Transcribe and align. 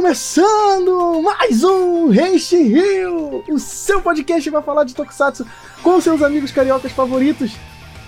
começando 0.00 1.20
mais 1.20 1.62
um 1.62 2.08
Reishi 2.08 2.56
Rio, 2.56 3.44
o 3.46 3.58
seu 3.58 4.00
podcast 4.00 4.48
vai 4.48 4.62
falar 4.62 4.84
de 4.84 4.94
Tokusatsu 4.94 5.46
com 5.82 6.00
seus 6.00 6.22
amigos 6.22 6.50
cariocas 6.50 6.90
favoritos. 6.90 7.52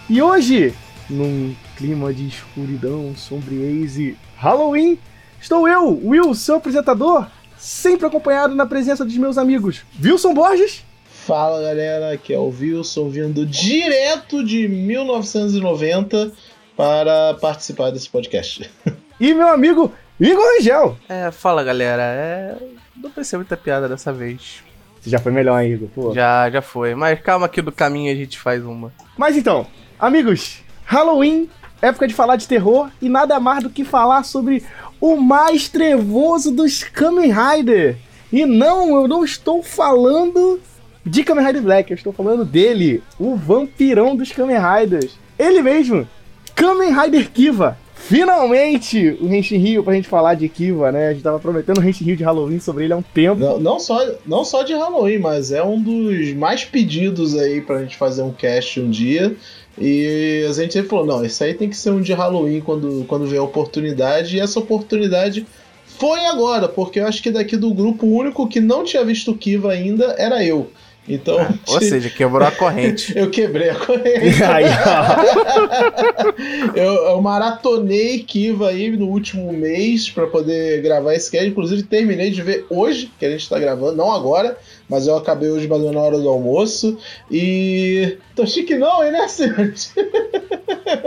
E 0.08 0.22
hoje, 0.22 0.72
num 1.10 1.54
clima 1.76 2.10
de 2.14 2.28
escuridão, 2.28 3.14
sombriez 3.14 3.98
e 3.98 4.16
Halloween, 4.36 4.98
estou 5.38 5.68
eu, 5.68 6.00
Will, 6.02 6.34
seu 6.34 6.54
apresentador, 6.54 7.26
sempre 7.58 8.06
acompanhado 8.06 8.54
na 8.54 8.64
presença 8.64 9.04
dos 9.04 9.18
meus 9.18 9.36
amigos 9.36 9.82
Wilson 10.02 10.32
Borges. 10.32 10.82
Fala 11.06 11.60
galera, 11.60 12.14
aqui 12.14 12.32
é 12.32 12.38
o 12.38 12.48
Wilson 12.48 13.10
vindo 13.10 13.44
direto 13.44 14.42
de 14.42 14.66
1990 14.66 16.32
para 16.74 17.34
participar 17.34 17.90
desse 17.90 18.08
podcast. 18.08 18.70
E 19.20 19.32
meu 19.34 19.46
amigo 19.46 19.92
Igor 20.22 20.44
Rangel. 20.56 20.96
É, 21.08 21.32
fala 21.32 21.64
galera, 21.64 22.00
é... 22.00 22.56
não 22.96 23.10
pensei 23.10 23.36
muita 23.36 23.56
piada 23.56 23.88
dessa 23.88 24.12
vez. 24.12 24.62
Você 25.00 25.10
já 25.10 25.18
foi 25.18 25.32
melhor, 25.32 25.60
hein, 25.60 25.72
Igor? 25.72 25.88
Pô. 25.88 26.14
Já, 26.14 26.48
já 26.48 26.62
foi, 26.62 26.94
mas 26.94 27.20
calma 27.20 27.48
que 27.48 27.60
do 27.60 27.72
caminho 27.72 28.12
a 28.12 28.14
gente 28.14 28.38
faz 28.38 28.64
uma. 28.64 28.92
Mas 29.18 29.36
então, 29.36 29.66
amigos, 29.98 30.62
Halloween, 30.84 31.50
época 31.80 32.06
de 32.06 32.14
falar 32.14 32.36
de 32.36 32.46
terror 32.46 32.88
e 33.00 33.08
nada 33.08 33.40
mais 33.40 33.64
do 33.64 33.70
que 33.70 33.84
falar 33.84 34.22
sobre 34.22 34.62
o 35.00 35.16
mais 35.16 35.68
trevoso 35.68 36.52
dos 36.52 36.84
Kamen 36.84 37.32
Rider. 37.32 37.96
E 38.32 38.46
não, 38.46 38.94
eu 38.94 39.08
não 39.08 39.24
estou 39.24 39.60
falando 39.60 40.60
de 41.04 41.24
Kamen 41.24 41.44
Rider 41.44 41.62
Black, 41.62 41.90
eu 41.90 41.96
estou 41.96 42.12
falando 42.12 42.44
dele, 42.44 43.02
o 43.18 43.34
vampirão 43.34 44.14
dos 44.14 44.30
Kamen 44.30 44.56
Riders. 44.56 45.18
Ele 45.36 45.60
mesmo, 45.62 46.08
Kamen 46.54 46.96
Rider 46.96 47.28
Kiva. 47.28 47.76
Finalmente 48.02 49.16
o 49.20 49.32
Henshin 49.32 49.58
Rio 49.58 49.84
pra 49.84 49.94
gente 49.94 50.08
falar 50.08 50.34
de 50.34 50.48
Kiva, 50.48 50.90
né? 50.90 51.08
A 51.08 51.12
gente 51.12 51.22
tava 51.22 51.38
prometendo 51.38 51.78
o 51.78 51.88
Henshin 51.88 52.04
Rio 52.04 52.16
de 52.16 52.24
Halloween 52.24 52.58
sobre 52.58 52.84
ele 52.84 52.92
há 52.92 52.96
um 52.96 53.02
tempo. 53.02 53.40
Não, 53.40 53.60
não, 53.60 53.78
só, 53.78 54.04
não 54.26 54.44
só 54.44 54.64
de 54.64 54.74
Halloween, 54.74 55.18
mas 55.18 55.52
é 55.52 55.62
um 55.62 55.80
dos 55.80 56.32
mais 56.34 56.64
pedidos 56.64 57.38
aí 57.38 57.60
pra 57.60 57.80
gente 57.80 57.96
fazer 57.96 58.22
um 58.22 58.32
cast 58.32 58.80
um 58.80 58.90
dia. 58.90 59.34
E 59.78 60.44
a 60.48 60.52
gente 60.52 60.72
sempre 60.72 60.88
falou, 60.88 61.06
não, 61.06 61.24
isso 61.24 61.42
aí 61.42 61.54
tem 61.54 61.70
que 61.70 61.76
ser 61.76 61.90
um 61.90 62.00
de 62.00 62.12
Halloween 62.12 62.60
quando, 62.60 63.04
quando 63.06 63.26
vem 63.26 63.38
a 63.38 63.42
oportunidade. 63.42 64.36
E 64.36 64.40
essa 64.40 64.58
oportunidade 64.58 65.46
foi 65.86 66.26
agora, 66.26 66.68
porque 66.68 66.98
eu 66.98 67.06
acho 67.06 67.22
que 67.22 67.30
daqui 67.30 67.56
do 67.56 67.72
grupo 67.72 68.04
o 68.04 68.16
único 68.16 68.48
que 68.48 68.60
não 68.60 68.82
tinha 68.82 69.04
visto 69.04 69.34
Kiva 69.34 69.72
ainda 69.72 70.16
era 70.18 70.44
eu. 70.44 70.70
Então, 71.08 71.36
Ou 71.66 71.80
seja, 71.80 72.08
quebrou 72.08 72.46
a 72.46 72.52
corrente. 72.52 73.12
eu 73.18 73.28
quebrei 73.28 73.70
a 73.70 73.74
corrente. 73.74 74.42
Aí, 74.44 74.64
ó. 74.86 76.78
eu, 76.78 76.92
eu 77.10 77.20
maratonei 77.20 78.20
Kiva 78.20 78.68
aí 78.68 78.96
no 78.96 79.08
último 79.08 79.52
mês 79.52 80.08
pra 80.08 80.28
poder 80.28 80.80
gravar 80.80 81.14
esse 81.14 81.28
cast. 81.30 81.48
Inclusive, 81.48 81.82
terminei 81.82 82.30
de 82.30 82.40
ver 82.40 82.66
hoje, 82.70 83.10
que 83.18 83.26
a 83.26 83.30
gente 83.30 83.48
tá 83.48 83.58
gravando, 83.58 83.96
não 83.96 84.12
agora, 84.12 84.56
mas 84.88 85.08
eu 85.08 85.16
acabei 85.16 85.50
hoje 85.50 85.66
batendo 85.66 85.92
na 85.92 86.00
hora 86.00 86.18
do 86.18 86.28
almoço. 86.28 86.96
E. 87.30 88.16
Tô 88.36 88.46
chique 88.46 88.76
não, 88.76 89.04
hein, 89.04 89.10
né, 89.10 89.26
senhores? 89.26 89.92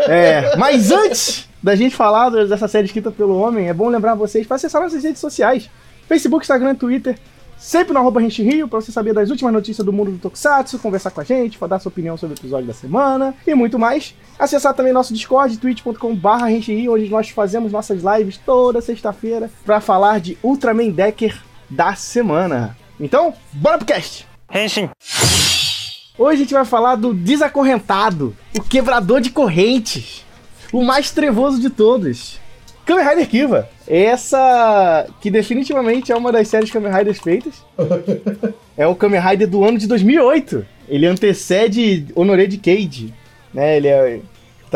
É, 0.09 0.57
mas 0.57 0.91
antes 0.91 1.47
da 1.63 1.75
gente 1.75 1.95
falar 1.95 2.29
dessa 2.29 2.67
série 2.67 2.85
escrita 2.85 3.11
pelo 3.11 3.39
homem, 3.39 3.69
é 3.69 3.73
bom 3.73 3.87
lembrar 3.87 4.13
vocês 4.13 4.45
para 4.45 4.57
acessar 4.57 4.81
nossas 4.81 5.03
redes 5.03 5.21
sociais: 5.21 5.69
Facebook, 6.07 6.43
Instagram, 6.43 6.75
Twitter. 6.75 7.17
Sempre 7.57 7.93
no 7.93 7.99
arroba 7.99 8.21
Gente 8.21 8.43
Rio, 8.43 8.67
pra 8.67 8.79
você 8.79 8.91
saber 8.91 9.13
das 9.13 9.29
últimas 9.29 9.53
notícias 9.53 9.85
do 9.85 9.93
mundo 9.93 10.11
do 10.11 10.17
Tokusatsu, 10.17 10.79
conversar 10.79 11.11
com 11.11 11.21
a 11.21 11.23
gente, 11.23 11.57
dar 11.67 11.79
sua 11.79 11.89
opinião 11.89 12.17
sobre 12.17 12.35
o 12.35 12.39
episódio 12.39 12.67
da 12.67 12.73
semana 12.73 13.33
e 13.47 13.55
muito 13.55 13.79
mais. 13.79 14.13
Acessar 14.37 14.73
também 14.73 14.93
nosso 14.93 15.13
Discord, 15.13 15.57
twitch.com.br 15.57 16.45
Rio, 16.61 16.93
onde 16.93 17.09
nós 17.09 17.29
fazemos 17.29 17.71
nossas 17.71 18.03
lives 18.03 18.37
toda 18.37 18.81
sexta-feira 18.81 19.49
para 19.65 19.79
falar 19.79 20.19
de 20.19 20.37
Ultraman 20.43 20.89
Decker 20.89 21.41
da 21.69 21.95
semana. 21.95 22.77
Então, 22.99 23.33
bora 23.53 23.77
pro 23.77 23.87
cast! 23.87 24.27
Henshin. 24.53 24.89
Hoje 26.17 26.35
a 26.35 26.43
gente 26.43 26.53
vai 26.53 26.65
falar 26.65 26.95
do 26.95 27.13
Desacorrentado, 27.13 28.35
o 28.57 28.61
quebrador 28.61 29.19
de 29.19 29.31
correntes, 29.31 30.25
o 30.71 30.83
mais 30.83 31.11
trevoso 31.11 31.59
de 31.59 31.69
todos. 31.69 32.39
Kamen 32.85 33.07
Rider 33.07 33.27
Kiva. 33.27 33.69
Essa 33.87 35.07
que 35.19 35.31
definitivamente 35.31 36.11
é 36.11 36.15
uma 36.15 36.31
das 36.31 36.47
séries 36.47 36.71
Kamen 36.71 36.91
Riders 36.91 37.19
feitas. 37.19 37.63
É 38.77 38.85
o 38.85 38.93
Kamen 38.93 39.21
Rider 39.21 39.47
do 39.47 39.63
ano 39.63 39.77
de 39.77 39.87
2008. 39.87 40.65
Ele 40.89 41.05
antecede 41.05 42.07
Honoré 42.13 42.45
de 42.45 42.57
Cage. 42.57 43.13
Né? 43.53 43.77
Ele 43.77 43.87
é 43.87 44.19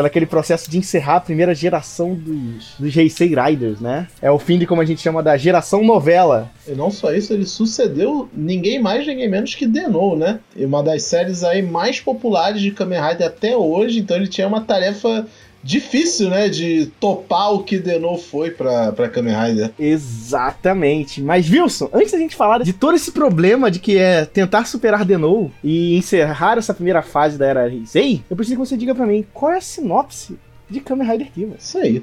tá 0.00 0.04
naquele 0.04 0.26
processo 0.26 0.70
de 0.70 0.78
encerrar 0.78 1.16
a 1.16 1.20
primeira 1.20 1.54
geração 1.54 2.14
dos, 2.14 2.74
dos 2.78 2.96
Heisei 2.96 3.34
Riders, 3.34 3.80
né? 3.80 4.08
É 4.22 4.30
o 4.30 4.38
fim 4.38 4.58
de 4.58 4.66
como 4.66 4.80
a 4.80 4.84
gente 4.84 5.00
chama 5.00 5.22
da 5.22 5.36
geração 5.36 5.84
novela. 5.84 6.50
E 6.66 6.72
não 6.72 6.90
só 6.90 7.12
isso, 7.12 7.34
ele 7.34 7.44
sucedeu 7.44 8.28
ninguém 8.32 8.80
mais, 8.80 9.06
ninguém 9.06 9.28
menos 9.28 9.54
que 9.54 9.66
Denou, 9.66 10.16
né? 10.16 10.40
Uma 10.56 10.82
das 10.82 11.02
séries 11.02 11.44
aí 11.44 11.60
mais 11.60 12.00
populares 12.00 12.60
de 12.60 12.70
Kamen 12.70 13.00
Rider 13.00 13.26
até 13.26 13.56
hoje, 13.56 13.98
então 13.98 14.16
ele 14.16 14.26
tinha 14.26 14.48
uma 14.48 14.62
tarefa 14.62 15.26
difícil, 15.62 16.30
né, 16.30 16.48
de 16.48 16.86
topar 16.98 17.52
o 17.52 17.62
que 17.62 17.78
Denou 17.78 18.18
foi 18.18 18.50
pra, 18.50 18.92
pra 18.92 19.08
Kamen 19.08 19.34
Rider. 19.34 19.70
Exatamente. 19.78 21.20
Mas, 21.20 21.50
Wilson, 21.50 21.88
antes 21.92 22.12
da 22.12 22.18
gente 22.18 22.36
falar 22.36 22.62
de 22.62 22.72
todo 22.72 22.94
esse 22.94 23.12
problema 23.12 23.70
de 23.70 23.78
que 23.78 23.98
é 23.98 24.24
tentar 24.24 24.64
superar 24.64 25.04
Denou 25.04 25.50
e 25.62 25.96
encerrar 25.96 26.58
essa 26.58 26.74
primeira 26.74 27.02
fase 27.02 27.36
da 27.36 27.46
era 27.46 27.68
Heisei, 27.68 28.22
eu 28.30 28.36
preciso 28.36 28.60
que 28.60 28.66
você 28.66 28.76
diga 28.76 28.94
pra 28.94 29.06
mim 29.06 29.24
qual 29.32 29.52
é 29.52 29.58
a 29.58 29.60
sinopse 29.60 30.38
de 30.68 30.80
Kamen 30.80 31.08
Rider 31.08 31.30
Kiva. 31.32 31.56
Isso 31.58 31.78
aí. 31.78 32.02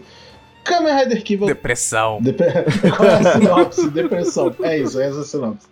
Kamen 0.68 0.96
Rider 0.96 1.24
Kiva 1.24 1.46
Depressão. 1.46 2.20
Dep- 2.22 2.38
Qual 2.96 3.08
é 3.10 3.14
a 3.16 3.34
sinopse? 3.34 3.90
Depressão. 3.90 4.56
É 4.64 4.78
isso, 4.78 5.00
essa 5.00 5.18
é 5.18 5.22
a 5.22 5.24
sinopse. 5.24 5.68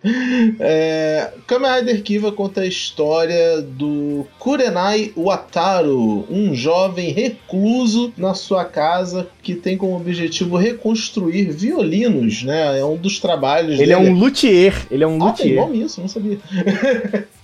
É, 0.59 1.31
Kamen 1.47 1.71
Rider 1.79 2.01
Kiva 2.03 2.31
conta 2.31 2.61
a 2.61 2.65
história 2.65 3.61
do 3.61 4.25
Kurenai 4.39 5.11
Wataru, 5.15 6.25
um 6.29 6.53
jovem 6.55 7.11
recluso 7.11 8.13
na 8.17 8.33
sua 8.33 8.65
casa 8.65 9.27
que 9.43 9.53
tem 9.55 9.77
como 9.77 9.95
objetivo 9.95 10.57
reconstruir 10.57 11.51
violinos, 11.51 12.43
né? 12.43 12.79
É 12.79 12.85
um 12.85 12.95
dos 12.97 13.19
trabalhos 13.19 13.79
Ele 13.79 13.93
é 13.93 13.97
dele. 13.97 14.09
um 14.09 14.13
luthier. 14.17 14.73
Ele 14.89 15.03
é 15.03 15.07
um 15.07 15.15
Ah, 15.23 15.31
tem 15.33 15.47
luthier. 15.49 15.55
nome 15.55 15.83
isso, 15.83 16.01
não 16.01 16.07
sabia. 16.07 16.37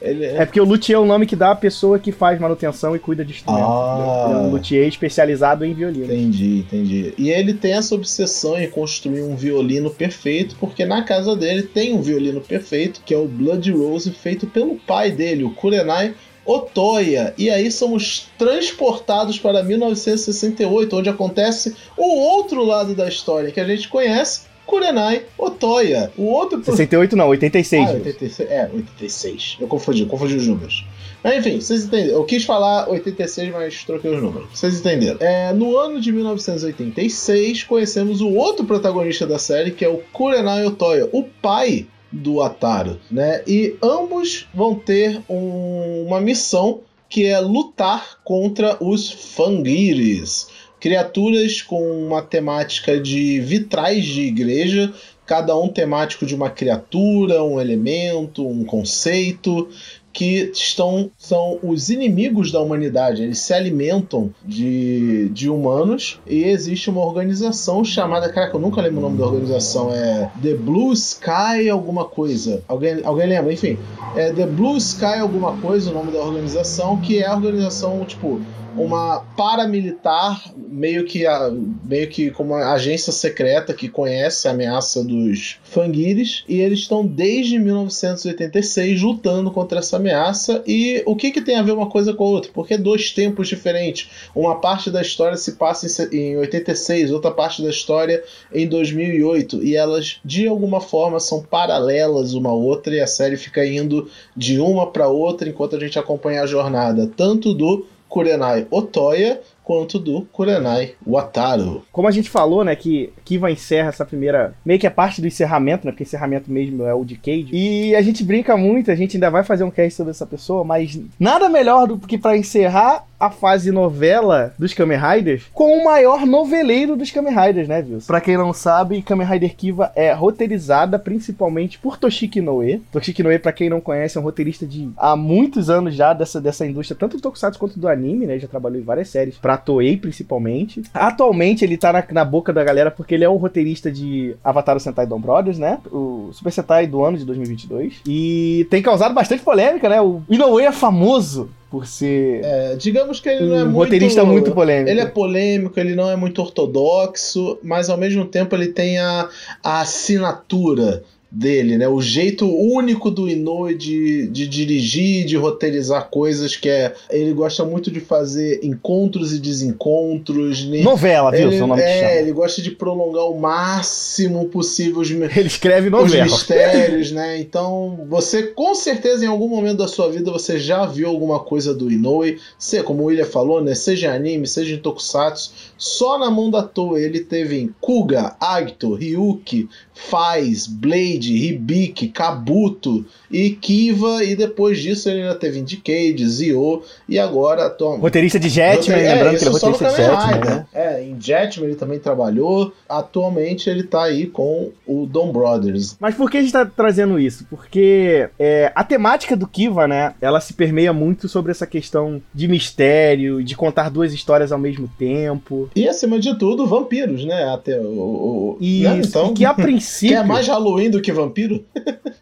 Ele 0.00 0.24
é... 0.24 0.36
É 0.36 0.46
porque 0.46 0.60
o 0.60 0.64
luthier 0.64 0.96
é 0.96 1.00
o 1.00 1.04
nome 1.04 1.26
que 1.26 1.36
dá 1.36 1.50
a 1.50 1.54
pessoa 1.54 1.98
que 1.98 2.12
faz 2.12 2.38
manutenção 2.40 2.94
e 2.94 2.98
cuida 2.98 3.24
de 3.24 3.32
instrumento. 3.32 3.64
Ah. 3.64 4.28
é 4.32 4.36
um 4.36 4.50
luthier 4.50 4.86
especializado 4.86 5.64
em 5.64 5.74
violino. 5.74 6.06
Entendi, 6.06 6.58
entendi. 6.58 7.14
E 7.16 7.30
ele 7.30 7.54
tem 7.54 7.72
essa 7.72 7.94
obsessão 7.94 8.58
em 8.58 8.68
construir 8.70 9.22
um 9.22 9.36
violino 9.36 9.90
perfeito, 9.90 10.56
porque 10.58 10.84
na 10.84 11.02
casa 11.02 11.34
dele 11.36 11.62
tem 11.62 11.94
um 11.94 12.02
violino 12.02 12.40
perfeito, 12.40 13.00
que 13.04 13.14
é 13.14 13.18
o 13.18 13.26
Blood 13.26 13.70
Rose, 13.72 14.10
feito 14.10 14.46
pelo 14.46 14.76
pai 14.76 15.10
dele, 15.10 15.44
o 15.44 15.50
Kurenai 15.50 16.14
Otoya. 16.44 17.34
E 17.38 17.48
aí 17.50 17.70
somos 17.70 18.28
transportados 18.38 19.38
para 19.38 19.62
1968, 19.62 20.96
onde 20.96 21.08
acontece 21.08 21.76
o 21.96 22.04
outro 22.04 22.64
lado 22.64 22.94
da 22.94 23.08
história 23.08 23.50
que 23.50 23.60
a 23.60 23.66
gente 23.66 23.88
conhece, 23.88 24.42
Kurenai 24.70 25.22
Otoya. 25.36 26.12
O 26.16 26.26
outro 26.26 26.62
68 26.64 27.16
não, 27.16 27.26
86. 27.28 27.82
ah, 27.82 27.92
Wilson. 27.92 28.04
86. 28.06 28.50
É, 28.50 28.70
86. 28.72 29.56
Eu 29.60 29.66
confundi, 29.66 30.06
confundi 30.06 30.36
os 30.36 30.46
números. 30.46 30.86
Mas 31.22 31.36
enfim, 31.44 31.60
vocês 31.60 31.84
entenderam. 31.84 32.14
Eu 32.14 32.24
quis 32.24 32.44
falar 32.44 32.88
86, 32.88 33.52
mas 33.52 33.84
troquei 33.84 34.10
os 34.14 34.22
números. 34.22 34.48
Vocês 34.54 34.78
entenderam. 34.78 35.18
É, 35.20 35.52
no 35.52 35.76
ano 35.76 36.00
de 36.00 36.12
1986, 36.12 37.64
conhecemos 37.64 38.20
o 38.20 38.28
outro 38.30 38.64
protagonista 38.64 39.26
da 39.26 39.38
série, 39.38 39.72
que 39.72 39.84
é 39.84 39.88
o 39.88 39.98
Kurenai 40.12 40.64
Otoya, 40.64 41.08
o 41.12 41.24
pai 41.24 41.86
do 42.12 42.40
Ataru, 42.42 42.98
né? 43.10 43.42
E 43.46 43.76
ambos 43.82 44.48
vão 44.54 44.74
ter 44.74 45.20
um- 45.28 46.04
uma 46.06 46.20
missão 46.20 46.80
que 47.08 47.26
é 47.26 47.38
lutar 47.40 48.18
contra 48.24 48.76
os 48.80 49.10
Fangiris, 49.10 50.46
criaturas 50.80 51.60
com 51.62 52.06
uma 52.06 52.22
temática 52.22 52.98
de 52.98 53.38
vitrais 53.40 54.04
de 54.04 54.22
igreja, 54.22 54.92
cada 55.26 55.56
um 55.56 55.68
temático 55.68 56.26
de 56.26 56.34
uma 56.34 56.50
criatura, 56.50 57.44
um 57.44 57.60
elemento, 57.60 58.44
um 58.44 58.64
conceito, 58.64 59.68
que 60.12 60.50
estão 60.52 61.10
são 61.16 61.58
os 61.62 61.88
inimigos 61.88 62.50
da 62.50 62.60
humanidade. 62.60 63.22
Eles 63.22 63.38
se 63.38 63.54
alimentam 63.54 64.34
de, 64.44 65.28
de 65.28 65.48
humanos 65.48 66.20
e 66.26 66.44
existe 66.44 66.90
uma 66.90 67.04
organização 67.04 67.84
chamada, 67.84 68.28
caraca, 68.28 68.56
eu 68.56 68.60
nunca 68.60 68.80
lembro 68.80 68.98
o 68.98 69.02
nome 69.02 69.18
da 69.18 69.26
organização, 69.26 69.94
é 69.94 70.30
The 70.42 70.54
Blue 70.54 70.92
Sky 70.92 71.68
alguma 71.70 72.04
coisa. 72.04 72.62
Alguém, 72.66 73.00
alguém 73.04 73.28
lembra? 73.28 73.52
Enfim, 73.52 73.78
é 74.16 74.32
The 74.32 74.46
Blue 74.46 74.76
Sky 74.76 75.20
alguma 75.20 75.56
coisa, 75.58 75.90
o 75.90 75.94
nome 75.94 76.10
da 76.10 76.18
organização, 76.18 77.00
que 77.00 77.18
é 77.18 77.26
a 77.26 77.34
organização, 77.34 78.04
tipo, 78.04 78.40
uma 78.76 79.20
paramilitar, 79.36 80.52
meio 80.56 81.04
que, 81.04 81.26
a, 81.26 81.50
meio 81.84 82.08
que 82.08 82.30
como 82.30 82.54
uma 82.54 82.72
agência 82.72 83.12
secreta 83.12 83.74
que 83.74 83.88
conhece 83.88 84.48
a 84.48 84.52
ameaça 84.52 85.02
dos 85.04 85.58
Fanguires, 85.62 86.44
e 86.48 86.60
eles 86.60 86.80
estão 86.80 87.06
desde 87.06 87.58
1986 87.58 89.02
lutando 89.02 89.50
contra 89.50 89.78
essa 89.78 89.96
ameaça. 89.96 90.62
E 90.66 91.02
o 91.06 91.16
que, 91.16 91.30
que 91.30 91.40
tem 91.40 91.56
a 91.56 91.62
ver 91.62 91.72
uma 91.72 91.88
coisa 91.88 92.14
com 92.14 92.24
a 92.24 92.28
outra? 92.28 92.50
Porque 92.52 92.76
dois 92.76 93.10
tempos 93.10 93.48
diferentes. 93.48 94.08
Uma 94.34 94.60
parte 94.60 94.90
da 94.90 95.02
história 95.02 95.36
se 95.36 95.52
passa 95.52 96.08
em, 96.12 96.16
em 96.16 96.36
86, 96.36 97.10
outra 97.10 97.30
parte 97.30 97.62
da 97.62 97.70
história 97.70 98.22
em 98.52 98.66
2008, 98.66 99.62
e 99.62 99.76
elas 99.76 100.20
de 100.24 100.46
alguma 100.46 100.80
forma 100.80 101.20
são 101.20 101.42
paralelas 101.42 102.34
uma 102.34 102.50
à 102.50 102.54
outra, 102.54 102.94
e 102.94 103.00
a 103.00 103.06
série 103.06 103.36
fica 103.36 103.64
indo 103.66 104.10
de 104.36 104.60
uma 104.60 104.86
para 104.90 105.08
outra 105.08 105.48
enquanto 105.48 105.76
a 105.76 105.80
gente 105.80 105.98
acompanha 105.98 106.42
a 106.42 106.46
jornada 106.46 107.10
tanto 107.16 107.52
do 107.52 107.86
Kurenai 108.10 108.66
Otoya 108.70 109.40
quanto 109.62 110.00
do 110.00 110.22
Kurenai 110.32 110.94
Wataru. 111.06 111.84
Como 111.92 112.08
a 112.08 112.10
gente 112.10 112.28
falou, 112.28 112.64
né, 112.64 112.74
que 112.74 113.12
Kiva 113.24 113.50
encerra 113.52 113.90
essa 113.90 114.04
primeira. 114.04 114.52
meio 114.64 114.80
que 114.80 114.86
a 114.86 114.90
parte 114.90 115.20
do 115.20 115.28
encerramento, 115.28 115.86
né? 115.86 115.92
Porque 115.92 116.02
encerramento 116.02 116.50
mesmo 116.50 116.84
é 116.84 116.92
o 116.92 117.04
de 117.04 117.14
Cage. 117.16 117.50
E 117.52 117.94
a 117.94 118.02
gente 118.02 118.24
brinca 118.24 118.56
muito, 118.56 118.90
a 118.90 118.96
gente 118.96 119.16
ainda 119.16 119.30
vai 119.30 119.44
fazer 119.44 119.62
um 119.62 119.70
cast 119.70 119.94
sobre 119.94 120.10
essa 120.10 120.26
pessoa, 120.26 120.64
mas 120.64 121.00
nada 121.20 121.48
melhor 121.48 121.86
do 121.86 121.98
que 121.98 122.18
para 122.18 122.36
encerrar 122.36 123.06
a 123.20 123.30
fase 123.30 123.70
novela 123.70 124.54
dos 124.58 124.72
Kamen 124.72 124.98
Riders 124.98 125.44
com 125.52 125.76
o 125.76 125.84
maior 125.84 126.24
noveleiro 126.24 126.96
dos 126.96 127.10
Kamen 127.10 127.34
Riders, 127.38 127.68
né, 127.68 127.82
viu? 127.82 127.98
Pra 128.06 128.20
quem 128.20 128.36
não 128.36 128.54
sabe, 128.54 129.02
Kamen 129.02 129.26
Rider 129.26 129.54
Kiva 129.54 129.92
é 129.94 130.10
roteirizada 130.12 130.98
principalmente 130.98 131.78
por 131.78 131.98
Toshiki 131.98 132.40
Noe. 132.40 132.82
Toshiki 132.90 133.22
Noe, 133.22 133.38
pra 133.38 133.52
quem 133.52 133.68
não 133.68 133.80
conhece, 133.80 134.16
é 134.16 134.20
um 134.20 134.24
roteirista 134.24 134.66
de 134.66 134.88
há 134.96 135.14
muitos 135.14 135.68
anos 135.68 135.94
já 135.94 136.14
dessa, 136.14 136.40
dessa 136.40 136.66
indústria, 136.66 136.96
tanto 136.98 137.18
do 137.18 137.22
Tokusatsu 137.22 137.58
quanto 137.58 137.78
do 137.78 137.88
anime, 137.88 138.26
né? 138.26 138.38
Já 138.38 138.48
trabalhou 138.48 138.80
em 138.80 138.84
várias 138.84 139.10
séries, 139.10 139.36
pra 139.36 139.58
Toei 139.58 139.98
principalmente. 139.98 140.82
Atualmente 140.94 141.64
ele 141.64 141.76
tá 141.76 141.92
na, 141.92 142.04
na 142.10 142.24
boca 142.24 142.52
da 142.52 142.64
galera 142.64 142.90
porque 142.90 143.14
ele 143.14 143.24
é 143.24 143.28
o 143.28 143.36
roteirista 143.36 143.92
de 143.92 144.34
Avatar 144.42 144.76
o 144.76 144.80
Sentai 144.80 145.06
Don 145.06 145.20
Brothers, 145.20 145.58
né? 145.58 145.78
O 145.92 146.30
Super 146.32 146.52
Sentai 146.52 146.86
do 146.86 147.04
ano 147.04 147.18
de 147.18 147.26
2022. 147.26 148.00
E 148.06 148.66
tem 148.70 148.82
causado 148.82 149.12
bastante 149.12 149.42
polêmica, 149.42 149.88
né? 149.88 150.00
O 150.00 150.22
Inoue 150.28 150.62
é 150.62 150.72
famoso 150.72 151.50
por 151.70 151.86
ser. 151.86 152.44
É, 152.44 152.76
digamos 152.76 153.20
que 153.20 153.28
ele 153.28 153.46
não 153.46 153.56
é 153.56 153.62
um 153.62 153.66
muito. 153.66 153.76
roteirista 153.76 154.24
muito 154.24 154.52
polêmico. 154.52 154.90
Ele 154.90 155.00
é 155.00 155.06
polêmico, 155.06 155.78
ele 155.78 155.94
não 155.94 156.10
é 156.10 156.16
muito 156.16 156.42
ortodoxo, 156.42 157.58
mas 157.62 157.88
ao 157.88 157.96
mesmo 157.96 158.24
tempo 158.24 158.54
ele 158.56 158.68
tem 158.68 158.98
a, 158.98 159.28
a 159.62 159.80
assinatura 159.80 161.04
dele, 161.30 161.78
né? 161.78 161.86
O 161.88 162.00
jeito 162.00 162.46
único 162.46 163.10
do 163.10 163.28
Inoue 163.28 163.74
de, 163.74 164.26
de 164.26 164.48
dirigir, 164.48 165.24
de 165.24 165.36
roteirizar 165.36 166.08
coisas 166.10 166.56
que 166.56 166.68
é. 166.68 166.92
Ele 167.08 167.32
gosta 167.32 167.64
muito 167.64 167.90
de 167.90 168.00
fazer 168.00 168.60
encontros 168.64 169.32
e 169.32 169.38
desencontros. 169.38 170.66
né? 170.66 170.82
Novela, 170.82 171.30
viu? 171.30 171.48
Ele, 171.48 171.60
nome 171.60 171.80
é, 171.80 172.20
ele 172.20 172.32
gosta 172.32 172.60
de 172.60 172.72
prolongar 172.72 173.24
o 173.30 173.38
máximo 173.38 174.46
possível 174.46 175.00
os, 175.00 175.10
Ele 175.10 175.46
escreve 175.46 175.86
os 175.86 175.92
novela. 175.92 176.24
mistérios, 176.24 177.12
né? 177.12 177.38
Então, 177.38 178.06
você 178.08 178.42
com 178.42 178.74
certeza 178.74 179.24
em 179.24 179.28
algum 179.28 179.48
momento 179.48 179.78
da 179.78 179.88
sua 179.88 180.10
vida 180.10 180.32
você 180.32 180.58
já 180.58 180.84
viu 180.86 181.08
alguma 181.08 181.38
coisa 181.38 181.72
do 181.72 181.90
Inoue, 181.90 182.38
se, 182.58 182.82
como 182.82 183.04
o 183.04 183.06
William 183.06 183.24
falou, 183.24 183.62
né? 183.62 183.74
Seja 183.74 184.08
em 184.08 184.10
anime, 184.10 184.46
seja 184.46 184.74
em 184.74 184.78
tokusatsu, 184.78 185.52
só 185.78 186.18
na 186.18 186.30
mão 186.30 186.50
da 186.50 186.62
toa 186.62 186.98
ele 186.98 187.20
teve 187.20 187.58
em 187.58 187.72
Kuga, 187.80 188.34
Agito, 188.40 188.94
Ryuki, 188.94 189.68
Faz, 189.94 190.66
Blade, 190.66 191.19
Hibiki, 191.28 192.08
Kabuto 192.08 193.04
e 193.30 193.50
Kiva, 193.50 194.24
e 194.24 194.34
depois 194.34 194.78
disso 194.80 195.08
ele 195.08 195.22
ainda 195.22 195.34
teve 195.34 195.58
em 195.58 195.64
Decade, 195.64 196.28
Zio, 196.28 196.82
e 197.08 197.18
agora 197.18 197.66
atualmente. 197.66 198.02
Roteirista 198.02 198.38
de 198.40 198.48
Jetman, 198.48 198.96
É, 198.98 199.14
lembrando 199.14 199.38
que 199.38 199.44
ele 199.44 199.52
é 199.52 199.56
isso 199.56 199.66
roteirista 199.66 199.88
de 199.88 199.96
Jetman, 199.96 200.34
Rider. 200.34 200.50
né? 200.56 200.66
É, 200.72 201.04
em 201.04 201.16
Jetman 201.20 201.66
ele 201.68 201.76
também 201.76 201.98
trabalhou. 201.98 202.72
Atualmente 202.88 203.68
ele 203.68 203.82
tá 203.82 204.02
aí 204.04 204.26
com 204.26 204.70
o 204.86 205.06
Don 205.06 205.32
Brothers. 205.32 205.96
Mas 206.00 206.14
por 206.14 206.30
que 206.30 206.38
a 206.38 206.40
gente 206.40 206.52
tá 206.52 206.64
trazendo 206.64 207.18
isso? 207.18 207.44
Porque 207.50 208.28
é, 208.38 208.70
a 208.74 208.84
temática 208.84 209.36
do 209.36 209.46
Kiva, 209.46 209.86
né, 209.88 210.14
ela 210.20 210.40
se 210.40 210.52
permeia 210.54 210.92
muito 210.92 211.28
sobre 211.28 211.50
essa 211.52 211.66
questão 211.66 212.20
de 212.34 212.46
mistério, 212.48 213.42
de 213.42 213.56
contar 213.56 213.90
duas 213.90 214.12
histórias 214.12 214.52
ao 214.52 214.58
mesmo 214.58 214.88
tempo. 214.98 215.68
E 215.74 215.88
acima 215.88 216.18
de 216.18 216.38
tudo, 216.38 216.66
vampiros, 216.66 217.24
né? 217.24 217.44
Até 217.52 217.78
o. 217.78 217.84
o- 217.84 218.50
o- 218.52 218.58
E, 218.60 218.82
né? 218.82 219.00
Então, 219.04 219.34
que 219.34 219.44
a 219.44 219.52
que 219.54 219.62
princípio. 219.62 220.16
é 220.16 220.22
mais 220.22 220.46
Halloween 220.46 220.90
do 220.90 221.00
que 221.00 221.09
vampiro? 221.12 221.64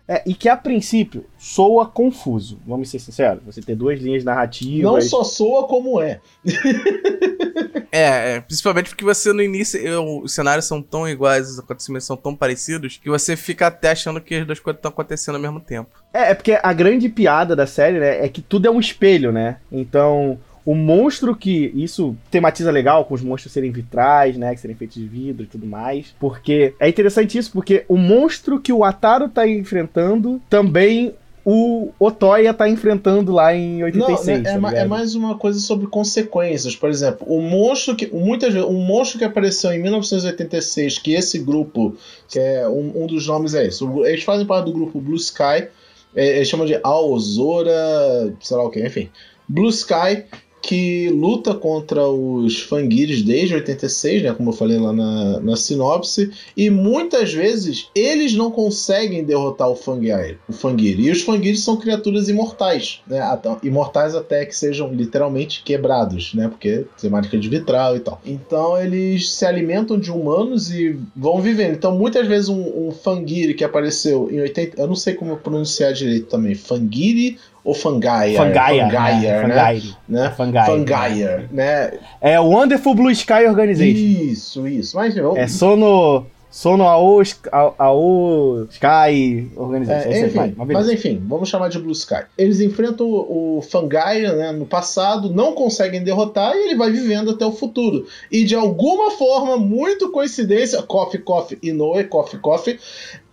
é, 0.07 0.23
e 0.27 0.35
que 0.35 0.49
a 0.49 0.57
princípio 0.57 1.25
soa 1.37 1.87
confuso. 1.87 2.59
Vamos 2.67 2.89
ser 2.91 2.99
sinceros. 2.99 3.43
Você 3.45 3.61
ter 3.61 3.75
duas 3.77 4.01
linhas 4.01 4.25
narrativas. 4.25 4.83
Não 4.83 5.01
só 5.01 5.25
soa 5.25 5.67
como 5.67 6.01
é. 6.01 6.21
É, 7.91 8.37
é, 8.37 8.41
principalmente 8.41 8.91
porque 8.91 9.05
você 9.05 9.33
no 9.33 9.43
início, 9.43 9.81
eu- 9.81 10.21
os 10.23 10.35
cenários 10.35 10.67
são 10.67 10.83
tão 10.83 11.09
iguais, 11.09 11.51
os 11.51 11.59
acontecimentos 11.59 12.07
são 12.07 12.17
tão 12.17 12.35
parecidos, 12.35 12.99
que 13.03 13.09
você 13.09 13.35
fica 13.35 13.67
até 13.69 13.91
achando 13.93 14.21
que 14.21 14.35
as 14.35 14.47
duas 14.47 14.61
coisas 14.61 14.79
estão 14.79 14.91
acontecendo 14.91 15.37
ao 15.37 15.41
mesmo 15.41 15.59
tempo. 15.59 15.89
É, 16.13 16.31
é 16.31 16.35
porque 16.35 16.59
a 16.63 16.73
grande 16.73 17.09
piada 17.09 17.57
da 17.57 17.67
série, 17.67 17.99
né, 17.99 18.25
é 18.25 18.29
que 18.29 18.43
tudo 18.43 18.67
é 18.67 18.71
um 18.71 18.79
espelho, 18.81 19.33
né? 19.33 19.57
Então, 19.73 20.39
o 20.71 20.75
monstro 20.75 21.35
que. 21.35 21.73
Isso 21.75 22.15
tematiza 22.31 22.71
legal 22.71 23.05
com 23.07 23.15
os 23.15 23.23
monstros 23.23 23.53
serem 23.53 23.71
vitrais, 23.71 24.37
né? 24.37 24.55
Que 24.55 24.61
serem 24.61 24.77
feitos 24.77 24.97
de 24.97 25.07
vidro 25.07 25.45
e 25.45 25.47
tudo 25.47 25.67
mais. 25.67 26.15
Porque 26.21 26.75
é 26.79 26.89
interessante 26.89 27.39
isso, 27.39 27.51
porque 27.53 27.85
o 27.89 27.97
monstro 27.97 28.61
que 28.61 28.73
o 28.73 28.85
Ataru 28.85 29.29
tá 29.29 29.47
enfrentando 29.49 30.41
também. 30.51 31.15
O 31.51 31.93
Otoya 31.99 32.53
tá 32.53 32.69
enfrentando 32.69 33.33
lá 33.33 33.55
em 33.55 33.83
86. 33.83 34.27
Não, 34.27 34.61
né, 34.61 34.69
é, 34.69 34.73
tá 34.73 34.79
é 34.81 34.85
mais 34.85 35.15
uma 35.15 35.39
coisa 35.39 35.59
sobre 35.59 35.87
consequências. 35.87 36.77
Por 36.77 36.91
exemplo, 36.91 37.27
o 37.27 37.41
monstro 37.41 37.97
que. 37.97 38.07
Muitas 38.15 38.53
vezes, 38.53 38.69
um 38.69 38.75
monstro 38.85 39.19
que 39.19 39.25
apareceu 39.25 39.73
em 39.73 39.81
1986, 39.81 40.99
que 40.99 41.15
esse 41.15 41.39
grupo, 41.39 41.97
que 42.29 42.39
é 42.39 42.69
um, 42.69 43.05
um 43.05 43.07
dos 43.07 43.27
nomes 43.27 43.55
é 43.55 43.67
esse. 43.67 43.83
o- 43.83 44.05
Eles 44.05 44.25
fazem 44.25 44.45
parte 44.47 44.67
do 44.67 44.73
grupo 44.73 45.01
Blue 45.01 45.17
Sky. 45.17 45.69
é, 46.15 46.37
Eles 46.37 46.49
chamam 46.49 46.67
de 46.67 46.79
Aozora, 46.83 47.73
sei 48.41 48.57
lá 48.57 48.65
o 48.65 48.71
que, 48.71 48.85
enfim. 48.85 49.09
Blue 49.49 49.69
Sky, 49.71 50.25
que 50.61 51.09
luta 51.11 51.55
contra 51.55 52.07
os 52.09 52.61
Fanguires 52.61 53.23
desde 53.23 53.55
86, 53.55 54.23
né, 54.23 54.33
como 54.33 54.51
eu 54.51 54.55
falei 54.55 54.79
lá 54.79 54.93
na, 54.93 55.41
na 55.41 55.57
sinopse, 55.57 56.31
e 56.57 56.69
muitas 56.69 57.33
vezes 57.33 57.89
eles 57.95 58.35
não 58.35 58.51
conseguem 58.51 59.25
derrotar 59.25 59.69
o 59.69 59.77
Fangire, 59.77 60.39
o 60.49 60.53
Fangire. 60.53 61.03
E 61.03 61.11
os 61.11 61.23
Fangires 61.23 61.63
são 61.63 61.77
criaturas 61.77 62.29
imortais, 62.29 63.01
né, 63.07 63.21
imortais 63.63 64.15
até 64.15 64.45
que 64.45 64.55
sejam 64.55 64.93
literalmente 64.93 65.63
quebrados, 65.63 66.35
né, 66.35 66.49
porque 66.49 66.85
temática 67.01 67.39
de 67.39 67.49
vitral 67.49 67.97
e 67.97 68.01
tal. 68.01 68.21
Então 68.25 68.81
eles 68.81 69.33
se 69.33 69.45
alimentam 69.45 69.99
de 69.99 70.11
humanos 70.11 70.71
e 70.71 70.99
vão 71.15 71.41
vivendo. 71.41 71.75
Então 71.75 71.97
muitas 71.97 72.27
vezes 72.27 72.49
um, 72.49 72.89
um 72.89 72.93
que 73.57 73.65
apareceu 73.65 74.29
em 74.31 74.41
80, 74.41 74.81
eu 74.81 74.87
não 74.87 74.95
sei 74.95 75.15
como 75.15 75.37
pronunciar 75.37 75.93
direito 75.93 76.27
também, 76.27 76.55
Fangire 76.55 77.39
ou? 77.69 77.75
Fangaia. 77.75 78.39
Fangire, 78.39 78.77
né? 78.77 79.21
né? 79.23 79.43
Fangaire. 79.43 79.97
né? 80.09 80.31
Fangaia. 80.37 80.67
Fangire, 80.67 81.49
né? 81.53 81.99
É 82.21 82.41
o 82.41 82.45
Wonderful 82.45 82.95
Blue 82.95 83.11
Sky 83.11 83.47
Organization. 83.47 84.23
Isso, 84.31 84.67
isso. 84.67 84.97
Mas 84.97 85.15
não. 85.15 85.37
É 85.37 85.47
Sono. 85.47 86.27
Sono 86.51 86.85
AO, 86.85 87.21
AO 87.79 88.65
Sky 88.71 89.51
Organization. 89.55 90.09
É, 90.09 90.19
É, 90.19 90.27
enfim, 90.27 90.35
vai, 90.35 90.55
mas 90.67 90.89
enfim, 90.89 91.23
vamos 91.27 91.49
chamar 91.49 91.69
de 91.69 91.79
Blue 91.79 91.93
Sky. 91.93 92.23
Eles 92.39 92.61
enfrentam 92.61 93.07
o, 93.07 93.59
o 93.59 93.63
Fangaia 93.63 94.33
né, 94.33 94.53
no 94.53 94.65
passado, 94.65 95.31
não 95.31 95.53
conseguem 95.53 96.03
derrotar 96.03 96.55
e 96.57 96.69
ele 96.69 96.75
vai 96.75 96.91
vivendo 96.91 97.33
até 97.33 97.45
o 97.45 97.53
futuro. 97.53 98.07
E 98.33 98.45
de 98.45 98.55
alguma 98.55 99.11
forma, 99.11 99.59
muito 99.59 100.11
coincidência, 100.11 100.83
Coffee, 100.83 101.21
Coffee, 101.21 101.59
Inoue, 101.63 102.05
Coffee, 102.05 102.41
Coffee, 102.41 102.79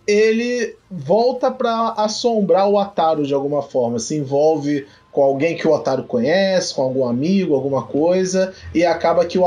ele 0.06 0.76
volta 0.90 1.50
pra 1.50 1.94
assombrar 1.96 2.68
o 2.68 2.78
Ataru 2.78 3.26
de 3.26 3.34
alguma 3.34 3.62
forma, 3.62 3.98
se 3.98 4.16
envolve 4.16 4.86
com 5.10 5.22
alguém 5.22 5.56
que 5.56 5.66
o 5.66 5.72
Otaru 5.72 6.04
conhece, 6.04 6.74
com 6.74 6.82
algum 6.82 7.06
amigo, 7.06 7.54
alguma 7.54 7.82
coisa, 7.82 8.52
e 8.74 8.84
acaba 8.84 9.24
que 9.24 9.38
o 9.38 9.46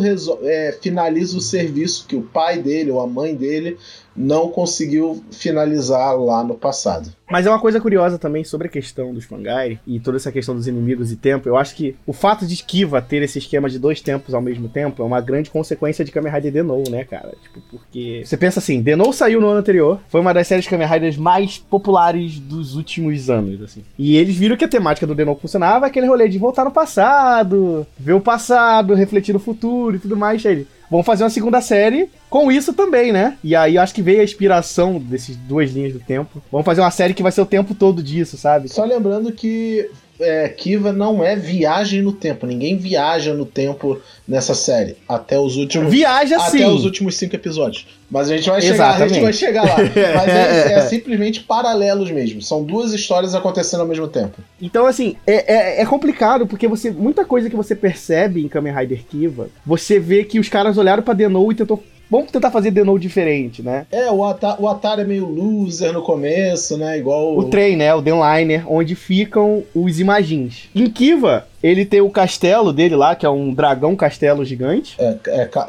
resol- 0.00 0.40
é, 0.42 0.76
finaliza 0.82 1.38
o 1.38 1.40
serviço 1.40 2.06
que 2.08 2.16
o 2.16 2.22
pai 2.22 2.58
dele 2.58 2.90
ou 2.90 3.00
a 3.00 3.06
mãe 3.06 3.32
dele 3.34 3.78
não 4.16 4.48
conseguiu 4.48 5.22
finalizar 5.30 6.16
lá 6.16 6.42
no 6.42 6.54
passado. 6.54 7.10
Mas 7.28 7.44
é 7.44 7.50
uma 7.50 7.58
coisa 7.58 7.80
curiosa 7.80 8.18
também 8.18 8.44
sobre 8.44 8.68
a 8.68 8.70
questão 8.70 9.12
dos 9.12 9.24
Fangai 9.24 9.80
e 9.86 9.98
toda 9.98 10.16
essa 10.16 10.30
questão 10.30 10.54
dos 10.54 10.68
inimigos 10.68 11.10
e 11.10 11.16
tempo. 11.16 11.48
Eu 11.48 11.56
acho 11.56 11.74
que 11.74 11.96
o 12.06 12.12
fato 12.12 12.46
de 12.46 12.54
Esquiva 12.54 13.02
ter 13.02 13.20
esse 13.22 13.38
esquema 13.38 13.68
de 13.68 13.78
dois 13.78 14.00
tempos 14.00 14.32
ao 14.32 14.40
mesmo 14.40 14.68
tempo 14.68 15.02
é 15.02 15.04
uma 15.04 15.20
grande 15.20 15.50
consequência 15.50 16.04
de 16.04 16.12
Kamen 16.12 16.32
Rider 16.32 16.52
Denou, 16.52 16.84
né, 16.88 17.04
cara? 17.04 17.34
Tipo, 17.42 17.60
porque. 17.68 18.22
Você 18.24 18.36
pensa 18.36 18.60
assim, 18.60 18.80
Denou 18.80 19.12
saiu 19.12 19.40
no 19.40 19.48
ano 19.48 19.58
anterior, 19.58 20.00
foi 20.08 20.20
uma 20.20 20.32
das 20.32 20.46
séries 20.46 20.68
Kamen 20.68 20.86
Riders 20.86 21.16
mais 21.16 21.58
populares 21.58 22.38
dos 22.38 22.76
últimos 22.76 23.28
anos, 23.28 23.60
assim. 23.60 23.82
E 23.98 24.16
eles 24.16 24.36
viram 24.36 24.56
que 24.56 24.64
a 24.64 24.68
temática 24.68 25.06
do 25.06 25.14
Denou 25.14 25.36
funcionava, 25.36 25.86
aquele 25.86 26.06
rolê 26.06 26.28
de 26.28 26.38
voltar 26.38 26.64
no 26.64 26.70
passado, 26.70 27.84
ver 27.98 28.12
o 28.12 28.20
passado, 28.20 28.94
refletir 28.94 29.32
no 29.32 29.40
futuro 29.40 29.96
e 29.96 29.98
tudo 29.98 30.16
mais. 30.16 30.46
Aí, 30.46 30.64
vamos 30.88 31.04
fazer 31.04 31.24
uma 31.24 31.30
segunda 31.30 31.60
série 31.60 32.08
com 32.28 32.50
isso 32.50 32.72
também, 32.72 33.12
né? 33.12 33.36
E 33.42 33.54
aí 33.54 33.78
acho 33.78 33.94
que 33.94 34.02
veio 34.02 34.20
a 34.20 34.24
inspiração 34.24 34.98
desses 34.98 35.36
duas 35.36 35.70
linhas 35.70 35.92
do 35.92 36.00
tempo. 36.00 36.42
Vamos 36.50 36.64
fazer 36.64 36.80
uma 36.80 36.90
série 36.90 37.14
que 37.14 37.22
vai 37.22 37.32
ser 37.32 37.40
o 37.40 37.46
tempo 37.46 37.74
todo 37.74 38.02
disso, 38.02 38.36
sabe? 38.36 38.68
Só 38.68 38.84
lembrando 38.84 39.32
que 39.32 39.88
é, 40.20 40.48
Kiva 40.48 40.92
não 40.92 41.22
é 41.22 41.36
viagem 41.36 42.02
no 42.02 42.12
tempo. 42.12 42.46
Ninguém 42.46 42.76
viaja 42.76 43.34
no 43.34 43.44
tempo 43.44 44.00
nessa 44.26 44.54
série. 44.54 44.96
Até 45.08 45.38
os 45.38 45.56
últimos. 45.56 45.92
Viaja 45.92 46.36
até 46.36 46.58
sim. 46.58 46.64
os 46.64 46.84
últimos 46.84 47.16
cinco 47.16 47.34
episódios. 47.34 47.86
Mas 48.10 48.30
a 48.30 48.36
gente 48.36 48.48
vai 48.48 48.60
chegar, 48.60 48.72
a 48.72 48.74
Exatamente. 48.74 49.14
gente 49.14 49.22
vai 49.22 49.32
chegar 49.32 49.64
lá. 49.64 49.76
Mas 50.14 50.28
é, 50.28 50.72
é 50.74 50.80
simplesmente 50.82 51.40
paralelos 51.40 52.10
mesmo. 52.10 52.40
São 52.40 52.62
duas 52.62 52.92
histórias 52.92 53.34
acontecendo 53.34 53.80
ao 53.80 53.86
mesmo 53.86 54.08
tempo. 54.08 54.38
Então, 54.60 54.86
assim, 54.86 55.16
é, 55.26 55.78
é, 55.78 55.82
é 55.82 55.86
complicado, 55.86 56.46
porque 56.46 56.66
você. 56.66 56.90
Muita 56.90 57.24
coisa 57.24 57.50
que 57.50 57.56
você 57.56 57.74
percebe 57.74 58.42
em 58.42 58.48
Kamen 58.48 58.74
Rider 58.74 59.04
Kiva, 59.04 59.48
você 59.64 59.98
vê 59.98 60.24
que 60.24 60.38
os 60.38 60.48
caras 60.48 60.78
olharam 60.78 61.02
pra 61.02 61.14
Denou 61.14 61.50
e 61.52 61.54
tentou. 61.54 61.82
Vamos 62.10 62.30
tentar 62.30 62.50
fazer 62.50 62.70
Denou 62.70 62.98
diferente, 62.98 63.62
né? 63.62 63.86
É, 63.90 64.10
o, 64.10 64.24
Ata 64.24 64.56
o 64.60 64.68
Atari 64.68 65.00
é 65.02 65.04
meio 65.04 65.26
loser 65.26 65.92
no 65.92 66.02
começo, 66.02 66.76
né? 66.78 66.98
Igual. 66.98 67.36
O 67.36 67.44
trem, 67.44 67.76
né? 67.76 67.92
O 67.94 68.00
Denliner, 68.00 68.70
onde 68.70 68.94
ficam 68.94 69.64
os 69.74 69.98
imagins. 69.98 70.68
Em 70.74 70.88
Kiva, 70.88 71.46
ele 71.62 71.84
tem 71.84 72.00
o 72.00 72.10
castelo 72.10 72.72
dele 72.72 72.94
lá, 72.94 73.16
que 73.16 73.26
é 73.26 73.30
um 73.30 73.52
dragão 73.52 73.96
castelo 73.96 74.44
gigante. 74.44 74.94
É, 74.98 75.16
é 75.26 75.44
Ca- 75.46 75.68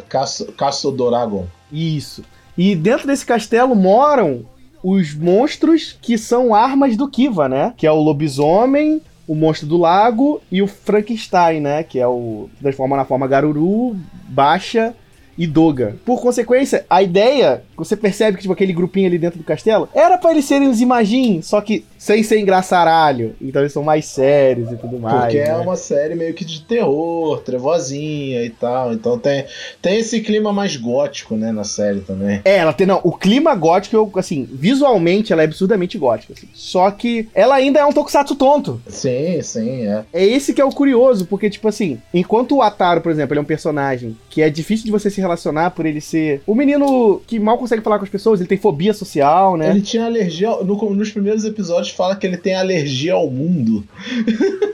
Casso 0.55 0.91
Doragon. 0.91 1.45
Isso. 1.71 2.23
E 2.57 2.75
dentro 2.75 3.07
desse 3.07 3.25
castelo 3.25 3.75
moram 3.75 4.45
os 4.83 5.13
monstros 5.15 5.97
que 6.01 6.17
são 6.17 6.53
armas 6.53 6.95
do 6.95 7.07
Kiva, 7.09 7.49
né? 7.49 7.73
Que 7.75 7.87
é 7.87 7.91
o 7.91 8.01
lobisomem, 8.01 9.01
o 9.27 9.33
monstro 9.35 9.67
do 9.67 9.77
lago 9.77 10.39
e 10.51 10.61
o 10.61 10.67
Frankenstein, 10.67 11.59
né? 11.61 11.83
Que 11.83 11.99
é 11.99 12.07
o. 12.07 12.47
se 12.55 12.61
transforma 12.61 12.95
na 12.95 13.05
forma 13.05 13.27
Garuru, 13.27 13.95
Baixa 14.29 14.93
e 15.37 15.45
Doga. 15.45 15.95
Por 16.05 16.21
consequência, 16.21 16.85
a 16.89 17.03
ideia, 17.03 17.63
você 17.75 17.95
percebe 17.95 18.37
que 18.37 18.41
tipo, 18.41 18.53
aquele 18.53 18.73
grupinho 18.73 19.07
ali 19.07 19.17
dentro 19.17 19.37
do 19.37 19.45
castelo, 19.45 19.87
era 19.93 20.17
pra 20.17 20.31
eles 20.31 20.45
serem 20.45 20.67
os 20.67 20.81
Imagin, 20.81 21.41
só 21.41 21.61
que 21.61 21.85
sem 21.97 22.23
ser 22.23 22.39
engraçaralho. 22.39 23.35
Então 23.41 23.61
eles 23.61 23.73
são 23.73 23.83
mais 23.83 24.05
sérios 24.05 24.71
e 24.71 24.75
tudo 24.77 24.99
mais. 24.99 25.21
Porque 25.21 25.37
é 25.37 25.47
né? 25.49 25.57
uma 25.57 25.75
série 25.75 26.15
meio 26.15 26.33
que 26.33 26.45
de 26.45 26.61
terror, 26.61 27.39
trevozinha 27.41 28.43
e 28.43 28.49
tal. 28.49 28.93
Então 28.93 29.17
tem, 29.17 29.45
tem 29.81 29.97
esse 29.99 30.21
clima 30.21 30.51
mais 30.53 30.75
gótico, 30.75 31.35
né, 31.35 31.51
na 31.51 31.63
série 31.63 32.01
também. 32.01 32.41
É, 32.45 32.57
ela 32.57 32.73
tem, 32.73 32.85
não, 32.87 32.99
o 33.03 33.11
clima 33.11 33.53
gótico, 33.55 33.95
eu, 33.95 34.11
assim, 34.15 34.47
visualmente 34.51 35.33
ela 35.33 35.41
é 35.41 35.45
absurdamente 35.45 35.97
gótica, 35.97 36.33
assim. 36.33 36.47
Só 36.53 36.89
que 36.91 37.27
ela 37.33 37.55
ainda 37.55 37.79
é 37.79 37.85
um 37.85 37.93
tokusatsu 37.93 38.35
tonto. 38.35 38.81
Sim, 38.87 39.41
sim, 39.41 39.87
é. 39.87 40.03
É 40.13 40.25
esse 40.25 40.53
que 40.53 40.61
é 40.61 40.65
o 40.65 40.69
curioso, 40.71 41.25
porque, 41.25 41.49
tipo 41.49 41.67
assim, 41.67 41.99
enquanto 42.13 42.55
o 42.55 42.61
Ataro, 42.61 43.01
por 43.01 43.11
exemplo, 43.11 43.33
ele 43.33 43.39
é 43.39 43.41
um 43.41 43.45
personagem 43.45 44.15
que 44.29 44.41
é 44.41 44.49
difícil 44.49 44.85
de 44.85 44.91
você 44.91 45.09
se 45.09 45.19
relacionar 45.21 45.71
por 45.71 45.85
ele 45.85 46.01
ser 46.01 46.41
o 46.45 46.53
menino 46.53 47.21
que 47.25 47.39
mal 47.39 47.57
consegue 47.57 47.81
falar 47.81 47.97
com 47.97 48.03
as 48.05 48.09
pessoas, 48.09 48.39
ele 48.39 48.49
tem 48.49 48.57
fobia 48.57 48.93
social, 48.93 49.57
né? 49.57 49.69
Ele 49.69 49.81
tinha 49.81 50.05
alergia. 50.05 50.47
no- 50.63 50.77
nos 50.95 51.11
primeiros 51.11 51.43
episódios 51.43 51.86
fala 51.93 52.15
que 52.15 52.25
ele 52.27 52.37
tem 52.37 52.55
alergia 52.55 53.13
ao 53.13 53.29
mundo. 53.29 53.83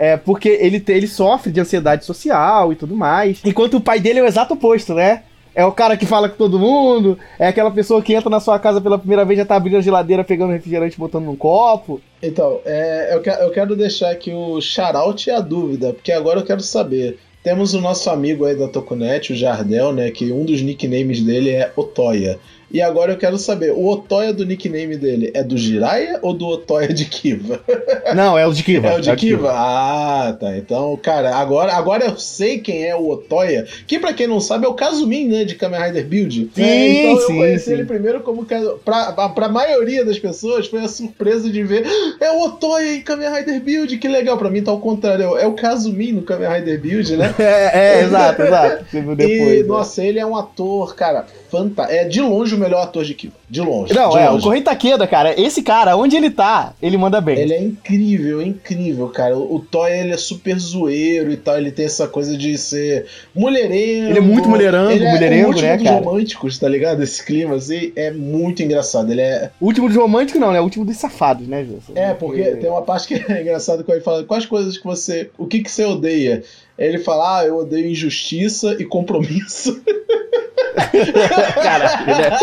É 0.00 0.16
porque 0.16 0.48
ele, 0.48 0.78
te- 0.78 0.92
ele 0.92 1.08
sofre 1.08 1.50
de 1.50 1.60
ansiedade 1.60 2.04
social 2.04 2.72
e 2.72 2.76
tudo 2.76 2.94
mais. 2.94 3.40
Enquanto 3.44 3.78
o 3.78 3.80
pai 3.80 3.98
dele 3.98 4.20
é 4.20 4.22
o 4.22 4.26
exato 4.26 4.54
oposto, 4.54 4.94
né? 4.94 5.24
É 5.52 5.64
o 5.64 5.72
cara 5.72 5.96
que 5.96 6.06
fala 6.06 6.28
com 6.28 6.36
todo 6.36 6.56
mundo, 6.56 7.18
é 7.36 7.48
aquela 7.48 7.68
pessoa 7.72 8.00
que 8.00 8.14
entra 8.14 8.30
na 8.30 8.38
sua 8.38 8.60
casa 8.60 8.80
pela 8.80 8.96
primeira 8.96 9.24
vez, 9.24 9.38
já 9.40 9.44
tá 9.44 9.56
abrindo 9.56 9.76
a 9.76 9.80
geladeira, 9.80 10.22
pegando 10.22 10.52
refrigerante 10.52 10.94
e 10.94 10.98
botando 11.00 11.24
num 11.24 11.34
copo. 11.34 12.00
Então, 12.22 12.60
é, 12.64 13.12
eu, 13.12 13.20
que- 13.20 13.28
eu 13.28 13.50
quero 13.50 13.74
deixar 13.74 14.10
aqui 14.12 14.30
o 14.32 14.60
shout 14.60 15.28
e 15.28 15.32
a 15.32 15.40
dúvida, 15.40 15.92
porque 15.92 16.12
agora 16.12 16.38
eu 16.38 16.44
quero 16.44 16.60
saber. 16.60 17.18
Temos 17.42 17.74
o 17.74 17.80
nosso 17.80 18.08
amigo 18.08 18.44
aí 18.44 18.54
da 18.56 18.68
Tokunet, 18.68 19.32
o 19.32 19.36
Jardel, 19.36 19.92
né? 19.92 20.12
Que 20.12 20.30
um 20.30 20.44
dos 20.44 20.62
nicknames 20.62 21.22
dele 21.22 21.50
é 21.50 21.72
Otoya. 21.74 22.38
E 22.70 22.82
agora 22.82 23.12
eu 23.12 23.16
quero 23.16 23.38
saber, 23.38 23.72
o 23.72 23.86
Otoya 23.86 24.32
do 24.32 24.44
nickname 24.44 24.96
dele 24.96 25.30
é 25.34 25.42
do 25.42 25.56
Jiraiya 25.56 26.18
ou 26.20 26.34
do 26.34 26.46
Otoya 26.46 26.92
de 26.92 27.06
Kiva? 27.06 27.60
Não, 28.14 28.38
é 28.38 28.46
o 28.46 28.52
de 28.52 28.62
Kiva. 28.62 28.88
É 28.88 28.96
o 28.96 29.00
de 29.00 29.14
Kiva? 29.16 29.50
Ah, 29.52 30.36
tá. 30.38 30.56
Então, 30.56 30.98
cara, 31.02 31.34
agora, 31.36 31.72
agora 31.72 32.04
eu 32.04 32.18
sei 32.18 32.58
quem 32.58 32.84
é 32.86 32.94
o 32.94 33.08
Otoya, 33.08 33.66
que 33.86 33.98
pra 33.98 34.12
quem 34.12 34.26
não 34.26 34.40
sabe 34.40 34.66
é 34.66 34.68
o 34.68 34.74
Kazumin, 34.74 35.28
né, 35.28 35.44
de 35.44 35.54
Kamen 35.54 35.80
Rider 35.80 36.06
Build. 36.06 36.50
Sim, 36.54 36.62
É, 36.62 37.02
então 37.02 37.10
eu 37.12 37.26
sim, 37.26 37.36
conheci 37.38 37.64
sim. 37.64 37.72
ele 37.72 37.84
primeiro 37.84 38.20
como 38.20 38.44
pra, 38.84 39.28
pra, 39.28 39.48
maioria 39.48 40.04
das 40.04 40.18
pessoas 40.18 40.66
foi 40.66 40.80
a 40.80 40.88
surpresa 40.88 41.50
de 41.50 41.62
ver 41.62 41.84
"Ah, 41.86 42.24
é 42.26 42.30
o 42.32 42.42
Otoya 42.44 42.94
em 42.96 43.00
Kamen 43.00 43.32
Rider 43.32 43.60
Build, 43.62 43.96
que 43.96 44.08
legal. 44.08 44.36
Pra 44.36 44.50
mim 44.50 44.62
tá 44.62 44.70
ao 44.70 44.80
contrário, 44.80 45.36
é 45.36 45.46
o 45.46 45.54
Kazumin 45.54 46.12
no 46.12 46.22
Kamen 46.22 46.48
Rider 46.48 46.80
Build, 46.80 47.16
né? 47.16 47.34
É, 47.38 48.00
é, 48.00 48.02
exato, 48.04 48.42
exato. 48.42 48.84
Depois. 49.16 49.30
e, 49.30 49.62
né? 49.62 49.68
nossa, 49.68 50.04
ele 50.04 50.18
é 50.18 50.26
um 50.26 50.36
ator, 50.36 50.94
cara, 50.94 51.26
fantástico. 51.50 51.98
É 51.98 52.04
de 52.04 52.20
longe 52.20 52.54
o 52.54 52.58
melhor 52.58 52.82
ator 52.82 53.04
de 53.04 53.12
Kiva. 53.12 53.34
De 53.48 53.60
longe. 53.60 53.92
Não, 53.92 54.10
de 54.10 54.18
é, 54.18 54.28
o 54.28 54.32
longe. 54.32 54.44
Corrente 54.44 54.64
Taqueda, 54.64 55.06
cara, 55.06 55.38
esse 55.38 55.62
cara, 55.62 55.96
onde 55.96 56.16
ele 56.16 56.30
tá, 56.30 56.72
ele 56.80 56.96
manda 56.96 57.20
bem. 57.20 57.38
Ele 57.38 57.52
é 57.52 57.62
incrível, 57.62 58.40
é 58.40 58.44
incrível, 58.44 59.08
cara. 59.08 59.36
O 59.36 59.58
o 59.58 59.60
Toy 59.60 59.92
ele 59.92 60.12
é 60.12 60.16
super 60.16 60.58
zoeiro 60.58 61.32
e 61.32 61.36
tal. 61.36 61.58
Ele 61.58 61.70
tem 61.70 61.84
essa 61.84 62.06
coisa 62.06 62.36
de 62.36 62.56
ser 62.56 63.06
mulherengo. 63.34 64.10
Ele 64.10 64.18
é 64.18 64.22
muito 64.22 64.48
mulherango, 64.48 64.92
ele 64.92 65.04
é 65.04 65.10
mulherengo, 65.10 65.46
o 65.46 65.48
último 65.48 65.68
né, 65.68 65.76
dos 65.76 65.84
cara? 65.84 65.96
românticos, 65.98 66.58
tá 66.58 66.68
ligado? 66.68 67.02
Esse 67.02 67.24
clima, 67.24 67.56
assim, 67.56 67.92
é 67.96 68.10
muito 68.10 68.62
engraçado. 68.62 69.10
Ele 69.10 69.20
é. 69.20 69.50
O 69.60 69.66
último 69.66 69.88
dos 69.88 69.96
românticos 69.96 70.40
não, 70.40 70.52
né? 70.52 70.60
O 70.60 70.64
último 70.64 70.84
dos 70.84 70.96
safados, 70.96 71.46
né, 71.46 71.64
Jô? 71.64 71.78
É, 71.94 72.14
porque 72.14 72.42
tem 72.42 72.70
uma 72.70 72.82
parte 72.82 73.08
que 73.08 73.14
é 73.14 73.40
engraçado 73.42 73.84
quando 73.84 73.96
ele 73.96 74.04
fala 74.04 74.24
quais 74.24 74.46
coisas 74.46 74.78
que 74.78 74.84
você. 74.84 75.30
O 75.36 75.46
que 75.46 75.60
que 75.60 75.70
você 75.70 75.84
odeia? 75.84 76.42
Ele 76.78 76.98
fala, 76.98 77.38
ah, 77.40 77.44
eu 77.46 77.56
odeio 77.56 77.88
injustiça 77.90 78.76
e 78.78 78.84
compromisso. 78.84 79.82
Caralho, 81.54 82.06
né? 82.06 82.38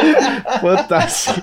Fantástico. 0.60 1.42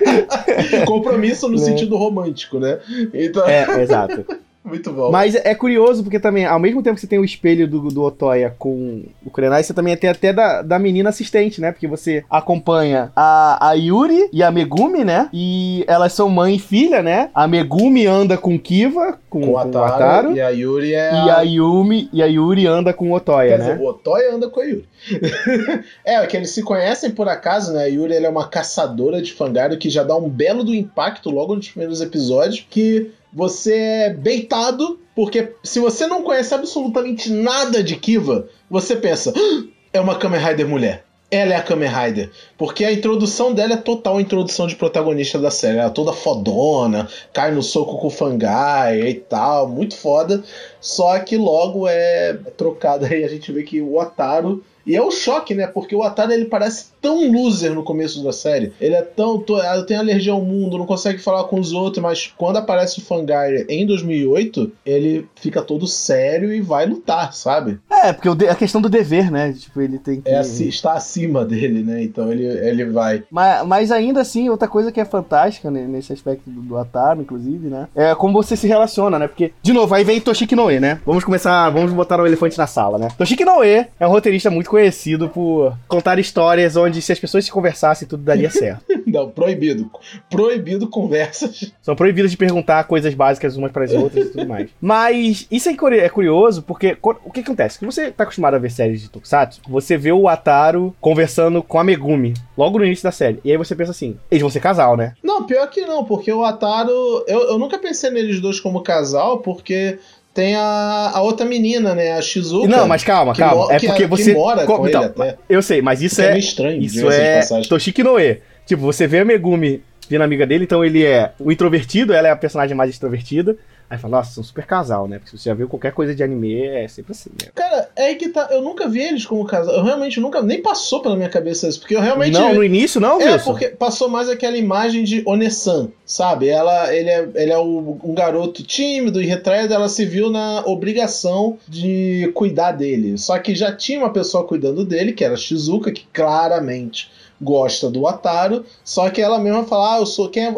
compromisso 0.87 1.49
no 1.49 1.57
É. 1.57 1.59
sentido 1.59 1.97
romântico, 1.97 2.59
né? 2.59 2.79
Então, 3.15 3.47
É, 3.49 3.83
exato. 3.83 4.25
Muito 4.73 4.93
bom. 4.93 5.11
Mas 5.11 5.35
é 5.35 5.55
curioso 5.55 6.03
porque 6.03 6.19
também, 6.19 6.47
ao 6.47 6.59
mesmo 6.59 6.83
tempo 6.83 6.95
que 6.95 7.01
você 7.01 7.07
tem 7.07 7.19
o 7.19 7.25
espelho 7.25 7.69
do, 7.69 7.89
do 7.89 8.03
Otoya 8.03 8.55
com 8.59 9.05
o 9.25 9.31
Kurenai, 9.31 9.63
você 9.63 9.75
também 9.75 9.97
tem 9.97 10.09
até 10.11 10.33
da, 10.33 10.63
da 10.63 10.79
menina 10.79 11.11
assistente, 11.11 11.61
né? 11.61 11.71
Porque 11.71 11.87
você 11.87 12.25
acompanha 12.31 13.13
a, 13.15 13.69
a 13.71 13.73
Yuri 13.75 14.29
e 14.33 14.43
a 14.43 14.51
Megumi, 14.51 15.05
né? 15.05 15.29
E 15.33 15.85
elas 15.87 16.13
são 16.13 16.29
mãe 16.29 16.57
e 16.57 16.59
filha, 16.59 17.03
né? 17.03 17.31
A 17.35 17.47
Megumi 17.47 18.07
anda 18.07 18.39
com 18.39 18.59
Kiva, 18.59 19.19
com, 19.29 19.41
com 19.41 19.47
com 19.47 19.51
o 19.51 19.53
o 19.53 19.59
Ataro, 19.59 19.95
Ataro. 19.95 20.33
e 20.37 20.41
a 20.41 20.49
Yuri 20.49 20.95
é. 20.95 21.13
E 21.13 21.31
a 21.31 21.43
Yumi 21.43 22.09
e 22.13 22.23
a 22.23 22.27
Yuri 22.27 22.67
anda 22.67 22.93
com 22.93 23.11
o 23.11 23.15
Otoya, 23.15 23.51
Quer 23.51 23.59
né? 23.59 23.73
dizer, 23.73 23.81
o 23.81 23.87
Otoya 23.87 24.35
anda 24.35 24.49
com 24.49 24.61
a 24.61 24.65
Yuri. 24.65 24.89
é, 26.05 26.27
que 26.27 26.37
eles 26.37 26.51
se 26.51 26.63
conhecem 26.63 27.11
por 27.11 27.29
acaso, 27.29 27.73
né? 27.73 27.85
A 27.85 27.87
Yuri 27.87 28.15
ela 28.15 28.27
é 28.27 28.31
uma 28.31 28.49
caçadora 28.49 29.21
de 29.21 29.33
fangário 29.33 29.79
que 29.79 29.91
já 29.91 30.03
dá 30.03 30.17
um 30.17 30.29
belo 30.29 30.65
do 30.65 30.75
impacto 30.75 31.31
logo 31.31 31.55
nos 31.55 31.69
primeiros 31.69 32.01
episódios, 32.01 32.65
que 32.69 33.11
você 33.33 33.75
é 33.75 34.11
beitado, 34.11 35.01
porque 35.15 35.53
se 35.63 35.81
você 35.81 36.07
não 36.07 36.23
conhece 36.23 36.55
absolutamente 36.55 37.31
nada 37.31 37.83
de 37.83 37.97
Kiva, 37.97 38.49
você 38.71 38.97
pensa, 38.97 39.33
"Ah, 39.37 39.65
é 39.93 40.01
uma 40.01 40.19
Kamen 40.19 40.41
Rider 40.41 40.67
mulher. 40.69 41.05
Ela 41.31 41.55
é 41.55 41.57
a 41.57 41.63
Kamen 41.63 41.89
Rider. 41.89 42.31
Porque 42.59 42.85
a 42.85 42.93
introdução 42.93 43.55
dela 43.55 43.73
é 43.73 43.77
total 43.79 44.21
introdução 44.21 44.67
de 44.67 44.77
protagonista 44.77 45.39
da 45.39 45.51
série. 45.51 45.79
Ela 45.79 45.87
é 45.89 45.91
toda 45.91 46.13
fodona, 46.13 47.09
cai 47.33 47.51
no 47.51 47.63
soco 47.63 47.97
com 47.97 48.09
o 48.09 48.11
Fangai 48.11 49.01
e 49.01 49.15
tal, 49.15 49.67
muito 49.67 49.97
foda. 49.97 50.45
Só 50.79 51.19
que 51.21 51.39
logo 51.39 51.89
é 51.89 52.35
trocada 52.57 53.07
aí, 53.07 53.25
a 53.25 53.29
gente 53.29 53.51
vê 53.51 53.63
que 53.63 53.81
o 53.81 53.99
Ataro. 53.99 54.63
E 54.85 54.95
é 54.95 55.01
o 55.01 55.11
choque, 55.11 55.55
né? 55.55 55.67
Porque 55.67 55.97
o 55.97 56.03
Ataro 56.03 56.33
ele 56.33 56.47
parece 56.47 56.92
tão 57.03 57.31
loser 57.31 57.75
no 57.75 57.83
começo 57.83 58.23
da 58.23 58.33
série. 58.33 58.73
Ele 58.81 58.95
é 58.95 59.03
tão. 59.03 59.39
to- 59.39 59.57
ah, 59.57 59.83
tem 59.83 59.97
alergia 59.97 60.33
ao 60.33 60.41
mundo, 60.41 60.79
não 60.79 60.87
consegue 60.87 61.19
falar 61.19 61.45
com 61.45 61.59
os 61.61 61.73
outros, 61.73 62.03
mas 62.03 62.33
quando 62.39 62.57
aparece 62.57 62.99
o 62.99 63.03
Fangai 63.03 63.67
em 63.69 63.85
2008, 63.87 64.71
ele 64.87 65.27
fica 65.37 65.61
todo 65.61 65.87
sério 65.87 66.53
e 66.55 66.61
vai 66.61 66.87
lutar, 66.87 67.33
sabe? 67.35 67.79
É, 67.91 68.13
porque 68.13 68.29
a 68.47 68.55
questão 68.55 68.81
do 68.81 68.89
dever, 68.89 69.31
né? 69.31 69.53
Tipo, 69.53 69.81
ele 69.81 69.99
tem 69.99 70.21
que. 70.21 70.31
É 70.31 70.41
está 70.69 70.93
acima 70.95 71.45
dele, 71.45 71.83
né? 71.83 72.03
Então 72.03 72.33
ele, 72.33 72.45
ele 72.45 72.85
vai. 72.87 73.23
Mas, 73.31 73.67
mas 73.67 73.93
ainda 73.93 74.21
assim, 74.21 74.49
outra 74.49 74.69
coisa 74.69 74.93
que 74.93 75.01
é 75.01 75.05
fantástica 75.05 75.71
né, 75.71 75.85
nesse 75.87 76.13
aspecto 76.13 76.49
do, 76.49 76.61
do 76.63 76.77
Ataro, 76.77 77.21
inclusive, 77.21 77.69
né? 77.69 77.89
É 77.95 78.15
como 78.15 78.33
você 78.43 78.57
se 78.57 78.67
relaciona, 78.67 79.19
né? 79.19 79.27
Porque, 79.29 79.53
de 79.63 79.73
novo, 79.73 79.95
aí 79.95 80.05
vem 80.05 80.21
Toshiki 80.21 80.55
Noe, 80.55 80.79
né? 80.79 81.01
Vamos 81.05 81.25
começar, 81.25 81.69
vamos 81.71 81.93
botar 81.93 82.21
o 82.21 82.27
elefante 82.27 82.57
na 82.59 82.67
sala, 82.67 82.99
né? 82.99 83.09
Toshiki 83.17 83.45
Noe 83.45 83.87
é 83.99 84.07
um 84.07 84.11
roteirista 84.11 84.51
muito 84.51 84.71
conhecido 84.71 85.29
por 85.29 85.77
contar 85.89 86.19
histórias 86.19 86.77
onde 86.77 86.92
se 87.01 87.13
as 87.13 87.19
pessoas 87.19 87.45
se 87.45 87.51
conversassem, 87.51 88.07
tudo 88.07 88.23
daria 88.23 88.51
certo. 88.53 88.85
Não, 89.07 89.31
proibido. 89.31 89.91
Proibido 90.29 90.89
conversas. 90.89 91.73
São 91.81 91.97
proibidas 91.97 92.31
de 92.31 92.37
perguntar 92.37 92.85
coisas 92.85 93.15
básicas 93.15 93.57
umas 93.57 93.73
para 93.73 93.85
as 93.85 93.93
outras 93.93 94.27
e 94.27 94.31
tudo 94.31 94.49
mais. 94.49 94.71
Mas 94.81 95.47
isso 95.51 95.69
é 95.69 95.73
é 95.93 96.09
curioso 96.09 96.63
porque 96.63 96.97
o 97.03 97.31
que 97.31 97.41
acontece? 97.41 97.79
Quando 97.79 97.93
você 97.93 98.11
tá 98.11 98.25
acostumado 98.25 98.55
a 98.55 98.59
ver 98.59 98.71
séries 98.71 99.03
de 99.03 99.11
Tokusatsu, 99.11 99.61
você 99.69 99.97
vê 99.97 100.13
o 100.13 100.29
Ataro 100.29 100.95
conversando 101.01 101.63
com 101.63 101.79
a 101.79 101.85
Megumi 101.85 102.35
logo 102.57 102.79
no 102.79 102.85
início 102.85 103.05
da 103.05 103.13
série. 103.13 103.41
E 103.45 103.51
aí 103.51 103.57
você 103.57 103.75
pensa 103.75 103.91
assim, 103.91 104.17
eles 104.31 104.43
vão 104.43 104.51
ser 104.51 104.61
casal, 104.61 104.97
né? 104.97 105.15
Não, 105.23 105.45
pior 105.45 105.69
que 105.69 105.83
não, 105.83 106.05
porque 106.05 106.33
o 106.33 106.45
Ataro. 106.45 106.91
Eu, 107.27 107.51
eu 107.51 107.59
nunca 107.59 107.79
pensei 107.79 108.11
neles 108.11 108.41
dois 108.41 108.61
como 108.61 108.83
casal, 108.83 109.39
porque 109.39 109.99
tem 110.35 110.57
a, 110.57 111.11
a 111.15 111.21
outra 111.23 111.45
menina, 111.45 111.95
né? 111.95 112.13
A 112.13 112.23
Shizuka. 112.23 112.69
Não, 112.69 112.87
mas 112.89 113.05
calma, 113.05 113.35
calma. 113.35 113.73
É 113.73 113.79
que 113.79 113.87
porque 113.87 114.03
que 114.03 114.09
você. 114.09 114.33
mora 114.33 114.65
co- 114.65 114.79
com 114.79 114.89
então, 114.89 115.03
ele 115.03 115.11
até. 115.11 115.37
Eu 115.49 115.63
sei, 115.63 115.83
mas 115.83 116.01
isso 116.03 116.17
Que 116.17 116.23
é 116.23 116.33
é. 116.33 116.39
estranho, 116.39 116.83
Isso 116.83 117.11
é. 117.11 117.41
Toshiki 117.69 118.03
Noe. 118.03 118.41
Tipo, 118.65 118.83
você 118.83 119.07
vê 119.07 119.19
a 119.21 119.25
Megumi 119.25 119.83
vindo 120.09 120.23
amiga 120.23 120.47
dele, 120.47 120.65
então 120.65 120.85
ele 120.85 121.05
é 121.05 121.33
o 121.39 121.51
introvertido, 121.51 122.13
ela 122.13 122.29
é 122.29 122.31
a 122.31 122.37
personagem 122.37 122.77
mais 122.77 122.91
extrovertida. 122.91 123.57
Aí 123.93 123.99
fala, 123.99 124.17
nossa, 124.17 124.33
são 124.33 124.43
super 124.43 124.65
casal, 124.65 125.07
né? 125.07 125.19
Porque 125.19 125.31
se 125.37 125.37
você 125.43 125.51
já 125.51 125.55
viu 125.55 125.69
qualquer 125.69 125.93
coisa 125.93 126.15
de 126.15 126.23
anime, 126.23 126.65
é 126.65 126.89
sempre 126.89 127.13
assim, 127.13 127.29
né? 127.39 127.51
Cara, 127.55 127.91
é 127.95 128.05
aí 128.07 128.15
que 128.15 128.31
tá. 128.31 128.49
Eu 128.51 128.63
nunca 128.63 128.89
vi 128.89 129.01
eles 129.03 129.27
como 129.27 129.45
casal. 129.45 129.75
Eu 129.75 129.83
realmente 129.85 130.19
nunca. 130.19 130.41
Nem 130.41 130.63
passou 130.63 131.03
pela 131.03 131.15
minha 131.15 131.29
cabeça 131.29 131.69
isso. 131.69 131.79
Porque 131.79 131.95
eu 131.95 132.01
realmente. 132.01 132.33
Não, 132.33 132.55
no 132.55 132.65
início 132.65 132.99
não, 132.99 133.21
É, 133.21 133.33
Wilson. 133.33 133.51
porque 133.51 133.69
passou 133.69 134.09
mais 134.09 134.31
aquela 134.31 134.57
imagem 134.57 135.05
de 135.05 135.23
Onesan, 135.27 135.91
sabe? 136.07 136.49
Ela, 136.49 136.91
ele 136.95 137.11
é, 137.11 137.29
ele 137.35 137.53
é 137.53 137.59
o- 137.59 137.99
um 138.03 138.15
garoto 138.15 138.63
tímido 138.63 139.21
e 139.21 139.27
retraído, 139.27 139.75
ela 139.75 139.91
se 139.91 140.07
viu 140.07 140.31
na 140.31 140.65
obrigação 140.65 141.59
de 141.69 142.33
cuidar 142.35 142.73
dele. 142.73 143.19
Só 143.19 143.39
que 143.39 143.55
já 143.55 143.77
tinha 143.77 143.99
uma 143.99 144.11
pessoa 144.11 144.47
cuidando 144.47 144.87
dele, 144.87 145.13
que 145.13 145.23
era 145.23 145.35
a 145.35 145.37
Shizuka, 145.37 145.93
que 145.93 146.07
claramente 146.15 147.11
gosta 147.41 147.91
do 147.91 148.07
Ataru, 148.07 148.65
só 148.85 149.11
que 149.11 149.21
ela 149.21 149.37
mesma 149.37 149.65
fala, 149.65 149.97
ah, 149.97 149.99
eu 149.99 150.07
sou 150.07 150.29
quem 150.29 150.45
é? 150.45 150.49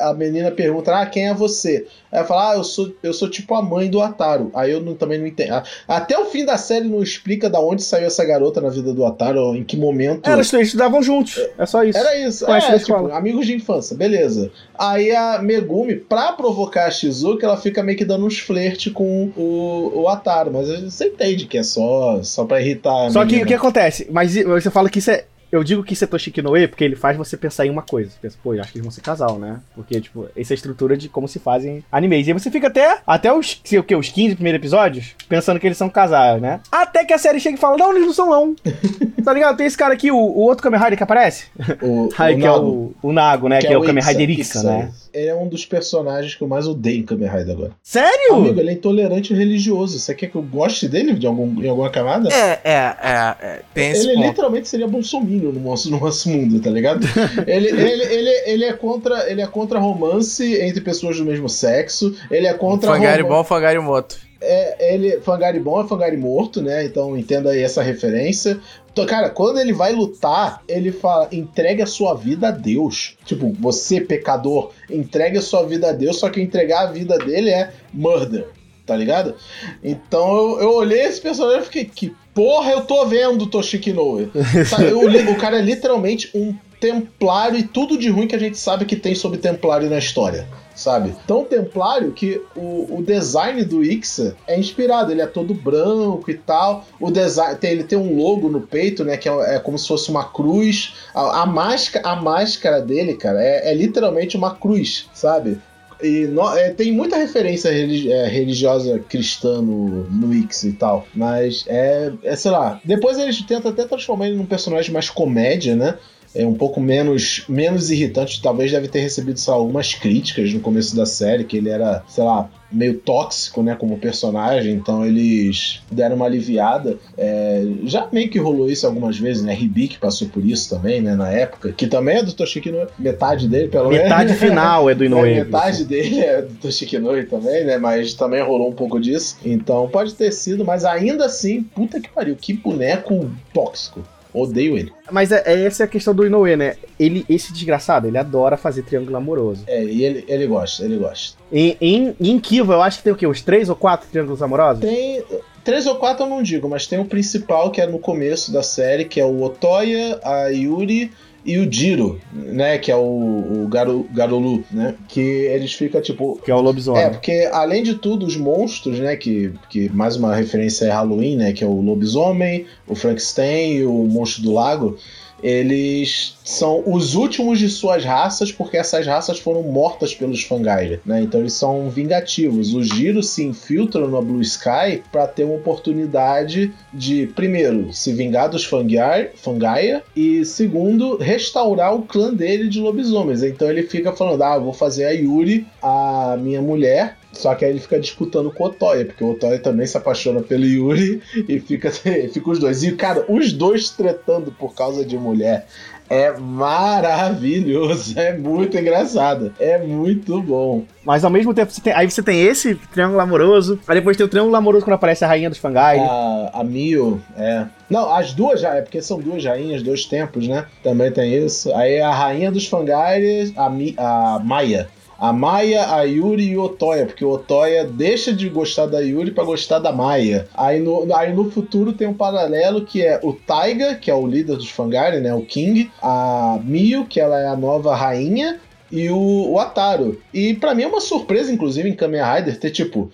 a 0.00 0.14
menina 0.16 0.52
pergunta, 0.52 0.94
ah, 0.96 1.04
quem 1.04 1.26
é 1.26 1.34
você? 1.34 1.84
Aí 2.10 2.18
ela 2.18 2.26
fala, 2.26 2.52
ah, 2.52 2.56
eu 2.56 2.64
sou, 2.64 2.92
eu 3.02 3.12
sou 3.12 3.28
tipo 3.28 3.54
a 3.54 3.62
mãe 3.62 3.88
do 3.90 4.00
Ataru. 4.00 4.50
Aí 4.54 4.70
eu 4.72 4.80
não- 4.80 4.94
também 4.94 5.18
não 5.18 5.26
entendo. 5.26 5.52
Ah, 5.52 5.62
Até 5.88 6.18
o 6.18 6.24
fim 6.26 6.44
da 6.44 6.56
série 6.56 6.86
não 6.88 7.02
explica 7.02 7.48
da 7.50 7.60
onde 7.60 7.82
saiu 7.82 8.06
essa 8.06 8.24
garota 8.24 8.60
na 8.60 8.68
vida 8.70 8.92
do 8.94 9.04
Ataru, 9.04 9.40
ou 9.40 9.56
em 9.56 9.62
que 9.64 9.76
momento. 9.76 10.28
Elas 10.28 10.52
eles 10.52 10.68
estudavam 10.68 11.02
juntos. 11.02 11.38
É 11.58 11.66
só 11.66 11.84
isso. 11.84 11.98
Era 11.98 12.16
isso, 12.18 12.44
é, 12.50 12.60
da 12.70 12.78
tipo, 12.78 12.94
amigos 13.12 13.46
de 13.46 13.54
infância, 13.54 13.96
beleza. 13.96 14.50
Aí 14.78 15.10
a 15.14 15.38
Megumi, 15.42 15.96
pra 15.96 16.32
provocar 16.32 16.86
a 16.86 16.90
Shizuka, 16.90 17.44
ela 17.46 17.56
fica 17.56 17.82
meio 17.82 17.98
que 17.98 18.04
dando 18.04 18.24
uns 18.26 18.38
flerte 18.38 18.90
com 18.90 19.30
o, 19.36 19.92
o 20.02 20.08
Ataru, 20.08 20.50
mas 20.52 20.68
você 20.68 21.06
entende 21.08 21.46
que 21.46 21.58
é 21.58 21.62
só, 21.62 22.20
só 22.22 22.44
pra 22.44 22.60
irritar 22.60 23.10
Só 23.10 23.24
que 23.26 23.42
o 23.42 23.46
que 23.46 23.54
acontece? 23.54 24.06
Mas 24.10 24.34
você 24.34 24.70
fala 24.70 24.88
que 24.88 24.98
isso 24.98 25.10
é. 25.10 25.24
Eu 25.50 25.64
digo 25.64 25.82
que 25.82 25.94
isso 25.94 26.04
é 26.04 26.06
Toshiki 26.06 26.42
Noe 26.42 26.68
porque 26.68 26.84
ele 26.84 26.96
faz 26.96 27.16
você 27.16 27.36
pensar 27.36 27.66
em 27.66 27.70
uma 27.70 27.82
coisa. 27.82 28.10
Você 28.10 28.18
pensa, 28.20 28.38
pô, 28.42 28.54
eu 28.54 28.60
acho 28.60 28.72
que 28.72 28.78
eles 28.78 28.84
vão 28.84 28.92
ser 28.92 29.00
casal, 29.00 29.38
né? 29.38 29.60
Porque, 29.74 30.00
tipo, 30.00 30.28
essa 30.36 30.52
é 30.52 30.54
a 30.54 30.56
estrutura 30.56 30.96
de 30.96 31.08
como 31.08 31.26
se 31.26 31.38
fazem 31.38 31.82
animes. 31.90 32.26
E 32.26 32.32
aí 32.32 32.38
você 32.38 32.50
fica 32.50 32.66
até, 32.66 33.00
até 33.06 33.32
os, 33.32 33.60
sei 33.64 33.78
o 33.78 33.82
quê, 33.82 33.96
os 33.96 34.08
15 34.08 34.34
primeiros 34.34 34.58
episódios 34.58 35.14
pensando 35.28 35.58
que 35.58 35.66
eles 35.66 35.78
são 35.78 35.88
casais, 35.88 36.40
né? 36.40 36.60
Até 36.70 37.04
que 37.04 37.12
a 37.12 37.18
série 37.18 37.40
chega 37.40 37.56
e 37.56 37.60
fala, 37.60 37.76
não, 37.76 37.92
eles 37.92 38.06
não 38.06 38.12
são 38.12 38.30
não. 38.30 38.56
tá 39.24 39.32
ligado? 39.32 39.56
Tem 39.56 39.66
esse 39.66 39.76
cara 39.76 39.94
aqui, 39.94 40.10
o, 40.10 40.16
o 40.16 40.40
outro 40.40 40.62
Kamen 40.62 40.80
Rider 40.80 40.96
que 40.96 41.02
aparece. 41.02 41.46
O, 41.82 42.08
Aí, 42.18 42.34
o 42.34 42.38
que 42.38 42.44
é 42.44 42.48
Nago, 42.48 42.66
o, 42.66 42.94
o 43.02 43.12
Nago, 43.12 43.48
né? 43.48 43.58
Que, 43.60 43.66
é, 43.68 43.78
o 43.78 43.82
Kamen 43.82 44.04
Rider 44.04 44.30
Ixa, 44.30 44.62
né? 44.62 44.92
Ele 45.12 45.28
é 45.28 45.34
um 45.34 45.48
dos 45.48 45.64
personagens 45.64 46.34
que 46.34 46.42
eu 46.42 46.48
mais 46.48 46.66
odeio 46.66 47.00
em 47.00 47.02
Kamen 47.02 47.28
Rider 47.28 47.50
agora. 47.54 47.72
Sério? 47.82 48.34
Amigo, 48.34 48.60
ele 48.60 48.70
é 48.70 48.72
intolerante 48.74 49.32
religioso. 49.34 49.98
Você 49.98 50.14
quer 50.14 50.28
que 50.28 50.36
eu 50.36 50.42
goste 50.42 50.88
dele 50.88 51.14
de 51.14 51.26
algum, 51.26 51.62
em 51.62 51.68
alguma 51.68 51.90
camada? 51.90 52.28
É, 52.32 52.60
é, 52.64 52.96
é, 53.02 53.36
é, 53.40 53.60
tem 53.74 53.90
esse 53.90 54.06
Ele 54.06 54.14
ponto. 54.16 54.26
literalmente 54.28 54.68
seria 54.68 54.86
bolsominion 54.88 55.52
no 55.52 55.60
nosso, 55.60 55.90
no 55.90 55.98
nosso 56.00 56.28
mundo, 56.28 56.60
tá 56.60 56.70
ligado? 56.70 57.06
ele, 57.46 57.68
ele, 57.68 58.02
ele, 58.04 58.30
ele, 58.46 58.64
é 58.64 58.72
contra, 58.72 59.30
ele 59.30 59.40
é 59.42 59.46
contra 59.46 59.78
romance 59.78 60.44
entre 60.60 60.80
pessoas 60.80 61.16
do 61.16 61.24
mesmo 61.24 61.48
sexo. 61.48 62.14
Ele 62.30 62.46
é 62.46 62.54
contra 62.54 62.90
Fangari 62.92 63.22
roman- 63.22 63.36
bom, 63.36 63.44
Fangari 63.44 63.78
moto. 63.78 64.27
É, 64.40 64.94
ele, 64.94 65.20
Fangari 65.20 65.58
bom 65.58 65.82
é 65.82 65.88
Fangari 65.88 66.16
morto, 66.16 66.62
né? 66.62 66.84
Então 66.84 67.16
entenda 67.16 67.50
aí 67.50 67.62
essa 67.62 67.82
referência. 67.82 68.60
Então, 68.92 69.04
cara, 69.04 69.30
quando 69.30 69.58
ele 69.58 69.72
vai 69.72 69.92
lutar, 69.92 70.62
ele 70.68 70.92
fala: 70.92 71.28
entregue 71.32 71.82
a 71.82 71.86
sua 71.86 72.14
vida 72.14 72.48
a 72.48 72.50
Deus. 72.50 73.16
Tipo, 73.24 73.52
você, 73.58 74.00
pecador, 74.00 74.70
entregue 74.90 75.38
a 75.38 75.42
sua 75.42 75.64
vida 75.64 75.90
a 75.90 75.92
Deus, 75.92 76.18
só 76.18 76.28
que 76.28 76.40
entregar 76.40 76.82
a 76.82 76.92
vida 76.92 77.18
dele 77.18 77.50
é 77.50 77.72
murder, 77.92 78.46
tá 78.86 78.96
ligado? 78.96 79.34
Então 79.82 80.36
eu, 80.36 80.60
eu 80.60 80.74
olhei 80.74 81.02
esse 81.02 81.20
personagem 81.20 81.62
e 81.62 81.64
fiquei: 81.64 81.84
que 81.84 82.16
porra 82.32 82.72
eu 82.72 82.82
tô 82.82 83.06
vendo, 83.06 83.46
Toshiki 83.46 83.92
Noe? 83.92 84.30
O 85.30 85.36
cara 85.36 85.58
é 85.58 85.62
literalmente 85.62 86.30
um 86.34 86.54
templário 86.80 87.58
e 87.58 87.64
tudo 87.64 87.98
de 87.98 88.08
ruim 88.08 88.28
que 88.28 88.36
a 88.36 88.38
gente 88.38 88.58
sabe 88.58 88.84
que 88.84 88.96
tem 88.96 89.14
sobre 89.14 89.38
templário 89.38 89.90
na 89.90 89.98
história. 89.98 90.46
Sabe? 90.78 91.12
Tão 91.26 91.42
templário 91.44 92.12
que 92.12 92.40
o, 92.54 92.98
o 92.98 93.02
design 93.02 93.64
do 93.64 93.82
Ixa 93.82 94.36
é 94.46 94.56
inspirado, 94.56 95.10
ele 95.10 95.20
é 95.20 95.26
todo 95.26 95.52
branco 95.52 96.30
e 96.30 96.34
tal. 96.34 96.84
O 97.00 97.10
design, 97.10 97.56
tem, 97.56 97.72
ele 97.72 97.82
tem 97.82 97.98
um 97.98 98.16
logo 98.16 98.48
no 98.48 98.60
peito, 98.60 99.04
né? 99.04 99.16
Que 99.16 99.28
é, 99.28 99.56
é 99.56 99.58
como 99.58 99.76
se 99.76 99.88
fosse 99.88 100.08
uma 100.08 100.22
cruz. 100.30 100.94
A, 101.12 101.42
a, 101.42 101.46
máscara, 101.46 102.08
a 102.08 102.14
máscara 102.14 102.80
dele, 102.80 103.14
cara, 103.14 103.42
é, 103.42 103.72
é 103.72 103.74
literalmente 103.74 104.36
uma 104.36 104.54
cruz, 104.54 105.06
sabe? 105.12 105.58
E 106.00 106.26
no- 106.28 106.56
é, 106.56 106.70
tem 106.70 106.92
muita 106.92 107.16
referência 107.16 107.72
religi- 107.72 108.12
é, 108.12 108.28
religiosa 108.28 109.00
cristã 109.00 109.60
no, 109.60 110.04
no 110.08 110.32
Ix 110.32 110.62
e 110.62 110.72
tal. 110.74 111.08
Mas 111.12 111.64
é, 111.66 112.12
é, 112.22 112.36
sei 112.36 112.52
lá. 112.52 112.80
Depois 112.84 113.18
eles 113.18 113.42
tentam 113.42 113.72
até 113.72 113.84
transformar 113.84 114.28
ele 114.28 114.36
num 114.36 114.46
personagem 114.46 114.92
mais 114.92 115.10
comédia, 115.10 115.74
né? 115.74 115.96
É 116.34 116.46
um 116.46 116.54
pouco 116.54 116.80
menos, 116.80 117.44
menos 117.48 117.90
irritante. 117.90 118.42
Talvez 118.42 118.70
deve 118.70 118.88
ter 118.88 119.00
recebido, 119.00 119.40
lá, 119.46 119.54
algumas 119.54 119.94
críticas 119.94 120.52
no 120.52 120.60
começo 120.60 120.94
da 120.94 121.06
série, 121.06 121.44
que 121.44 121.56
ele 121.56 121.68
era, 121.68 122.02
sei 122.08 122.24
lá, 122.24 122.48
meio 122.70 122.98
tóxico, 122.98 123.62
né, 123.62 123.74
como 123.74 123.98
personagem. 123.98 124.74
Então 124.74 125.04
eles 125.04 125.80
deram 125.90 126.16
uma 126.16 126.26
aliviada. 126.26 126.98
É, 127.16 127.66
já 127.84 128.08
meio 128.12 128.28
que 128.28 128.38
rolou 128.38 128.70
isso 128.70 128.86
algumas 128.86 129.18
vezes, 129.18 129.42
né? 129.42 129.58
Hibiki 129.58 129.98
passou 129.98 130.28
por 130.28 130.44
isso 130.44 130.68
também, 130.68 131.00
né, 131.00 131.14
na 131.14 131.30
época. 131.30 131.72
Que 131.72 131.86
também 131.86 132.18
é 132.18 132.22
do 132.22 132.32
Toshiki 132.32 132.68
Inoue. 132.68 132.88
Metade 132.98 133.48
dele, 133.48 133.68
pelo 133.68 133.88
menos. 133.88 134.04
Metade 134.04 134.34
final 134.38 134.90
é 134.90 134.94
do 134.94 135.04
Inoue. 135.04 135.30
É, 135.30 135.44
metade 135.44 135.84
dele 135.84 136.20
é 136.20 136.42
do 136.42 136.54
Toshiki 136.54 136.96
Inoue 136.96 137.24
também, 137.24 137.64
né? 137.64 137.78
Mas 137.78 138.14
também 138.14 138.42
rolou 138.42 138.68
um 138.68 138.74
pouco 138.74 139.00
disso. 139.00 139.38
Então 139.44 139.88
pode 139.88 140.14
ter 140.14 140.32
sido, 140.32 140.64
mas 140.64 140.84
ainda 140.84 141.24
assim, 141.24 141.62
puta 141.62 142.00
que 142.00 142.08
pariu, 142.08 142.36
que 142.36 142.52
boneco 142.52 143.30
tóxico. 143.52 144.02
Odeio 144.32 144.76
ele. 144.76 144.92
Mas 145.10 145.32
é, 145.32 145.42
é 145.46 145.64
essa 145.64 145.84
a 145.84 145.86
questão 145.88 146.14
do 146.14 146.26
Inoue, 146.26 146.56
né? 146.56 146.76
Ele, 146.98 147.24
esse 147.28 147.52
desgraçado, 147.52 148.06
ele 148.06 148.18
adora 148.18 148.56
fazer 148.56 148.82
triângulo 148.82 149.16
amoroso. 149.16 149.64
É, 149.66 149.82
e 149.84 150.04
ele, 150.04 150.24
ele 150.28 150.46
gosta, 150.46 150.84
ele 150.84 150.96
gosta. 150.98 151.38
Em, 151.50 151.76
em, 151.80 152.16
em 152.20 152.38
Kiva, 152.38 152.74
eu 152.74 152.82
acho 152.82 152.98
que 152.98 153.04
tem 153.04 153.12
o 153.12 153.16
quê? 153.16 153.26
Uns 153.26 153.42
três 153.42 153.68
ou 153.68 153.76
quatro 153.76 154.08
triângulos 154.10 154.42
amorosos? 154.42 154.80
Tem. 154.80 155.22
Três 155.64 155.86
ou 155.86 155.96
quatro 155.96 156.24
eu 156.24 156.30
não 156.30 156.42
digo, 156.42 156.66
mas 156.66 156.86
tem 156.86 156.98
o 156.98 157.04
principal 157.04 157.70
que 157.70 157.78
é 157.78 157.86
no 157.86 157.98
começo 157.98 158.50
da 158.50 158.62
série, 158.62 159.04
que 159.04 159.20
é 159.20 159.24
o 159.24 159.42
Otoya, 159.42 160.18
a 160.24 160.48
Yuri 160.48 161.12
e 161.48 161.58
o 161.58 161.72
Jiro, 161.72 162.20
né? 162.30 162.76
Que 162.76 162.92
é 162.92 162.96
o, 162.96 163.00
o 163.00 163.68
Garu, 163.68 164.06
Garolu, 164.12 164.62
né? 164.70 164.94
Que 165.08 165.20
eles 165.20 165.72
ficam 165.72 166.02
tipo. 166.02 166.38
Que 166.44 166.50
é 166.50 166.54
o 166.54 166.60
lobisomem. 166.60 167.02
É, 167.02 167.08
porque 167.08 167.48
além 167.50 167.82
de 167.82 167.94
tudo, 167.94 168.26
os 168.26 168.36
monstros, 168.36 168.98
né? 168.98 169.16
Que, 169.16 169.54
que 169.70 169.88
mais 169.88 170.16
uma 170.16 170.34
referência 170.34 170.84
é 170.84 170.90
Halloween, 170.90 171.36
né? 171.36 171.52
Que 171.54 171.64
é 171.64 171.66
o 171.66 171.80
lobisomem, 171.80 172.66
o 172.86 172.94
Frankenstein 172.94 173.76
e 173.76 173.84
o 173.86 174.04
monstro 174.04 174.42
do 174.42 174.52
lago. 174.52 174.98
Eles 175.42 176.36
são 176.44 176.82
os 176.86 177.14
últimos 177.14 177.58
de 177.58 177.68
suas 177.68 178.04
raças, 178.04 178.50
porque 178.50 178.76
essas 178.76 179.06
raças 179.06 179.38
foram 179.38 179.62
mortas 179.62 180.14
pelos 180.14 180.42
Fangaira, 180.42 181.00
né? 181.04 181.22
Então 181.22 181.40
eles 181.40 181.52
são 181.52 181.88
vingativos. 181.90 182.74
O 182.74 182.82
Giro 182.82 183.22
se 183.22 183.44
infiltra 183.44 184.06
no 184.06 184.22
Blue 184.22 184.40
Sky 184.40 185.02
para 185.12 185.26
ter 185.26 185.44
uma 185.44 185.54
oportunidade 185.54 186.72
de, 186.92 187.26
primeiro, 187.28 187.92
se 187.92 188.12
vingar 188.12 188.48
dos 188.48 188.64
Fangaia 188.64 190.02
e, 190.16 190.44
segundo, 190.44 191.16
restaurar 191.16 191.94
o 191.94 192.02
clã 192.02 192.32
dele 192.32 192.68
de 192.68 192.80
lobisomens. 192.80 193.42
Então 193.42 193.68
ele 193.68 193.82
fica 193.82 194.12
falando: 194.12 194.42
ah, 194.42 194.58
vou 194.58 194.72
fazer 194.72 195.04
a 195.04 195.10
Yuri, 195.10 195.66
a 195.82 196.36
minha 196.40 196.60
mulher, 196.60 197.16
só 197.32 197.54
que 197.54 197.64
aí 197.64 197.70
ele 197.70 197.80
fica 197.80 198.00
disputando 198.00 198.50
com 198.50 198.64
o 198.64 198.66
Otoya, 198.66 199.04
porque 199.04 199.22
o 199.22 199.30
Otoya 199.30 199.58
também 199.58 199.86
se 199.86 199.96
apaixona 199.96 200.40
pelo 200.40 200.64
Yuri 200.64 201.22
e 201.48 201.60
fica, 201.60 201.90
fica 201.92 202.50
os 202.50 202.58
dois. 202.58 202.82
E, 202.82 202.92
cara, 202.92 203.24
os 203.28 203.52
dois 203.52 203.90
tretando 203.90 204.50
por 204.52 204.74
causa 204.74 205.04
de 205.04 205.16
mulher 205.16 205.66
é 206.10 206.32
maravilhoso, 206.38 208.18
é 208.18 208.36
muito 208.36 208.78
engraçado, 208.78 209.52
é 209.60 209.78
muito 209.78 210.40
bom. 210.40 210.84
Mas 211.04 211.24
ao 211.24 211.30
mesmo 211.30 211.52
tempo, 211.52 211.70
você 211.70 211.80
tem, 211.80 211.92
aí 211.92 212.10
você 212.10 212.22
tem 212.22 212.42
esse 212.42 212.74
triângulo 212.74 213.20
amoroso, 213.20 213.78
aí 213.86 213.96
depois 213.96 214.16
tem 214.16 214.24
o 214.24 214.28
triângulo 214.28 214.56
amoroso 214.56 214.84
quando 214.84 214.94
aparece 214.94 215.24
a 215.24 215.28
rainha 215.28 215.50
dos 215.50 215.58
Fangai. 215.58 215.98
A, 215.98 216.50
a 216.54 216.64
Mio, 216.64 217.20
é. 217.36 217.66
Não, 217.90 218.12
as 218.12 218.32
duas 218.32 218.60
já, 218.60 218.74
é 218.74 218.82
porque 218.82 219.02
são 219.02 219.20
duas 219.20 219.44
rainhas, 219.44 219.82
dois 219.82 220.04
tempos, 220.06 220.48
né? 220.48 220.66
Também 220.82 221.10
tem 221.12 221.44
isso. 221.44 221.74
Aí 221.74 222.00
a 222.00 222.10
rainha 222.10 222.50
dos 222.50 222.66
Fangaires, 222.66 223.52
a, 223.56 223.68
Mi, 223.68 223.94
a 223.98 224.40
Maia. 224.42 224.88
A 225.18 225.32
Maia, 225.32 225.94
a 225.94 226.02
Yuri 226.02 226.50
e 226.50 226.56
o 226.56 226.62
Otoya, 226.62 227.04
porque 227.04 227.24
o 227.24 227.30
Otoya 227.30 227.84
deixa 227.84 228.32
de 228.32 228.48
gostar 228.48 228.86
da 228.86 229.00
Yuri 229.00 229.32
pra 229.32 229.42
gostar 229.42 229.80
da 229.80 229.90
Maia. 229.90 230.46
Aí 230.54 230.78
no, 230.80 231.12
aí 231.12 231.34
no 231.34 231.50
futuro 231.50 231.92
tem 231.92 232.06
um 232.06 232.14
paralelo 232.14 232.84
que 232.84 233.04
é 233.04 233.18
o 233.22 233.32
Taiga, 233.32 233.96
que 233.96 234.10
é 234.10 234.14
o 234.14 234.26
líder 234.26 234.56
dos 234.56 234.70
Fangare, 234.70 235.18
né? 235.18 235.34
O 235.34 235.42
King. 235.42 235.90
A 236.00 236.60
Mio, 236.62 237.04
que 237.04 237.18
ela 237.18 237.40
é 237.40 237.48
a 237.48 237.56
nova 237.56 237.96
rainha. 237.96 238.60
E 238.90 239.10
o, 239.10 239.50
o 239.50 239.58
Ataru. 239.58 240.18
E 240.32 240.54
pra 240.54 240.74
mim 240.74 240.84
é 240.84 240.86
uma 240.86 241.00
surpresa, 241.00 241.52
inclusive, 241.52 241.88
em 241.88 241.94
Kamen 241.94 242.22
Rider 242.22 242.58
ter, 242.58 242.70
tipo, 242.70 243.10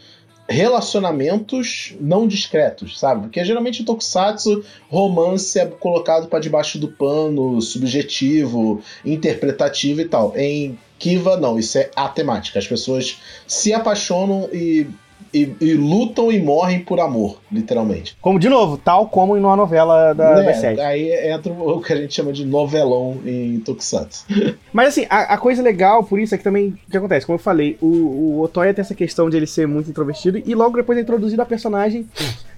relacionamentos 0.49 1.95
não 2.01 2.29
discretos, 2.29 2.99
sabe? 2.99 3.23
Porque 3.23 3.45
geralmente 3.45 3.83
em 3.83 3.85
Tokusatsu, 3.85 4.65
romance 4.89 5.59
é 5.59 5.67
colocado 5.67 6.29
pra 6.29 6.39
debaixo 6.39 6.79
do 6.79 6.89
pano, 6.89 7.61
subjetivo, 7.61 8.83
interpretativo 9.05 10.01
e 10.03 10.05
tal. 10.05 10.37
Em 10.37 10.79
Kiva, 10.99 11.37
não, 11.37 11.59
isso 11.59 11.79
é 11.79 11.91
a 11.97 12.09
temática. 12.09 12.59
As 12.59 12.67
pessoas 12.67 13.19
se 13.47 13.73
apaixonam 13.73 14.49
e 14.53 14.87
e, 15.35 15.55
e 15.61 15.75
lutam 15.75 16.31
e 16.31 16.41
morrem 16.41 16.81
por 16.81 17.01
amor, 17.01 17.41
literalmente. 17.51 18.17
Como, 18.21 18.39
de 18.39 18.49
novo, 18.49 18.77
tal 18.79 19.09
como 19.09 19.37
em 19.37 19.41
uma 19.41 19.57
novela 19.57 20.13
da, 20.15 20.41
É, 20.41 20.45
da 20.45 20.55
série. 20.55 20.81
aí 20.81 21.31
entra 21.31 21.53
o 21.53 21.81
que 21.81 21.93
a 21.93 21.97
gente 21.97 22.15
chama 22.15 22.33
de 22.33 22.45
novelão 22.45 23.19
em 23.27 23.59
Tokusatsu. 23.61 24.25
Mas 24.73 24.89
assim, 24.89 25.07
a, 25.11 25.35
a 25.35 25.39
coisa 25.39 25.63
legal 25.63 26.05
por 26.05 26.19
isso 26.19 26.35
é 26.35 26.39
que 26.39 26.45
também, 26.45 26.69
o 26.87 26.91
que 26.91 26.97
acontece? 26.97 27.27
Como 27.27 27.35
eu 27.39 27.43
falei, 27.43 27.77
o, 27.81 27.87
o 27.87 28.41
Otoya 28.43 28.73
tem 28.73 28.83
essa 28.83 28.95
questão 28.95 29.29
de 29.29 29.37
ele 29.37 29.47
ser 29.47 29.67
muito 29.67 29.91
introvertido 29.91 30.41
e 30.45 30.55
logo 30.55 30.77
depois 30.77 30.97
é 30.99 31.03
introduzido 31.03 31.43
a 31.43 31.47
personagem 31.47 32.07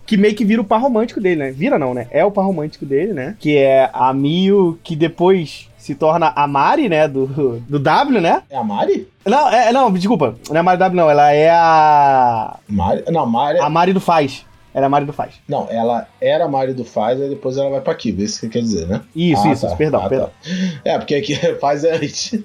que 0.05 0.17
meio 0.17 0.35
que 0.35 0.45
vira 0.45 0.61
o 0.61 0.65
par 0.65 0.81
romântico 0.81 1.21
dele, 1.21 1.37
né? 1.37 1.51
Vira 1.51 1.79
não, 1.79 1.93
né? 1.93 2.07
É 2.11 2.25
o 2.25 2.31
par 2.31 2.45
romântico 2.45 2.87
dele, 2.87 3.13
né? 3.13 3.35
Que 3.41 3.57
é 3.57 3.91
a 3.93 4.13
Mio, 4.13 4.79
que 4.85 4.95
depois 4.95 5.69
se 5.87 5.95
torna 5.95 6.33
a 6.35 6.49
Mari, 6.49 6.89
né? 6.89 7.07
Do, 7.07 7.63
do 7.69 7.79
W, 7.79 8.21
né? 8.21 8.43
É 8.51 8.57
a 8.57 8.65
Mari? 8.65 9.07
Não, 9.25 9.49
é, 9.49 9.73
não, 9.73 9.93
desculpa. 9.93 10.35
Não 10.49 10.57
é 10.57 10.59
a 10.59 10.63
Mari 10.65 10.79
W, 10.81 10.97
não. 11.01 11.09
Ela 11.09 11.33
é 11.33 11.49
a. 11.49 12.57
Mari? 12.69 13.05
Não, 13.09 13.25
Mari. 13.25 13.61
A 13.61 13.71
Mari 13.71 13.93
do 13.93 14.01
Faz. 14.01 14.45
Ela 14.77 14.85
é 14.85 14.89
a 14.89 14.91
Mari 14.91 15.07
do 15.07 15.13
Faz. 15.15 15.33
Não, 15.49 15.67
ela 15.71 16.07
era 16.21 16.45
a 16.45 16.49
Mari 16.49 16.75
do 16.75 16.85
Faz, 16.85 17.19
aí 17.19 17.31
depois 17.31 17.57
ela 17.57 17.71
vai 17.71 17.81
pra 17.81 17.95
Kiba. 17.95 18.23
Isso 18.23 18.41
que 18.41 18.49
quer 18.51 18.61
dizer, 18.61 18.87
né? 18.87 19.01
Isso, 19.17 19.43
Ah, 19.49 19.53
isso, 19.53 19.67
tá. 19.67 19.75
perdão, 19.75 20.05
Ah, 20.05 20.09
perdão. 20.09 20.27
tá. 20.27 20.51
É, 20.85 20.99
porque 20.99 21.15
aqui 21.15 21.35
Faz 21.59 21.83
é 21.83 21.97
antes. 21.97 22.39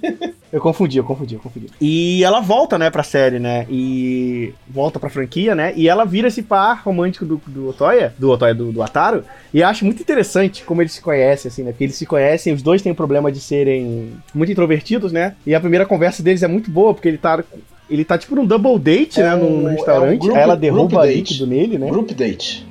Eu 0.51 0.61
confundi, 0.61 0.97
eu 0.97 1.03
confundi, 1.03 1.35
eu 1.35 1.41
confundi. 1.41 1.67
E 1.81 2.23
ela 2.23 2.39
volta, 2.39 2.77
né, 2.77 2.89
pra 2.89 3.03
série, 3.03 3.37
né? 3.37 3.65
E 3.69 4.53
volta 4.67 4.97
pra 4.97 5.09
franquia, 5.09 5.53
né? 5.53 5.73
E 5.75 5.89
ela 5.89 6.05
vira 6.05 6.29
esse 6.29 6.41
par 6.41 6.81
romântico 6.85 7.25
do, 7.25 7.41
do 7.47 7.67
Otoya, 7.69 8.13
do 8.17 8.29
Otoya, 8.31 8.55
do, 8.55 8.71
do 8.71 8.81
Ataru. 8.81 9.25
E 9.53 9.59
eu 9.59 9.67
acho 9.67 9.83
muito 9.83 10.01
interessante 10.01 10.63
como 10.63 10.81
eles 10.81 10.93
se 10.93 11.01
conhecem, 11.01 11.49
assim, 11.49 11.63
né? 11.63 11.71
Porque 11.71 11.83
eles 11.83 11.95
se 11.97 12.05
conhecem, 12.05 12.53
os 12.53 12.61
dois 12.61 12.81
têm 12.81 12.93
o 12.93 12.95
problema 12.95 13.29
de 13.29 13.41
serem 13.41 14.13
muito 14.33 14.51
introvertidos, 14.53 15.11
né? 15.11 15.35
E 15.45 15.53
a 15.53 15.59
primeira 15.59 15.85
conversa 15.85 16.23
deles 16.23 16.43
é 16.43 16.47
muito 16.47 16.71
boa, 16.71 16.93
porque 16.93 17.09
ele 17.09 17.17
tá. 17.17 17.43
Ele 17.91 18.05
tá 18.05 18.17
tipo 18.17 18.35
num 18.35 18.45
double 18.45 18.79
date, 18.79 19.19
É 19.19 19.23
né? 19.23 19.35
Num, 19.35 19.63
um- 19.63 19.67
é 19.67 19.71
um 19.71 19.75
restaurante. 19.75 20.19
grupo- 20.19 20.35
aí 20.37 20.41
ela 20.43 20.55
derruba 20.55 21.05
líquido 21.05 21.45
nele, 21.45 21.77
né? 21.77 21.89
Group 21.89 22.11
Date. 22.11 22.65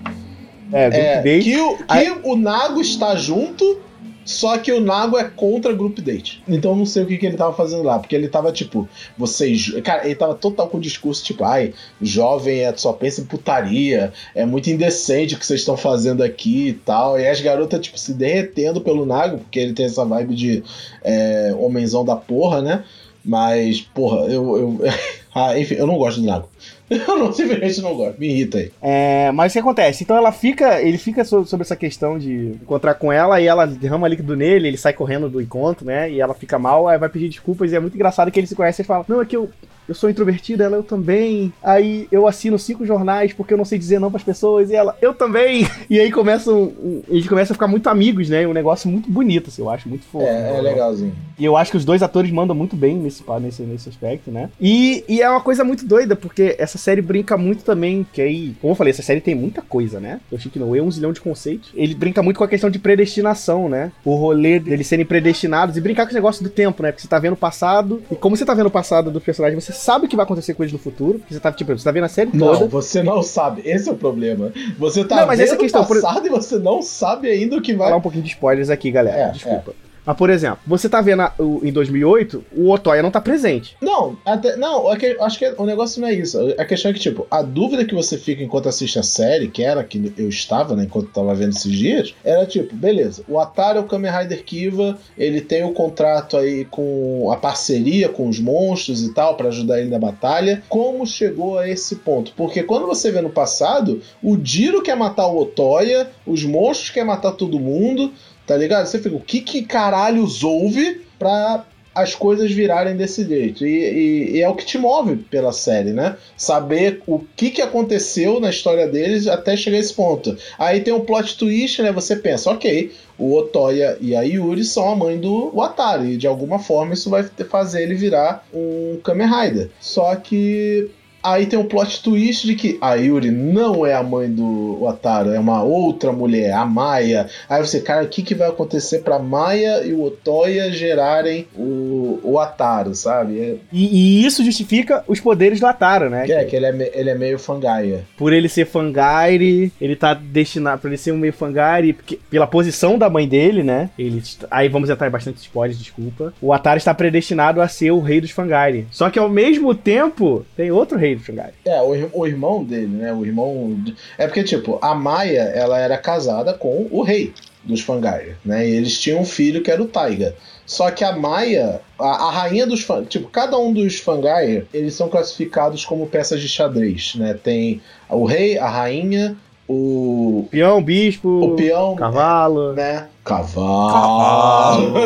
É, 0.72 0.88
grupo 0.88 1.04
É, 1.04 1.22
date. 1.22 1.44
que, 1.44 1.60
o, 1.60 1.76
que 1.76 1.84
Aí- 1.88 2.12
o 2.24 2.36
Nago 2.36 2.80
está 2.80 3.14
junto, 3.16 3.78
só 4.24 4.56
que 4.58 4.70
o 4.72 4.80
Nago 4.80 5.18
é 5.18 5.24
contra 5.24 5.72
Group 5.72 5.98
Date. 5.98 6.40
Então 6.48 6.70
eu 6.70 6.76
não 6.76 6.86
sei 6.86 7.02
o 7.02 7.06
que, 7.06 7.18
que 7.18 7.26
ele 7.26 7.36
tava 7.36 7.52
fazendo 7.52 7.82
lá, 7.82 7.98
porque 7.98 8.14
ele 8.14 8.28
tava 8.28 8.52
tipo, 8.52 8.88
vocês. 9.18 9.72
Cara, 9.82 10.04
ele 10.06 10.14
tava 10.14 10.34
total 10.34 10.68
com 10.68 10.78
o 10.78 10.80
discurso 10.80 11.24
tipo, 11.24 11.42
ai, 11.42 11.74
jovem 12.00 12.60
é, 12.60 12.72
só 12.76 12.92
pensa 12.92 13.20
em 13.20 13.24
putaria, 13.24 14.12
é 14.34 14.46
muito 14.46 14.70
indecente 14.70 15.34
o 15.34 15.38
que 15.38 15.44
vocês 15.44 15.60
estão 15.60 15.76
fazendo 15.76 16.22
aqui 16.22 16.68
e 16.68 16.72
tal. 16.74 17.18
E 17.18 17.26
as 17.26 17.40
garotas, 17.40 17.80
tipo, 17.80 17.98
se 17.98 18.14
derretendo 18.14 18.80
pelo 18.80 19.04
Nago, 19.04 19.38
porque 19.38 19.58
ele 19.58 19.72
tem 19.72 19.86
essa 19.86 20.04
vibe 20.04 20.34
de 20.36 20.62
é, 21.02 21.52
homenzão 21.58 22.04
da 22.04 22.14
porra, 22.14 22.62
né? 22.62 22.84
Mas, 23.24 23.80
porra, 23.80 24.26
eu. 24.26 24.56
eu 24.56 24.80
ah, 25.34 25.58
enfim, 25.58 25.74
eu 25.74 25.86
não 25.86 25.96
gosto 25.98 26.20
do 26.20 26.26
Nago. 26.26 26.48
Eu 26.90 27.16
não, 27.16 27.32
simplesmente 27.32 27.80
não 27.80 27.94
gosto, 27.94 28.18
me 28.18 28.26
irrita 28.28 28.58
aí. 28.58 28.72
É, 28.82 29.30
mas 29.30 29.52
o 29.52 29.54
que 29.54 29.58
acontece? 29.60 30.02
Então 30.02 30.16
ela 30.16 30.32
fica, 30.32 30.82
ele 30.82 30.98
fica 30.98 31.24
so- 31.24 31.44
sobre 31.44 31.62
essa 31.62 31.76
questão 31.76 32.18
de 32.18 32.58
encontrar 32.60 32.94
com 32.94 33.12
ela 33.12 33.40
e 33.40 33.46
ela 33.46 33.64
derrama 33.64 34.08
líquido 34.08 34.34
nele, 34.34 34.66
ele 34.66 34.76
sai 34.76 34.92
correndo 34.92 35.28
do 35.30 35.40
encontro, 35.40 35.86
né? 35.86 36.10
E 36.10 36.20
ela 36.20 36.34
fica 36.34 36.58
mal, 36.58 36.88
aí 36.88 36.98
vai 36.98 37.08
pedir 37.08 37.28
desculpas 37.28 37.70
e 37.70 37.76
é 37.76 37.78
muito 37.78 37.94
engraçado 37.94 38.28
que 38.32 38.40
eles 38.40 38.50
se 38.50 38.56
conhecem 38.56 38.82
e 38.82 38.86
falam: 38.86 39.04
Não, 39.06 39.22
é 39.22 39.24
que 39.24 39.36
eu, 39.36 39.48
eu 39.90 39.94
sou 39.94 40.08
introvertida, 40.08 40.62
ela 40.62 40.76
eu 40.76 40.84
também. 40.84 41.52
Aí 41.60 42.06
eu 42.12 42.28
assino 42.28 42.56
cinco 42.60 42.86
jornais 42.86 43.32
porque 43.32 43.52
eu 43.52 43.58
não 43.58 43.64
sei 43.64 43.76
dizer 43.76 43.98
não 43.98 44.08
pras 44.08 44.22
pessoas 44.22 44.70
e 44.70 44.76
ela, 44.76 44.96
eu 45.02 45.12
também. 45.12 45.66
E 45.90 45.98
aí 45.98 46.12
começam, 46.12 46.72
eles 47.08 47.26
começam 47.26 47.52
a 47.52 47.56
ficar 47.56 47.66
muito 47.66 47.88
amigos, 47.88 48.28
né? 48.28 48.46
Um 48.46 48.52
negócio 48.52 48.88
muito 48.88 49.10
bonito, 49.10 49.48
assim, 49.48 49.62
eu 49.62 49.68
acho 49.68 49.88
muito 49.88 50.04
fofo. 50.04 50.24
É, 50.24 50.58
é 50.58 50.60
legalzinho. 50.60 51.12
E 51.36 51.44
eu 51.44 51.56
acho 51.56 51.72
que 51.72 51.76
os 51.76 51.84
dois 51.84 52.04
atores 52.04 52.30
mandam 52.30 52.54
muito 52.54 52.76
bem 52.76 52.96
nesse, 52.96 53.24
nesse, 53.40 53.62
nesse 53.62 53.88
aspecto, 53.88 54.30
né? 54.30 54.48
E, 54.60 55.04
e 55.08 55.20
é 55.20 55.28
uma 55.28 55.40
coisa 55.40 55.64
muito 55.64 55.84
doida, 55.84 56.14
porque 56.14 56.54
essa 56.56 56.78
série 56.78 57.02
brinca 57.02 57.36
muito 57.36 57.64
também, 57.64 58.06
que 58.12 58.22
aí, 58.22 58.54
como 58.60 58.72
eu 58.72 58.76
falei, 58.76 58.92
essa 58.92 59.02
série 59.02 59.20
tem 59.20 59.34
muita 59.34 59.60
coisa, 59.60 59.98
né? 59.98 60.20
Eu 60.30 60.38
achei 60.38 60.52
que 60.52 60.58
não 60.58 60.76
é 60.76 60.80
um 60.80 60.90
zilhão 60.90 61.12
de 61.12 61.20
conceitos. 61.20 61.70
Ele 61.74 61.96
brinca 61.96 62.22
muito 62.22 62.36
com 62.36 62.44
a 62.44 62.48
questão 62.48 62.70
de 62.70 62.78
predestinação, 62.78 63.68
né? 63.68 63.90
O 64.04 64.14
rolê 64.14 64.60
deles 64.60 64.86
serem 64.86 65.04
predestinados 65.04 65.76
e 65.76 65.80
brincar 65.80 66.04
com 66.04 66.10
esse 66.10 66.14
negócio 66.14 66.44
do 66.44 66.50
tempo, 66.50 66.80
né? 66.80 66.92
Porque 66.92 67.02
você 67.02 67.08
tá 67.08 67.18
vendo 67.18 67.32
o 67.32 67.36
passado, 67.36 68.00
e 68.08 68.14
como 68.14 68.36
você 68.36 68.44
tá 68.44 68.54
vendo 68.54 68.66
o 68.66 68.70
passado 68.70 69.10
do 69.10 69.20
personagem, 69.20 69.58
você 69.58 69.72
sabe 69.80 70.06
que 70.08 70.14
vai 70.16 70.24
acontecer 70.24 70.54
coisas 70.54 70.72
no 70.72 70.78
futuro, 70.78 71.18
porque 71.18 71.34
você 71.34 71.40
tá, 71.40 71.50
tipo, 71.50 71.76
você 71.76 71.84
tá 71.84 71.90
vendo 71.90 72.04
a 72.04 72.08
série 72.08 72.30
Não, 72.34 72.52
toda. 72.52 72.66
você 72.66 73.02
não 73.02 73.22
sabe. 73.22 73.62
Esse 73.64 73.88
é 73.88 73.92
o 73.92 73.96
problema. 73.96 74.52
Você 74.78 75.04
tá 75.04 75.16
Não, 75.16 75.26
mas 75.26 75.38
vendo 75.38 75.46
essa 75.46 75.54
é 75.56 75.58
questão, 75.58 75.82
o 75.82 75.86
por- 75.86 76.00
passado 76.00 76.26
e 76.26 76.30
você 76.30 76.58
não 76.58 76.82
sabe 76.82 77.28
ainda 77.28 77.56
o 77.56 77.62
que 77.62 77.72
Vou 77.72 77.78
vai. 77.78 77.88
falar 77.88 77.98
um 77.98 78.02
pouquinho 78.02 78.22
de 78.22 78.30
spoilers 78.30 78.70
aqui, 78.70 78.90
galera. 78.90 79.16
É, 79.16 79.30
Desculpa. 79.30 79.72
Mas, 80.10 80.16
por 80.16 80.28
exemplo, 80.28 80.58
você 80.66 80.88
tá 80.88 81.00
vendo 81.00 81.22
a- 81.22 81.32
o- 81.38 81.60
em 81.62 81.70
2008, 81.72 82.44
o 82.56 82.68
Otoya 82.72 83.00
não 83.00 83.12
tá 83.12 83.20
presente. 83.20 83.76
Não, 83.80 84.16
até, 84.24 84.56
não, 84.56 84.92
é 84.92 85.16
acho 85.20 85.38
que 85.38 85.54
o 85.56 85.64
negócio 85.64 86.00
não 86.00 86.08
é 86.08 86.14
isso. 86.14 86.36
A 86.58 86.64
questão 86.64 86.90
é 86.90 86.94
que, 86.94 86.98
tipo, 86.98 87.28
a 87.30 87.42
dúvida 87.42 87.84
que 87.84 87.94
você 87.94 88.18
fica 88.18 88.42
enquanto 88.42 88.68
assiste 88.68 88.98
a 88.98 89.04
série, 89.04 89.46
que 89.46 89.62
era 89.62 89.84
que 89.84 90.12
eu 90.18 90.28
estava, 90.28 90.74
né, 90.74 90.82
enquanto 90.82 91.12
tava 91.12 91.32
vendo 91.32 91.50
esses 91.50 91.70
dias, 91.70 92.12
era 92.24 92.44
tipo, 92.44 92.74
beleza, 92.74 93.22
o 93.28 93.38
Atari 93.38 93.78
é 93.78 93.80
o 93.80 93.84
Kamen 93.84 94.10
Rider 94.10 94.44
Kiva, 94.44 94.98
ele 95.16 95.40
tem 95.40 95.62
o 95.62 95.72
contrato 95.72 96.36
aí 96.36 96.64
com 96.64 97.30
a 97.32 97.36
parceria 97.36 98.08
com 98.08 98.28
os 98.28 98.40
monstros 98.40 99.04
e 99.04 99.14
tal, 99.14 99.36
pra 99.36 99.46
ajudar 99.48 99.80
ele 99.80 99.90
na 99.90 99.98
batalha. 100.00 100.60
Como 100.68 101.06
chegou 101.06 101.56
a 101.56 101.68
esse 101.68 101.94
ponto? 101.96 102.32
Porque 102.36 102.64
quando 102.64 102.86
você 102.88 103.12
vê 103.12 103.20
no 103.20 103.30
passado, 103.30 104.00
o 104.20 104.36
Diro 104.36 104.82
quer 104.82 104.96
matar 104.96 105.28
o 105.28 105.38
Otoya, 105.40 106.10
os 106.26 106.42
monstros 106.44 106.90
querem 106.90 107.06
matar 107.06 107.30
todo 107.32 107.60
mundo, 107.60 108.12
tá 108.50 108.56
ligado? 108.56 108.84
Você 108.86 108.98
fica, 108.98 109.14
o 109.14 109.20
que 109.20 109.40
que 109.40 109.62
caralhos 109.62 110.42
houve 110.42 111.02
pra 111.16 111.64
as 111.94 112.14
coisas 112.14 112.50
virarem 112.52 112.96
desse 112.96 113.24
jeito. 113.26 113.66
E, 113.66 113.70
e- 113.70 114.36
e 114.36 114.40
é 114.42 114.48
o 114.48 114.54
que 114.54 114.64
te 114.64 114.78
move 114.78 115.16
pela 115.16 115.52
série, 115.52 115.92
né? 115.92 116.16
Saber 116.36 117.00
o 117.06 117.18
que, 117.36 117.50
que 117.50 117.60
aconteceu 117.60 118.38
na 118.40 118.48
história 118.50 118.86
deles 118.88 119.26
até 119.26 119.56
chegar 119.56 119.76
a 119.76 119.80
esse 119.80 119.92
ponto. 119.94 120.36
Aí 120.58 120.80
tem 120.80 120.94
um 120.94 121.00
plot 121.04 121.36
twist, 121.36 121.82
né? 121.82 121.90
Você 121.92 122.14
pensa, 122.16 122.50
ok, 122.50 122.92
o 123.18 123.34
Otoya 123.36 123.98
e 124.00 124.14
a 124.14 124.22
Yuri 124.22 124.64
são 124.64 124.88
a 124.90 124.96
mãe 124.96 125.18
do 125.18 125.50
Watari. 125.54 126.12
E 126.12 126.16
de 126.16 126.26
alguma 126.28 126.58
forma 126.60 126.94
isso 126.94 127.10
vai 127.10 127.24
fazer 127.48 127.82
ele 127.82 127.94
virar 127.96 128.46
um 128.54 128.98
Kamen 129.04 129.28
Rider. 129.28 129.70
Só 129.80 130.14
que. 130.16 130.90
Aí 131.22 131.46
tem 131.46 131.58
um 131.58 131.64
plot 131.64 132.02
twist 132.02 132.46
de 132.46 132.54
que 132.54 132.78
a 132.80 132.94
Yuri 132.94 133.30
não 133.30 133.84
é 133.84 133.94
a 133.94 134.02
mãe 134.02 134.30
do 134.30 134.78
Wataru, 134.80 135.30
é 135.32 135.38
uma 135.38 135.62
outra 135.62 136.12
mulher, 136.12 136.52
a 136.52 136.64
Maia. 136.64 137.26
Aí 137.48 137.60
você, 137.64 137.80
cara, 137.80 138.04
o 138.04 138.08
que, 138.08 138.22
que 138.22 138.34
vai 138.34 138.48
acontecer 138.48 139.00
pra 139.00 139.18
Maia 139.18 139.84
e 139.84 139.92
o 139.92 140.02
Otoya 140.02 140.70
gerarem 140.72 141.46
o, 141.56 142.18
o 142.22 142.38
Ataru, 142.38 142.94
sabe? 142.94 143.38
É, 143.40 143.54
E, 143.72 144.20
e 144.22 144.26
isso 144.26 144.44
justifica 144.44 145.04
os 145.06 145.20
poderes 145.20 145.60
do 145.60 145.66
Ataro, 145.66 146.08
né? 146.08 146.24
que 146.24 146.32
é 146.32 146.44
que 146.44 146.56
ele 146.56 146.66
é, 146.66 146.90
ele 146.94 147.10
é 147.10 147.14
meio 147.14 147.38
fangaia. 147.38 148.04
Por 148.16 148.32
ele 148.32 148.48
ser 148.48 148.66
Fangire, 148.66 149.72
ele 149.80 149.96
tá 149.96 150.14
destinado. 150.14 150.80
Por 150.80 150.88
ele 150.88 150.96
ser 150.96 151.12
um 151.12 151.18
meio 151.18 151.32
Fangire, 151.32 151.92
porque- 151.92 152.18
pela 152.30 152.46
posição 152.46 152.98
da 152.98 153.08
mãe 153.10 153.26
dele, 153.28 153.62
né? 153.62 153.90
Ele, 153.98 154.22
aí 154.50 154.68
vamos 154.68 154.90
entrar 154.90 155.06
em 155.06 155.10
bastante 155.10 155.38
spoilers, 155.38 155.78
desculpa. 155.78 156.32
O 156.40 156.52
Ataro 156.52 156.78
está 156.78 156.94
predestinado 156.94 157.60
a 157.60 157.68
ser 157.68 157.90
o 157.90 158.00
rei 158.00 158.20
dos 158.20 158.30
Fangire. 158.30 158.86
Só 158.90 159.10
que 159.10 159.18
ao 159.18 159.28
mesmo 159.28 159.74
tempo, 159.74 160.44
tem 160.56 160.70
outro 160.70 160.96
rei 160.98 161.09
dos 161.16 161.26
Fangire. 161.26 161.52
É, 161.64 161.80
o, 161.82 162.10
o 162.20 162.26
irmão 162.26 162.64
dele, 162.64 162.86
né? 162.88 163.12
O 163.12 163.24
irmão. 163.24 163.76
É 164.18 164.26
porque, 164.26 164.42
tipo, 164.44 164.78
a 164.82 164.94
Maia, 164.94 165.42
ela 165.42 165.78
era 165.78 165.96
casada 165.98 166.54
com 166.54 166.86
o 166.90 167.02
rei 167.02 167.32
dos 167.62 167.80
Fangaia, 167.82 168.36
né? 168.44 168.66
E 168.66 168.72
eles 168.74 168.98
tinham 168.98 169.20
um 169.20 169.24
filho 169.24 169.62
que 169.62 169.70
era 169.70 169.82
o 169.82 169.86
Taiga. 169.86 170.34
Só 170.64 170.90
que 170.90 171.04
a 171.04 171.14
Maia, 171.14 171.80
a, 171.98 172.08
a 172.08 172.30
rainha 172.30 172.66
dos 172.66 172.82
Fan... 172.82 173.04
Tipo, 173.04 173.28
cada 173.28 173.58
um 173.58 173.72
dos 173.72 173.96
Fangaia, 173.98 174.66
eles 174.72 174.94
são 174.94 175.08
classificados 175.08 175.84
como 175.84 176.06
peças 176.06 176.40
de 176.40 176.48
xadrez, 176.48 177.14
né? 177.16 177.34
Tem 177.34 177.80
o 178.08 178.24
rei, 178.24 178.56
a 178.56 178.68
rainha, 178.68 179.36
o. 179.68 180.46
Peão, 180.50 180.82
bispo, 180.82 181.28
O 181.28 181.56
peão, 181.56 181.94
cavalo. 181.96 182.72
né? 182.72 183.08
Cavalo. 183.24 184.94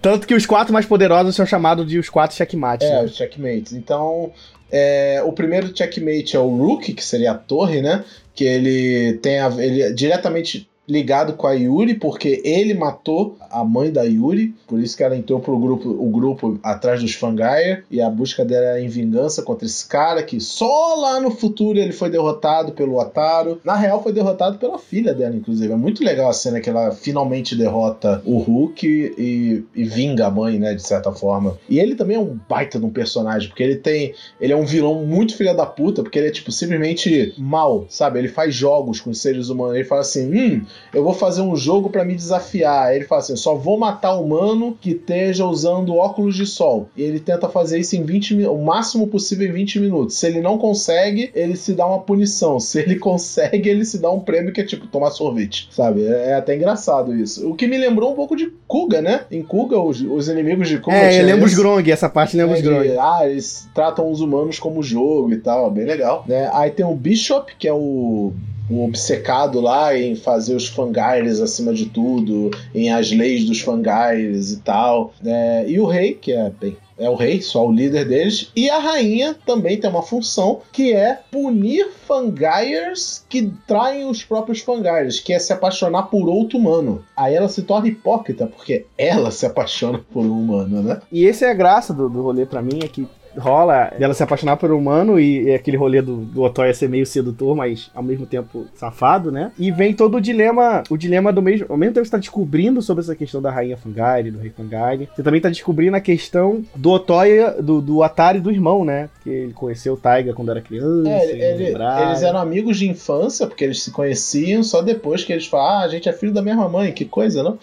Tanto 0.00 0.26
que 0.26 0.34
os 0.34 0.46
quatro 0.46 0.72
mais 0.72 0.86
poderosos 0.86 1.36
são 1.36 1.44
chamados 1.44 1.86
de 1.86 1.98
os 1.98 2.08
quatro 2.08 2.36
checkmates. 2.36 2.86
É, 2.86 2.90
né? 2.90 3.04
os 3.04 3.14
checkmates. 3.14 3.72
Então, 3.72 4.32
é, 4.70 5.22
o 5.24 5.32
primeiro 5.32 5.76
checkmate 5.76 6.36
é 6.36 6.38
o 6.38 6.48
Rook, 6.48 6.92
que 6.92 7.04
seria 7.04 7.32
a 7.32 7.34
torre, 7.34 7.82
né? 7.82 8.04
Que 8.34 8.44
ele 8.44 9.18
tem 9.18 9.38
a, 9.38 9.48
ele 9.58 9.82
é 9.82 9.92
diretamente 9.92 10.68
ligado 10.88 11.34
com 11.34 11.46
a 11.46 11.52
Yuri, 11.52 11.94
porque 11.94 12.42
ele 12.44 12.74
matou 12.74 13.36
a 13.50 13.64
mãe 13.64 13.90
da 13.90 14.02
Yuri, 14.02 14.54
por 14.66 14.80
isso 14.80 14.96
que 14.96 15.02
ela 15.02 15.16
entrou 15.16 15.40
pro 15.40 15.58
grupo, 15.58 15.88
o 15.88 16.10
grupo 16.10 16.58
atrás 16.62 17.00
dos 17.00 17.14
Fangaia, 17.14 17.84
e 17.90 18.00
a 18.00 18.10
busca 18.10 18.44
dela 18.44 18.78
é 18.78 18.82
em 18.82 18.88
vingança 18.88 19.42
contra 19.42 19.66
esse 19.66 19.86
cara 19.86 20.22
que 20.22 20.40
só 20.40 20.94
lá 20.96 21.20
no 21.20 21.30
futuro 21.30 21.78
ele 21.78 21.92
foi 21.92 22.10
derrotado 22.10 22.72
pelo 22.72 23.00
Ataru. 23.00 23.60
Na 23.64 23.74
real 23.74 24.02
foi 24.02 24.12
derrotado 24.12 24.58
pela 24.58 24.78
filha 24.78 25.14
dela, 25.14 25.34
inclusive. 25.34 25.72
É 25.72 25.76
muito 25.76 26.04
legal 26.04 26.28
a 26.28 26.32
cena 26.32 26.60
que 26.60 26.68
ela 26.68 26.92
finalmente 26.92 27.56
derrota 27.56 28.22
o 28.24 28.38
Hulk 28.38 28.86
e, 28.86 29.64
e 29.74 29.84
vinga 29.84 30.26
a 30.26 30.30
mãe, 30.30 30.58
né, 30.58 30.74
de 30.74 30.82
certa 30.82 31.12
forma. 31.12 31.56
E 31.68 31.78
ele 31.78 31.94
também 31.94 32.16
é 32.16 32.20
um 32.20 32.38
baita 32.48 32.78
de 32.78 32.84
um 32.84 32.90
personagem, 32.90 33.48
porque 33.48 33.62
ele 33.62 33.76
tem 33.76 34.14
ele 34.40 34.52
é 34.52 34.56
um 34.56 34.64
vilão 34.64 35.04
muito 35.04 35.36
filha 35.36 35.54
da 35.54 35.66
puta, 35.66 36.02
porque 36.02 36.18
ele 36.18 36.28
é, 36.28 36.30
tipo, 36.30 36.52
simplesmente 36.52 37.34
mal, 37.38 37.86
sabe? 37.88 38.18
Ele 38.18 38.28
faz 38.28 38.54
jogos 38.54 39.00
com 39.00 39.10
os 39.10 39.20
seres 39.20 39.48
humanos. 39.48 39.76
Ele 39.76 39.84
fala 39.84 40.00
assim: 40.00 40.28
hum, 40.32 40.64
eu 40.94 41.02
vou 41.02 41.12
fazer 41.12 41.42
um 41.42 41.56
jogo 41.56 41.90
para 41.90 42.04
me 42.04 42.14
desafiar. 42.14 42.86
Aí 42.86 42.96
ele 42.96 43.04
fala 43.04 43.20
assim: 43.20 43.36
só 43.36 43.54
vou 43.54 43.78
matar 43.78 44.14
humano 44.14 44.76
que 44.80 44.90
esteja 44.90 45.44
usando 45.44 45.96
óculos 45.96 46.36
de 46.36 46.46
sol. 46.46 46.88
E 46.96 47.02
ele 47.02 47.18
tenta 47.20 47.48
fazer 47.48 47.78
isso 47.78 47.96
em 47.96 48.04
20 48.04 48.34
minutos, 48.34 48.58
o 48.58 48.64
máximo 48.64 49.06
possível 49.08 49.48
em 49.48 49.52
20 49.52 49.80
minutos. 49.80 50.16
Se 50.16 50.26
ele 50.26 50.40
não 50.40 50.56
consegue, 50.56 51.30
ele 51.34 51.56
se 51.56 51.74
dá 51.74 51.86
uma 51.86 52.00
punição. 52.00 52.60
Se 52.60 52.78
ele 52.80 52.96
consegue, 52.98 53.68
ele 53.68 53.84
se 53.84 53.98
dá 53.98 54.10
um 54.10 54.20
prêmio 54.20 54.52
que 54.52 54.60
é 54.60 54.64
tipo 54.64 54.86
tomar 54.86 55.10
sorvete, 55.10 55.68
sabe? 55.70 56.06
É, 56.06 56.30
é 56.30 56.34
até 56.34 56.54
engraçado 56.54 57.14
isso. 57.14 57.48
O 57.48 57.54
que 57.54 57.66
me 57.66 57.76
lembrou 57.76 58.12
um 58.12 58.14
pouco 58.14 58.36
de 58.36 58.52
Kuga, 58.68 59.02
né? 59.02 59.24
Em 59.30 59.42
Kuga, 59.42 59.78
os, 59.78 60.00
os 60.00 60.28
inimigos 60.28 60.68
de 60.68 60.78
Kuga. 60.78 60.96
É, 60.96 61.20
eu 61.20 61.26
lembro 61.26 61.46
os 61.46 61.54
Grong, 61.54 61.90
essa 61.90 62.08
parte 62.08 62.36
lembra 62.36 62.56
é, 62.56 62.58
os 62.58 62.64
Grong. 62.64 62.88
de, 62.88 62.98
ah, 62.98 63.20
eles 63.24 63.68
tratam 63.74 64.10
os 64.10 64.20
humanos 64.20 64.58
como 64.58 64.82
jogo 64.82 65.32
e 65.32 65.38
tal, 65.38 65.70
bem 65.70 65.84
legal. 65.84 66.24
Né? 66.26 66.48
Aí 66.52 66.70
tem 66.70 66.84
o 66.84 66.94
Bishop, 66.94 67.54
que 67.58 67.66
é 67.66 67.72
o 67.72 68.32
o 68.68 68.84
obcecado 68.84 69.60
lá 69.60 69.96
em 69.96 70.14
fazer 70.14 70.54
os 70.54 70.66
fangaires 70.66 71.40
acima 71.40 71.72
de 71.72 71.86
tudo, 71.86 72.50
em 72.74 72.90
as 72.90 73.10
leis 73.10 73.44
dos 73.44 73.60
fangaires 73.60 74.52
e 74.52 74.60
tal. 74.60 75.12
É, 75.24 75.64
e 75.68 75.78
o 75.78 75.86
rei, 75.86 76.14
que 76.14 76.32
é 76.32 76.50
bem. 76.50 76.76
É 76.96 77.10
o 77.10 77.16
rei, 77.16 77.42
só 77.42 77.66
o 77.66 77.72
líder 77.72 78.06
deles. 78.06 78.52
E 78.54 78.70
a 78.70 78.78
rainha 78.78 79.34
também 79.44 79.76
tem 79.76 79.90
uma 79.90 80.02
função 80.02 80.60
que 80.72 80.92
é 80.92 81.18
punir 81.30 81.90
fangaires 82.06 83.24
que 83.28 83.50
traem 83.66 84.06
os 84.06 84.22
próprios 84.22 84.60
fangaires, 84.60 85.18
que 85.18 85.32
é 85.32 85.38
se 85.40 85.52
apaixonar 85.52 86.04
por 86.04 86.28
outro 86.28 86.56
humano. 86.56 87.04
Aí 87.16 87.34
ela 87.34 87.48
se 87.48 87.62
torna 87.62 87.88
hipócrita, 87.88 88.46
porque 88.46 88.86
ela 88.96 89.32
se 89.32 89.44
apaixona 89.44 90.00
por 90.12 90.24
um 90.24 90.40
humano, 90.40 90.82
né? 90.82 91.00
E 91.10 91.26
essa 91.26 91.46
é 91.46 91.50
a 91.50 91.54
graça 91.54 91.92
do, 91.92 92.08
do 92.08 92.22
rolê 92.22 92.46
pra 92.46 92.62
mim, 92.62 92.78
é 92.84 92.88
que 92.88 93.08
rola 93.36 93.92
dela 93.98 94.14
se 94.14 94.22
apaixonar 94.22 94.56
por 94.56 94.70
um 94.70 94.78
humano 94.78 95.18
e, 95.18 95.44
e 95.44 95.54
aquele 95.54 95.76
rolê 95.76 96.02
do, 96.02 96.16
do 96.16 96.42
Otoya 96.42 96.74
ser 96.74 96.88
meio 96.88 97.06
sedutor, 97.06 97.56
mas 97.56 97.90
ao 97.94 98.02
mesmo 98.02 98.26
tempo 98.26 98.66
safado, 98.74 99.30
né? 99.30 99.52
E 99.58 99.70
vem 99.70 99.94
todo 99.94 100.16
o 100.16 100.20
dilema, 100.20 100.82
o 100.90 100.96
dilema 100.96 101.32
do 101.32 101.42
mesmo. 101.42 101.66
Ao 101.68 101.76
mesmo 101.76 101.94
tempo 101.94 102.02
que 102.02 102.08
você 102.08 102.12
tá 102.12 102.18
descobrindo 102.18 102.82
sobre 102.82 103.02
essa 103.02 103.14
questão 103.14 103.40
da 103.40 103.50
rainha 103.50 103.76
Fangare, 103.76 104.30
do 104.30 104.38
rei 104.38 104.50
Fangare, 104.50 105.08
você 105.14 105.22
também 105.22 105.40
tá 105.40 105.48
descobrindo 105.48 105.96
a 105.96 106.00
questão 106.00 106.64
do 106.74 106.90
Otoya, 106.90 107.62
do, 107.62 107.80
do 107.80 108.02
Atari 108.02 108.40
do 108.40 108.50
irmão, 108.50 108.84
né? 108.84 109.08
Que 109.22 109.30
ele 109.30 109.52
conheceu 109.52 109.94
o 109.94 109.96
Taiga 109.96 110.32
quando 110.32 110.50
era 110.50 110.60
criança. 110.60 111.08
É, 111.08 111.52
ele, 111.52 111.64
eles 111.64 112.22
eram 112.22 112.38
amigos 112.38 112.78
de 112.78 112.88
infância, 112.88 113.46
porque 113.46 113.64
eles 113.64 113.82
se 113.82 113.90
conheciam 113.90 114.62
só 114.62 114.82
depois 114.82 115.24
que 115.24 115.32
eles 115.32 115.46
falaram, 115.46 115.78
ah, 115.78 115.84
a 115.84 115.88
gente 115.88 116.08
é 116.08 116.12
filho 116.12 116.32
da 116.32 116.42
mesma 116.42 116.68
mãe, 116.68 116.92
que 116.92 117.04
coisa, 117.04 117.42
não? 117.42 117.58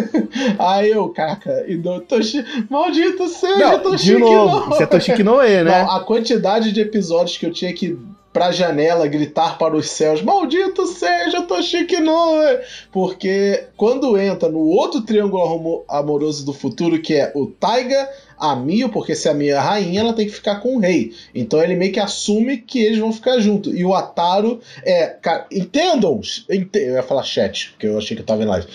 Aí 0.58 0.90
eu, 0.90 1.08
caca, 1.08 1.64
e 1.66 1.76
do 1.76 2.00
Toshi, 2.00 2.44
maldito 2.68 3.28
seja, 3.28 3.78
Toshi, 3.78 4.04
de 4.04 4.18
novo, 4.18 4.72
isso 4.72 4.82
é 4.82 4.86
Noe, 5.22 5.62
né? 5.62 5.82
Não, 5.82 5.90
a 5.90 6.00
quantidade 6.04 6.72
de 6.72 6.80
episódios 6.80 7.38
que 7.38 7.46
eu 7.46 7.52
tinha 7.52 7.72
que 7.72 7.98
pra 8.36 8.52
janela 8.52 9.06
gritar 9.06 9.56
para 9.56 9.74
os 9.74 9.88
céus: 9.88 10.20
Maldito 10.20 10.86
seja 10.86 11.40
Toshiki 11.40 12.00
Noe! 12.00 12.58
Porque 12.92 13.64
quando 13.78 14.18
entra 14.18 14.50
no 14.50 14.58
outro 14.58 15.00
triângulo 15.00 15.86
amoroso 15.88 16.44
do 16.44 16.52
futuro, 16.52 17.00
que 17.00 17.14
é 17.14 17.32
o 17.34 17.46
Taiga, 17.46 18.06
a 18.38 18.54
Mio, 18.54 18.90
porque 18.90 19.14
se 19.14 19.26
a 19.26 19.32
Mio 19.32 19.54
é 19.54 19.56
a 19.56 19.62
rainha, 19.62 20.00
ela 20.00 20.12
tem 20.12 20.26
que 20.26 20.34
ficar 20.34 20.56
com 20.56 20.76
o 20.76 20.78
rei. 20.78 21.14
Então 21.34 21.62
ele 21.62 21.76
meio 21.76 21.94
que 21.94 21.98
assume 21.98 22.58
que 22.58 22.78
eles 22.78 22.98
vão 22.98 23.10
ficar 23.10 23.40
juntos. 23.40 23.74
E 23.74 23.82
o 23.82 23.94
Ataru 23.94 24.60
é. 24.84 25.06
Cara, 25.06 25.46
entendam! 25.50 26.20
Ent 26.50 26.76
eu 26.76 26.92
ia 26.92 27.02
falar 27.02 27.22
chat, 27.22 27.70
porque 27.70 27.86
eu 27.86 27.96
achei 27.96 28.14
que 28.14 28.20
eu 28.20 28.26
tava 28.26 28.42
em 28.42 28.46
live. 28.46 28.66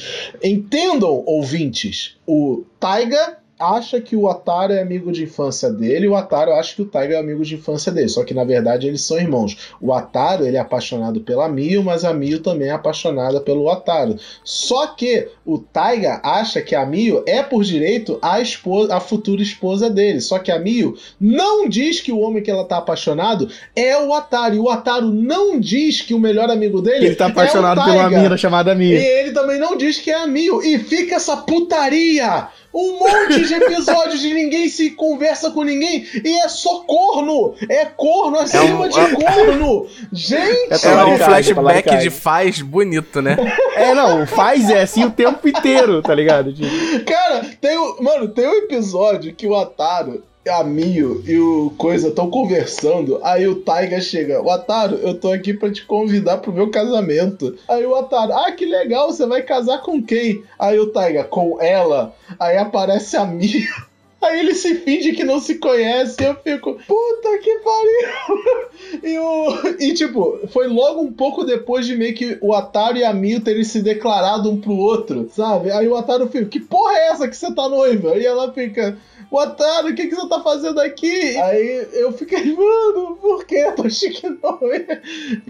Entendam, 0.44 1.22
ouvintes, 1.28 2.16
o 2.26 2.64
Taiga 2.80 3.38
acha 3.62 4.02
que 4.02 4.16
o 4.16 4.28
Ataru 4.28 4.74
é 4.74 4.82
amigo 4.82 5.12
de 5.12 5.24
infância 5.24 5.70
dele 5.70 6.06
e 6.06 6.10
o 6.10 6.16
Ataru 6.16 6.54
acha 6.54 6.76
que 6.76 6.82
o 6.82 6.86
Taiga 6.86 7.16
é 7.16 7.20
amigo 7.20 7.44
de 7.44 7.56
infância 7.56 7.92
dele. 7.92 8.10
Só 8.10 8.24
que 8.24 8.34
na 8.34 8.44
verdade 8.44 8.88
eles 8.88 9.02
são 9.02 9.20
irmãos. 9.20 9.76
O 9.80 9.94
Ataru 9.94 10.46
ele 10.46 10.58
é 10.58 10.60
apaixonado 10.60 11.22
pela 11.22 11.48
Mio, 11.48 11.84
mas 11.84 12.04
a 12.04 12.14
Mio 12.14 12.40
também 12.40 12.70
é 12.70 12.72
apaixonada 12.72 13.40
pelo 13.40 13.70
Ataru. 13.70 14.16
Só 14.44 14.88
que 14.88 15.28
o 15.46 15.60
Taiga 15.60 16.20
acha 16.24 16.62
que 16.62 16.74
a 16.74 16.86
Mio 16.86 17.24
é 17.28 17.44
por 17.44 17.64
direito 17.64 18.18
a, 18.22 18.42
esposa, 18.42 18.96
a 18.96 19.00
futura 19.00 19.42
esposa 19.42 19.90
dele. 19.90 20.20
Só 20.22 20.40
que 20.40 20.52
a 20.52 20.58
Mio 20.58 20.98
não 21.20 21.70
diz 21.70 22.02
que 22.02 22.12
o 22.12 22.20
homem 22.20 22.42
que 22.42 22.50
ela 22.50 22.66
tá 22.66 22.78
apaixonado 22.78 23.48
é 23.76 23.98
o 23.98 24.14
Ataru. 24.14 24.56
E 24.56 24.60
o 24.60 24.70
Ataru 24.70 25.08
não 25.08 25.60
diz 25.60 26.02
que 26.02 26.14
o 26.14 26.20
melhor 26.20 26.50
amigo 26.50 26.82
dele 26.82 27.06
ele 27.06 27.16
tá 27.16 27.28
apaixonado 27.28 27.82
é 27.82 27.86
pela 27.86 28.10
mina 28.10 28.38
chamada 28.38 28.74
Mio. 28.74 28.98
E 28.98 29.04
ele 29.04 29.32
também 29.32 29.60
não 29.60 29.78
diz 29.78 30.00
que 30.00 30.10
é 30.10 30.24
a 30.24 30.28
Mio. 30.28 30.62
E 30.64 30.80
fica 30.80 31.16
essa 31.16 31.38
putaria 31.38 32.48
um 32.74 33.00
monte 33.00 33.46
de 33.46 33.54
episódios 33.54 34.22
de 34.22 34.34
ninguém 34.34 34.70
se 34.70 34.92
conversa 34.92 35.52
com 35.52 35.64
ninguém 35.64 36.06
e 36.24 36.40
é 36.40 36.48
só 36.48 36.82
corno! 36.82 37.56
É 37.70 37.86
corno 37.86 38.38
acima 38.38 38.64
é 38.64 38.74
um, 38.74 38.90
de 38.90 39.00
é... 39.00 39.12
corno! 39.12 39.88
Gente! 40.12 40.86
É 40.86 41.06
um 41.06 41.18
flashback 41.18 41.98
de 41.98 42.10
faz 42.10 42.62
bonito, 42.62 43.22
né? 43.22 43.38
É, 43.76 43.94
não, 43.94 44.26
faz 44.26 44.70
é 44.70 44.82
assim 44.82 45.06
o 45.06 45.12
tempo 45.12 45.48
inteiro, 45.48 46.02
tá 46.02 46.16
ligado? 46.16 46.54
Tipo... 46.54 46.70
Cara, 47.06 47.46
tem 47.60 47.78
o. 47.78 48.02
Mano, 48.02 48.28
tem 48.28 48.48
um 48.48 48.54
episódio 48.54 49.34
que 49.34 49.48
o 49.48 49.56
Ataro 49.56 50.24
a 50.50 50.64
Mio 50.64 51.24
e 51.28 51.38
o 51.38 51.72
Coisa 51.78 52.10
estão 52.10 52.30
conversando, 52.30 53.20
aí 53.24 53.48
o 53.48 53.62
Taiga 53.62 54.02
chega, 54.02 54.42
o 54.42 54.50
Ataro, 54.50 54.96
eu 54.96 55.14
tô 55.14 55.32
aqui 55.32 55.54
para 55.54 55.72
te 55.72 55.86
convidar 55.86 56.38
pro 56.38 56.52
meu 56.52 56.72
casamento. 56.72 57.58
Aí 57.68 57.86
o 57.86 57.96
Ataro, 57.96 58.34
ah, 58.34 58.52
que 58.52 58.66
legal, 58.66 59.12
você 59.12 59.26
vai 59.26 59.44
casar 59.44 59.82
com 59.82 60.02
quem? 60.02 60.44
Aí 60.58 60.80
o 60.80 60.88
Taiga, 60.88 61.24
com 61.24 61.62
ela. 61.62 62.16
Aí 62.40 62.58
aparece 62.58 63.16
a 63.18 63.26
Mio. 63.26 63.70
Aí 64.22 64.40
ele 64.40 64.54
se 64.54 64.76
finge 64.76 65.14
que 65.14 65.24
não 65.24 65.40
se 65.40 65.56
conhece 65.56 66.24
eu 66.24 66.36
fico, 66.36 66.76
puta 66.88 67.38
que 67.42 67.56
pariu! 67.60 68.62
E, 69.04 69.18
o, 69.18 69.76
e 69.80 69.94
tipo, 69.94 70.40
foi 70.50 70.68
logo 70.68 71.02
um 71.02 71.12
pouco 71.12 71.44
depois 71.44 71.86
de 71.86 71.96
meio 71.96 72.14
que 72.14 72.38
o 72.42 72.54
Ataro 72.54 72.98
e 72.98 73.04
a 73.04 73.14
Mio 73.14 73.42
terem 73.42 73.64
se 73.64 73.82
declarado 73.82 74.50
um 74.50 74.60
pro 74.60 74.76
outro, 74.76 75.30
sabe? 75.34 75.72
Aí 75.72 75.88
o 75.88 75.96
Ataro 75.96 76.28
fica, 76.28 76.46
que 76.46 76.60
porra 76.60 76.94
é 76.94 77.08
essa 77.10 77.28
que 77.28 77.36
você 77.36 77.54
tá 77.54 77.68
noiva? 77.70 78.16
E 78.18 78.26
ela 78.26 78.52
fica, 78.52 78.98
Otário, 79.32 79.92
o 79.92 79.96
que, 79.96 80.08
que 80.08 80.16
você 80.16 80.28
tá 80.28 80.42
fazendo 80.42 80.82
aqui? 80.82 81.38
Aí 81.38 81.88
eu 81.94 82.12
fiquei, 82.12 82.44
mano, 82.54 83.16
por 83.16 83.46
que 83.46 83.72
Toshiki 83.72 84.28
Noe? 84.28 84.86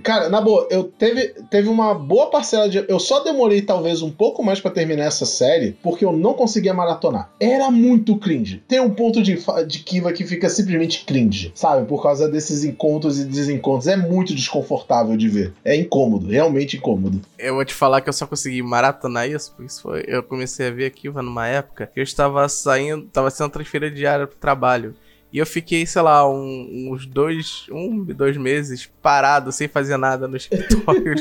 Cara, 0.03 0.29
na 0.29 0.39
boa, 0.39 0.67
eu 0.69 0.83
teve, 0.83 1.29
teve 1.49 1.67
uma 1.67 1.95
boa 1.95 2.29
parcela 2.29 2.69
de. 2.69 2.85
Eu 2.87 2.99
só 2.99 3.23
demorei 3.23 3.63
talvez 3.63 4.03
um 4.03 4.11
pouco 4.11 4.43
mais 4.43 4.59
para 4.59 4.69
terminar 4.69 5.05
essa 5.05 5.25
série, 5.25 5.75
porque 5.81 6.05
eu 6.05 6.13
não 6.13 6.35
conseguia 6.35 6.75
maratonar. 6.75 7.31
Era 7.39 7.71
muito 7.71 8.15
cringe. 8.17 8.61
Tem 8.67 8.79
um 8.79 8.91
ponto 8.91 9.19
de, 9.23 9.43
de 9.65 9.79
Kiva 9.79 10.13
que 10.13 10.27
fica 10.27 10.47
simplesmente 10.47 11.03
cringe, 11.03 11.51
sabe? 11.55 11.87
Por 11.87 12.03
causa 12.03 12.29
desses 12.29 12.63
encontros 12.63 13.19
e 13.19 13.25
desencontros. 13.25 13.87
É 13.87 13.97
muito 13.97 14.35
desconfortável 14.35 15.17
de 15.17 15.27
ver. 15.27 15.53
É 15.65 15.75
incômodo, 15.75 16.27
realmente 16.27 16.77
incômodo. 16.77 17.19
Eu 17.39 17.55
vou 17.55 17.65
te 17.65 17.73
falar 17.73 18.01
que 18.01 18.09
eu 18.09 18.13
só 18.13 18.27
consegui 18.27 18.61
maratonar 18.61 19.27
isso, 19.27 19.53
porque 19.55 19.71
isso 19.71 19.81
foi. 19.81 20.03
Eu 20.07 20.21
comecei 20.21 20.67
a 20.67 20.71
ver 20.71 20.91
Kiva 20.91 21.23
numa 21.23 21.47
época 21.47 21.89
que 21.91 21.99
eu 21.99 22.03
estava 22.03 22.47
saindo, 22.47 23.05
estava 23.05 23.31
sendo 23.31 23.49
transferido 23.49 23.70
feira 23.71 23.89
diária 23.89 24.27
pro 24.27 24.35
trabalho. 24.35 24.93
E 25.33 25.37
eu 25.37 25.45
fiquei, 25.45 25.85
sei 25.85 26.01
lá, 26.01 26.29
um, 26.29 26.89
uns 26.91 27.05
dois, 27.05 27.65
um, 27.71 28.03
dois 28.03 28.35
meses 28.35 28.91
parado, 29.01 29.49
sem 29.49 29.65
fazer 29.65 29.95
nada 29.95 30.27
no 30.27 30.35
escritório. 30.37 31.15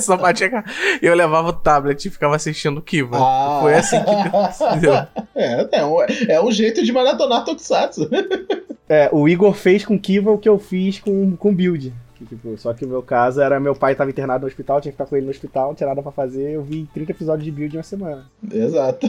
só 0.00 0.16
batia 0.16 0.64
E 1.02 1.06
eu 1.06 1.14
levava 1.16 1.48
o 1.48 1.52
tablet 1.52 2.06
e 2.06 2.10
ficava 2.10 2.36
assistindo 2.36 2.80
Kiva. 2.80 3.16
Ah. 3.18 3.58
Foi 3.60 3.74
assim 3.74 3.98
que 3.98 4.80
deu. 4.80 4.94
É, 5.38 5.80
é, 5.80 5.84
um, 5.84 5.96
é 6.28 6.42
um 6.42 6.50
jeito 6.50 6.82
de 6.82 6.90
maratonar 6.92 7.44
Tokusatsu. 7.44 8.08
é, 8.88 9.10
o 9.12 9.28
Igor 9.28 9.52
fez 9.52 9.84
com 9.84 9.98
Kiva 9.98 10.30
o 10.30 10.38
que 10.38 10.48
eu 10.48 10.58
fiz 10.58 10.98
com, 10.98 11.36
com 11.36 11.54
Build. 11.54 11.92
Que, 12.14 12.24
tipo, 12.24 12.56
só 12.56 12.72
que 12.72 12.86
o 12.86 12.88
meu 12.88 13.02
caso 13.02 13.42
era 13.42 13.60
meu 13.60 13.74
pai 13.74 13.92
estava 13.92 14.08
internado 14.08 14.42
no 14.42 14.46
hospital, 14.46 14.80
tinha 14.80 14.90
que 14.90 14.96
ficar 14.96 15.04
com 15.04 15.14
ele 15.14 15.26
no 15.26 15.30
hospital, 15.30 15.68
não 15.68 15.74
tinha 15.74 15.88
nada 15.88 16.02
pra 16.02 16.10
fazer, 16.10 16.52
eu 16.52 16.62
vi 16.62 16.88
30 16.94 17.10
episódios 17.12 17.44
de 17.44 17.52
Build 17.52 17.74
em 17.74 17.78
uma 17.78 17.82
semana. 17.82 18.24
Exato. 18.50 19.06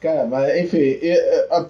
Cara, 0.00 0.26
mas 0.26 0.56
enfim, 0.64 0.96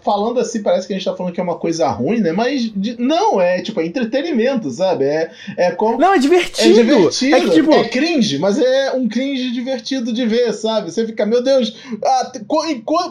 falando 0.03 0.39
assim, 0.39 0.63
parece 0.63 0.87
que 0.87 0.93
a 0.93 0.97
gente 0.97 1.05
tá 1.05 1.17
falando 1.17 1.33
que 1.33 1.41
é 1.41 1.43
uma 1.43 1.59
coisa 1.59 1.89
ruim, 1.89 2.21
né? 2.21 2.31
Mas 2.31 2.71
não, 2.99 3.41
é 3.41 3.63
tipo, 3.63 3.81
é 3.81 3.87
entretenimento, 3.87 4.71
sabe? 4.71 5.07
É, 5.07 5.31
é 5.57 5.71
como. 5.71 5.97
Não, 5.97 6.13
é 6.13 6.19
divertido. 6.19 6.69
É 6.69 6.83
divertido. 6.83 7.37
É, 7.37 7.41
que, 7.41 7.51
tipo... 7.51 7.73
é 7.73 7.89
cringe, 7.89 8.39
mas 8.39 8.59
é 8.59 8.93
um 8.93 9.09
cringe 9.09 9.51
divertido 9.51 10.13
de 10.13 10.27
ver, 10.27 10.53
sabe? 10.53 10.91
Você 10.91 11.07
fica, 11.07 11.25
meu 11.25 11.43
Deus, 11.43 11.75
ah, 12.05 12.33